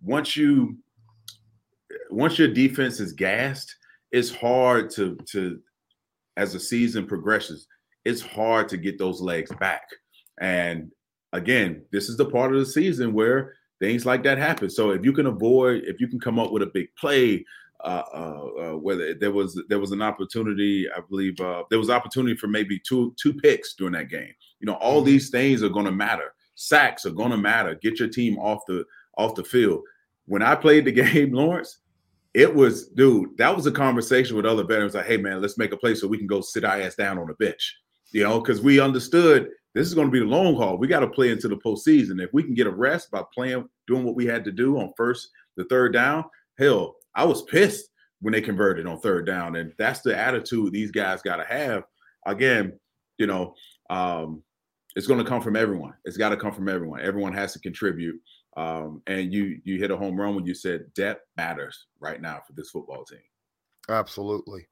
once 0.00 0.34
you 0.34 0.78
once 2.08 2.38
your 2.38 2.48
defense 2.48 2.98
is 2.98 3.12
gassed, 3.12 3.76
it's 4.12 4.34
hard 4.34 4.88
to 4.92 5.18
to 5.32 5.60
as 6.38 6.54
the 6.54 6.60
season 6.60 7.06
progresses, 7.06 7.68
it's 8.06 8.22
hard 8.22 8.66
to 8.70 8.78
get 8.78 8.98
those 8.98 9.20
legs 9.20 9.52
back. 9.60 9.86
And 10.40 10.90
again, 11.34 11.82
this 11.92 12.08
is 12.08 12.16
the 12.16 12.24
part 12.24 12.54
of 12.54 12.60
the 12.60 12.64
season 12.64 13.12
where 13.12 13.56
things 13.78 14.06
like 14.06 14.22
that 14.22 14.38
happen. 14.38 14.70
So 14.70 14.92
if 14.92 15.04
you 15.04 15.12
can 15.12 15.26
avoid, 15.26 15.82
if 15.84 16.00
you 16.00 16.08
can 16.08 16.18
come 16.18 16.38
up 16.38 16.50
with 16.50 16.62
a 16.62 16.70
big 16.72 16.88
play, 16.98 17.44
whether 17.86 19.14
there 19.14 19.30
was 19.30 19.60
there 19.68 19.78
was 19.78 19.92
an 19.92 20.02
opportunity, 20.02 20.86
I 20.90 21.00
believe 21.08 21.40
uh, 21.40 21.64
there 21.70 21.78
was 21.78 21.90
opportunity 21.90 22.36
for 22.36 22.48
maybe 22.48 22.80
two 22.80 23.14
two 23.20 23.34
picks 23.34 23.74
during 23.74 23.94
that 23.94 24.10
game. 24.10 24.32
You 24.60 24.66
know, 24.66 24.74
all 24.74 24.98
mm-hmm. 24.98 25.06
these 25.06 25.30
things 25.30 25.62
are 25.62 25.68
going 25.68 25.86
to 25.86 25.92
matter. 25.92 26.34
Sacks 26.56 27.06
are 27.06 27.10
going 27.10 27.30
to 27.30 27.36
matter. 27.36 27.74
Get 27.76 27.98
your 27.98 28.08
team 28.08 28.38
off 28.38 28.62
the 28.66 28.84
off 29.16 29.34
the 29.34 29.44
field. 29.44 29.82
When 30.26 30.42
I 30.42 30.54
played 30.54 30.84
the 30.84 30.92
game, 31.12 31.32
Lawrence, 31.32 31.78
it 32.34 32.54
was, 32.54 32.88
dude, 32.88 33.36
that 33.38 33.54
was 33.54 33.66
a 33.66 33.72
conversation 33.72 34.36
with 34.36 34.44
other 34.44 34.64
veterans 34.64 34.94
like, 34.94 35.06
hey, 35.06 35.16
man, 35.16 35.40
let's 35.40 35.56
make 35.56 35.72
a 35.72 35.76
play 35.76 35.94
so 35.94 36.06
we 36.06 36.18
can 36.18 36.26
go 36.26 36.42
sit 36.42 36.64
our 36.64 36.80
ass 36.80 36.94
down 36.94 37.18
on 37.18 37.28
the 37.28 37.34
bench, 37.34 37.78
you 38.10 38.22
know, 38.24 38.40
because 38.40 38.60
we 38.60 38.78
understood 38.78 39.48
this 39.74 39.86
is 39.86 39.94
going 39.94 40.08
to 40.08 40.12
be 40.12 40.18
the 40.18 40.26
long 40.26 40.54
haul. 40.54 40.76
We 40.76 40.86
got 40.86 41.00
to 41.00 41.08
play 41.08 41.30
into 41.30 41.48
the 41.48 41.56
postseason. 41.56 42.22
If 42.22 42.30
we 42.32 42.42
can 42.42 42.54
get 42.54 42.66
a 42.66 42.70
rest 42.70 43.10
by 43.10 43.22
playing, 43.32 43.66
doing 43.86 44.04
what 44.04 44.16
we 44.16 44.26
had 44.26 44.44
to 44.44 44.52
do 44.52 44.78
on 44.78 44.92
first, 44.96 45.30
the 45.56 45.64
third 45.64 45.92
down, 45.92 46.24
hell, 46.58 46.96
I 47.16 47.24
was 47.24 47.42
pissed 47.42 47.88
when 48.20 48.32
they 48.32 48.40
converted 48.40 48.86
on 48.86 49.00
third 49.00 49.26
down. 49.26 49.56
And 49.56 49.72
that's 49.78 50.00
the 50.00 50.16
attitude 50.16 50.72
these 50.72 50.90
guys 50.90 51.22
got 51.22 51.36
to 51.36 51.44
have. 51.44 51.84
Again, 52.26 52.78
you 53.18 53.26
know, 53.26 53.54
um, 53.90 54.42
it's 54.94 55.06
going 55.06 55.22
to 55.22 55.28
come 55.28 55.42
from 55.42 55.56
everyone. 55.56 55.94
It's 56.04 56.16
got 56.16 56.30
to 56.30 56.36
come 56.36 56.52
from 56.52 56.68
everyone. 56.68 57.00
Everyone 57.00 57.32
has 57.34 57.52
to 57.54 57.58
contribute. 57.58 58.20
Um, 58.56 59.02
and 59.06 59.34
you 59.34 59.60
you 59.64 59.78
hit 59.78 59.90
a 59.90 59.96
home 59.96 60.18
run 60.18 60.34
when 60.34 60.46
you 60.46 60.54
said 60.54 60.92
depth 60.94 61.22
matters 61.36 61.88
right 62.00 62.22
now 62.22 62.40
for 62.46 62.54
this 62.54 62.70
football 62.70 63.04
team. 63.04 63.18
Absolutely. 63.90 64.66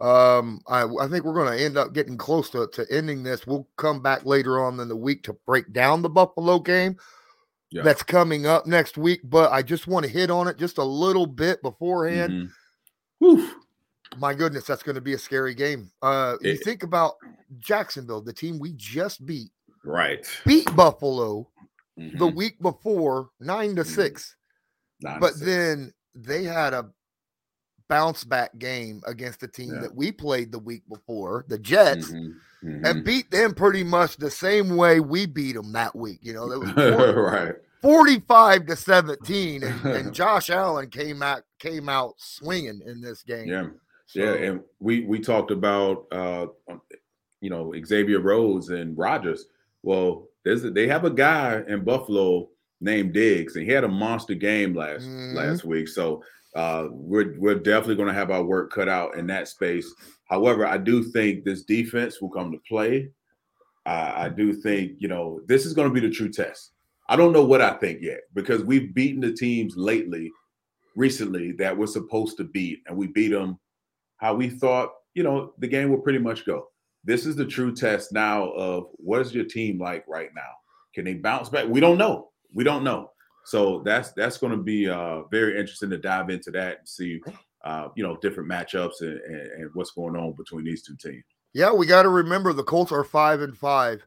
Um, 0.00 0.60
I, 0.66 0.84
I 0.84 1.08
think 1.08 1.24
we're 1.24 1.34
going 1.34 1.56
to 1.56 1.64
end 1.64 1.76
up 1.76 1.92
getting 1.92 2.16
close 2.16 2.50
to, 2.50 2.66
to 2.72 2.86
ending 2.90 3.22
this. 3.22 3.46
We'll 3.46 3.68
come 3.76 4.02
back 4.02 4.24
later 4.24 4.62
on 4.64 4.80
in 4.80 4.88
the 4.88 4.96
week 4.96 5.22
to 5.24 5.34
break 5.46 5.72
down 5.72 6.02
the 6.02 6.08
Buffalo 6.08 6.58
game 6.58 6.96
yeah. 7.76 7.82
that's 7.82 8.02
coming 8.02 8.46
up 8.46 8.66
next 8.66 8.96
week. 8.96 9.20
But 9.24 9.52
I 9.52 9.62
just 9.62 9.86
want 9.86 10.04
to 10.04 10.10
hit 10.10 10.30
on 10.30 10.48
it 10.48 10.58
just 10.58 10.78
a 10.78 10.84
little 10.84 11.26
bit 11.26 11.62
beforehand. 11.62 12.50
Mm-hmm. 13.22 13.46
My 14.18 14.34
goodness, 14.34 14.64
that's 14.64 14.82
going 14.82 14.94
to 14.94 15.00
be 15.00 15.14
a 15.14 15.18
scary 15.18 15.54
game. 15.54 15.90
Uh, 16.00 16.36
it, 16.40 16.46
you 16.46 16.56
think 16.56 16.82
about 16.82 17.14
Jacksonville, 17.58 18.20
the 18.22 18.32
team 18.32 18.58
we 18.58 18.72
just 18.76 19.26
beat, 19.26 19.50
right? 19.84 20.26
Beat 20.44 20.74
Buffalo 20.74 21.48
mm-hmm. 21.98 22.16
the 22.18 22.26
week 22.26 22.60
before, 22.60 23.30
nine 23.40 23.76
to 23.76 23.82
mm-hmm. 23.82 23.90
six. 23.90 24.36
Nine 25.00 25.20
but 25.20 25.32
to 25.32 25.38
six. 25.38 25.46
then 25.46 25.92
they 26.14 26.44
had 26.44 26.72
a 26.72 26.90
bounce 27.88 28.24
back 28.24 28.56
game 28.58 29.02
against 29.06 29.40
the 29.40 29.48
team 29.48 29.74
yeah. 29.74 29.80
that 29.80 29.94
we 29.94 30.12
played 30.12 30.52
the 30.52 30.58
week 30.58 30.82
before, 30.88 31.44
the 31.48 31.58
Jets, 31.58 32.10
mm-hmm. 32.10 32.68
Mm-hmm. 32.68 32.84
and 32.84 33.04
beat 33.04 33.30
them 33.30 33.54
pretty 33.54 33.84
much 33.84 34.16
the 34.16 34.30
same 34.30 34.76
way 34.76 35.00
we 35.00 35.26
beat 35.26 35.52
them 35.52 35.72
that 35.72 35.94
week. 35.94 36.18
You 36.22 36.34
know, 36.34 36.48
that 36.48 36.58
was 36.58 37.14
right. 37.16 37.54
45 37.86 38.66
to 38.66 38.74
17 38.74 39.62
and, 39.62 39.84
and, 39.86 40.12
Josh 40.14 40.50
Allen 40.50 40.90
came 40.90 41.22
out 41.22 41.42
came 41.60 41.88
out 41.88 42.14
swinging 42.18 42.82
in 42.84 43.00
this 43.00 43.22
game. 43.22 43.46
Yeah. 43.46 43.68
So, 44.06 44.20
yeah, 44.20 44.32
and 44.32 44.60
we 44.80 45.04
we 45.04 45.20
talked 45.20 45.52
about 45.52 46.06
uh 46.10 46.46
you 47.40 47.48
know 47.48 47.72
Xavier 47.84 48.18
Rhodes 48.18 48.70
and 48.70 48.98
Rodgers. 48.98 49.46
Well, 49.84 50.26
there's 50.44 50.64
a, 50.64 50.70
they 50.70 50.88
have 50.88 51.04
a 51.04 51.10
guy 51.10 51.62
in 51.68 51.84
Buffalo 51.84 52.48
named 52.80 53.12
Diggs, 53.12 53.54
and 53.54 53.64
he 53.64 53.70
had 53.70 53.84
a 53.84 53.88
monster 53.88 54.34
game 54.34 54.74
last 54.74 55.04
mm-hmm. 55.04 55.36
last 55.36 55.64
week. 55.64 55.86
So 55.86 56.24
uh, 56.56 56.88
we're 56.90 57.38
we're 57.38 57.54
definitely 57.54 57.96
going 57.96 58.08
to 58.08 58.14
have 58.14 58.32
our 58.32 58.42
work 58.42 58.72
cut 58.72 58.88
out 58.88 59.16
in 59.16 59.28
that 59.28 59.46
space. 59.46 59.88
However, 60.24 60.66
I 60.66 60.78
do 60.78 61.04
think 61.04 61.44
this 61.44 61.62
defense 61.62 62.20
will 62.20 62.30
come 62.30 62.50
to 62.50 62.58
play. 62.68 63.10
Uh, 63.86 64.12
I 64.16 64.28
do 64.28 64.52
think 64.52 64.94
you 64.98 65.06
know 65.06 65.40
this 65.46 65.64
is 65.64 65.72
going 65.72 65.88
to 65.88 65.94
be 65.94 66.04
the 66.04 66.12
true 66.12 66.32
test. 66.32 66.72
I 67.08 67.16
don't 67.16 67.32
know 67.32 67.44
what 67.44 67.62
I 67.62 67.74
think 67.74 68.02
yet 68.02 68.20
because 68.34 68.62
we've 68.62 68.94
beaten 68.94 69.20
the 69.20 69.32
teams 69.32 69.76
lately, 69.76 70.32
recently 70.96 71.52
that 71.52 71.76
we're 71.76 71.86
supposed 71.86 72.36
to 72.38 72.44
beat, 72.44 72.80
and 72.86 72.96
we 72.96 73.06
beat 73.06 73.28
them 73.28 73.58
how 74.18 74.34
we 74.34 74.48
thought 74.48 74.90
you 75.14 75.22
know 75.22 75.52
the 75.58 75.68
game 75.68 75.90
will 75.90 76.00
pretty 76.00 76.18
much 76.18 76.44
go 76.44 76.68
this 77.06 77.24
is 77.24 77.36
the 77.36 77.46
true 77.46 77.72
test 77.72 78.12
now 78.12 78.50
of 78.50 78.88
what 78.96 79.20
is 79.20 79.32
your 79.32 79.44
team 79.44 79.78
like 79.78 80.04
right 80.08 80.30
now? 80.34 80.50
Can 80.92 81.04
they 81.04 81.14
bounce 81.14 81.48
back? 81.48 81.66
We 81.68 81.80
don't 81.80 81.98
know. 81.98 82.30
We 82.52 82.64
don't 82.64 82.82
know. 82.82 83.12
So 83.44 83.80
that's 83.84 84.10
that's 84.12 84.38
going 84.38 84.50
to 84.50 84.62
be 84.62 84.88
uh, 84.88 85.22
very 85.30 85.58
interesting 85.58 85.90
to 85.90 85.98
dive 85.98 86.30
into 86.30 86.50
that 86.50 86.78
and 86.78 86.88
see, 86.88 87.20
uh, 87.64 87.88
you 87.94 88.02
know, 88.02 88.16
different 88.16 88.50
matchups 88.50 89.02
and, 89.02 89.20
and, 89.20 89.52
and 89.52 89.70
what's 89.74 89.92
going 89.92 90.16
on 90.16 90.32
between 90.32 90.64
these 90.64 90.82
two 90.82 90.96
teams. 90.96 91.22
Yeah, 91.54 91.72
we 91.72 91.86
got 91.86 92.02
to 92.02 92.08
remember 92.08 92.52
the 92.52 92.64
Colts 92.64 92.90
are 92.90 93.04
five 93.04 93.40
and 93.40 93.56
five, 93.56 94.04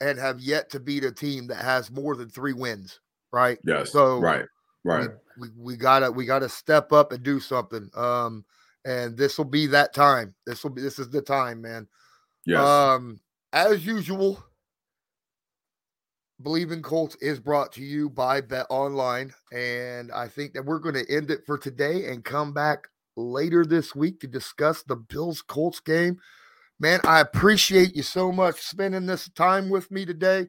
and 0.00 0.18
have 0.18 0.40
yet 0.40 0.70
to 0.70 0.80
beat 0.80 1.04
a 1.04 1.12
team 1.12 1.46
that 1.48 1.58
has 1.64 1.90
more 1.90 2.16
than 2.16 2.28
three 2.28 2.52
wins. 2.52 3.00
Right. 3.32 3.58
Yes. 3.64 3.92
So 3.92 4.18
right. 4.18 4.46
Right. 4.84 5.10
We, 5.38 5.48
we, 5.48 5.54
we 5.58 5.76
gotta 5.76 6.10
we 6.10 6.24
gotta 6.24 6.48
step 6.48 6.92
up 6.92 7.12
and 7.12 7.22
do 7.22 7.40
something. 7.40 7.90
Um, 7.94 8.44
and 8.84 9.16
this 9.16 9.36
will 9.36 9.44
be 9.44 9.66
that 9.66 9.92
time. 9.92 10.34
This 10.46 10.62
will 10.62 10.70
be 10.70 10.82
this 10.82 10.98
is 10.98 11.10
the 11.10 11.22
time, 11.22 11.60
man. 11.60 11.88
Yes. 12.46 12.60
Um, 12.60 13.20
as 13.52 13.84
usual, 13.84 14.42
Believe 16.40 16.70
in 16.70 16.82
Colts 16.82 17.16
is 17.16 17.40
brought 17.40 17.72
to 17.72 17.82
you 17.82 18.08
by 18.08 18.40
BetOnline. 18.40 19.32
And 19.52 20.12
I 20.12 20.28
think 20.28 20.52
that 20.52 20.64
we're 20.64 20.78
going 20.78 20.94
to 20.94 21.12
end 21.12 21.32
it 21.32 21.44
for 21.44 21.58
today 21.58 22.10
and 22.10 22.24
come 22.24 22.52
back 22.52 22.86
later 23.16 23.66
this 23.66 23.94
week 23.94 24.20
to 24.20 24.28
discuss 24.28 24.84
the 24.84 24.94
Bills 24.94 25.42
Colts 25.42 25.80
game. 25.80 26.18
Man, 26.80 27.00
I 27.04 27.20
appreciate 27.20 27.96
you 27.96 28.02
so 28.02 28.30
much 28.30 28.60
spending 28.60 29.06
this 29.06 29.28
time 29.30 29.68
with 29.68 29.90
me 29.90 30.06
today. 30.06 30.46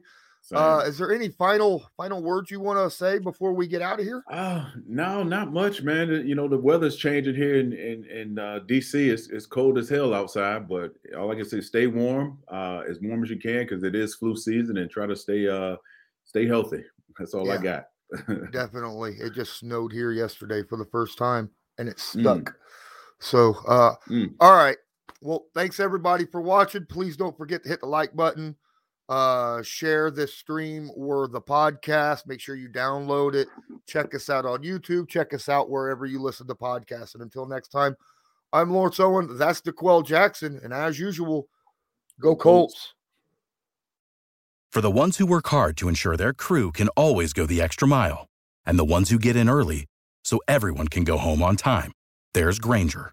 Uh, 0.52 0.82
is 0.84 0.98
there 0.98 1.12
any 1.12 1.28
final 1.28 1.88
final 1.96 2.22
words 2.22 2.50
you 2.50 2.60
want 2.60 2.78
to 2.78 2.90
say 2.90 3.18
before 3.18 3.52
we 3.52 3.68
get 3.68 3.82
out 3.82 4.00
of 4.00 4.06
here? 4.06 4.24
Uh, 4.30 4.68
no, 4.86 5.22
not 5.22 5.52
much, 5.52 5.82
man. 5.82 6.08
You 6.26 6.34
know, 6.34 6.48
the 6.48 6.58
weather's 6.58 6.96
changing 6.96 7.36
here 7.36 7.60
in 7.60 7.72
in, 7.72 8.04
in 8.06 8.38
uh, 8.38 8.60
DC. 8.66 8.94
It's, 8.94 9.28
it's 9.28 9.46
cold 9.46 9.78
as 9.78 9.88
hell 9.88 10.12
outside, 10.12 10.68
but 10.68 10.94
all 11.16 11.30
I 11.30 11.36
can 11.36 11.44
say, 11.44 11.60
stay 11.60 11.86
warm, 11.86 12.38
uh, 12.48 12.82
as 12.88 12.98
warm 13.00 13.22
as 13.22 13.30
you 13.30 13.38
can, 13.38 13.60
because 13.60 13.84
it 13.84 13.94
is 13.94 14.16
flu 14.16 14.34
season, 14.34 14.78
and 14.78 14.90
try 14.90 15.06
to 15.06 15.14
stay 15.14 15.46
uh 15.46 15.76
stay 16.24 16.46
healthy. 16.46 16.82
That's 17.18 17.34
all 17.34 17.46
yeah, 17.46 17.54
I 17.54 17.58
got. 17.58 17.84
definitely, 18.50 19.16
it 19.20 19.34
just 19.34 19.58
snowed 19.58 19.92
here 19.92 20.10
yesterday 20.10 20.64
for 20.68 20.78
the 20.78 20.86
first 20.86 21.16
time, 21.16 21.50
and 21.78 21.88
it 21.88 22.00
stuck. 22.00 22.38
Mm. 22.38 22.54
So, 23.20 23.54
uh, 23.68 23.94
mm. 24.08 24.32
all 24.40 24.56
right. 24.56 24.78
Well, 25.20 25.46
thanks 25.54 25.80
everybody 25.80 26.26
for 26.26 26.40
watching. 26.40 26.86
Please 26.86 27.16
don't 27.16 27.36
forget 27.36 27.62
to 27.62 27.68
hit 27.68 27.80
the 27.80 27.86
like 27.86 28.14
button 28.16 28.56
uh, 29.10 29.60
share 29.62 30.10
this 30.10 30.32
stream 30.34 30.90
or 30.94 31.26
the 31.26 31.40
podcast. 31.40 32.26
Make 32.26 32.40
sure 32.40 32.54
you 32.54 32.68
download 32.68 33.34
it. 33.34 33.48
Check 33.86 34.14
us 34.14 34.30
out 34.30 34.46
on 34.46 34.62
YouTube. 34.62 35.08
Check 35.08 35.34
us 35.34 35.48
out 35.48 35.68
wherever 35.68 36.06
you 36.06 36.22
listen 36.22 36.46
to 36.46 36.54
podcasts. 36.54 37.14
And 37.14 37.22
until 37.22 37.44
next 37.44 37.68
time, 37.68 37.96
I'm 38.52 38.70
Lawrence 38.70 39.00
Owen. 39.00 39.36
That's 39.36 39.60
D'Qwell 39.60 40.06
Jackson. 40.06 40.60
And 40.62 40.72
as 40.72 40.98
usual, 40.98 41.48
go 42.20 42.36
Colts. 42.36 42.94
For 44.70 44.80
the 44.80 44.90
ones 44.92 45.16
who 45.16 45.26
work 45.26 45.48
hard 45.48 45.76
to 45.78 45.88
ensure 45.88 46.16
their 46.16 46.32
crew 46.32 46.70
can 46.70 46.86
always 46.90 47.32
go 47.32 47.44
the 47.46 47.60
extra 47.60 47.88
mile, 47.88 48.28
and 48.64 48.78
the 48.78 48.84
ones 48.84 49.10
who 49.10 49.18
get 49.18 49.34
in 49.34 49.48
early 49.48 49.86
so 50.22 50.38
everyone 50.46 50.86
can 50.86 51.02
go 51.02 51.18
home 51.18 51.42
on 51.42 51.56
time, 51.56 51.90
there's 52.34 52.60
Grainger, 52.60 53.12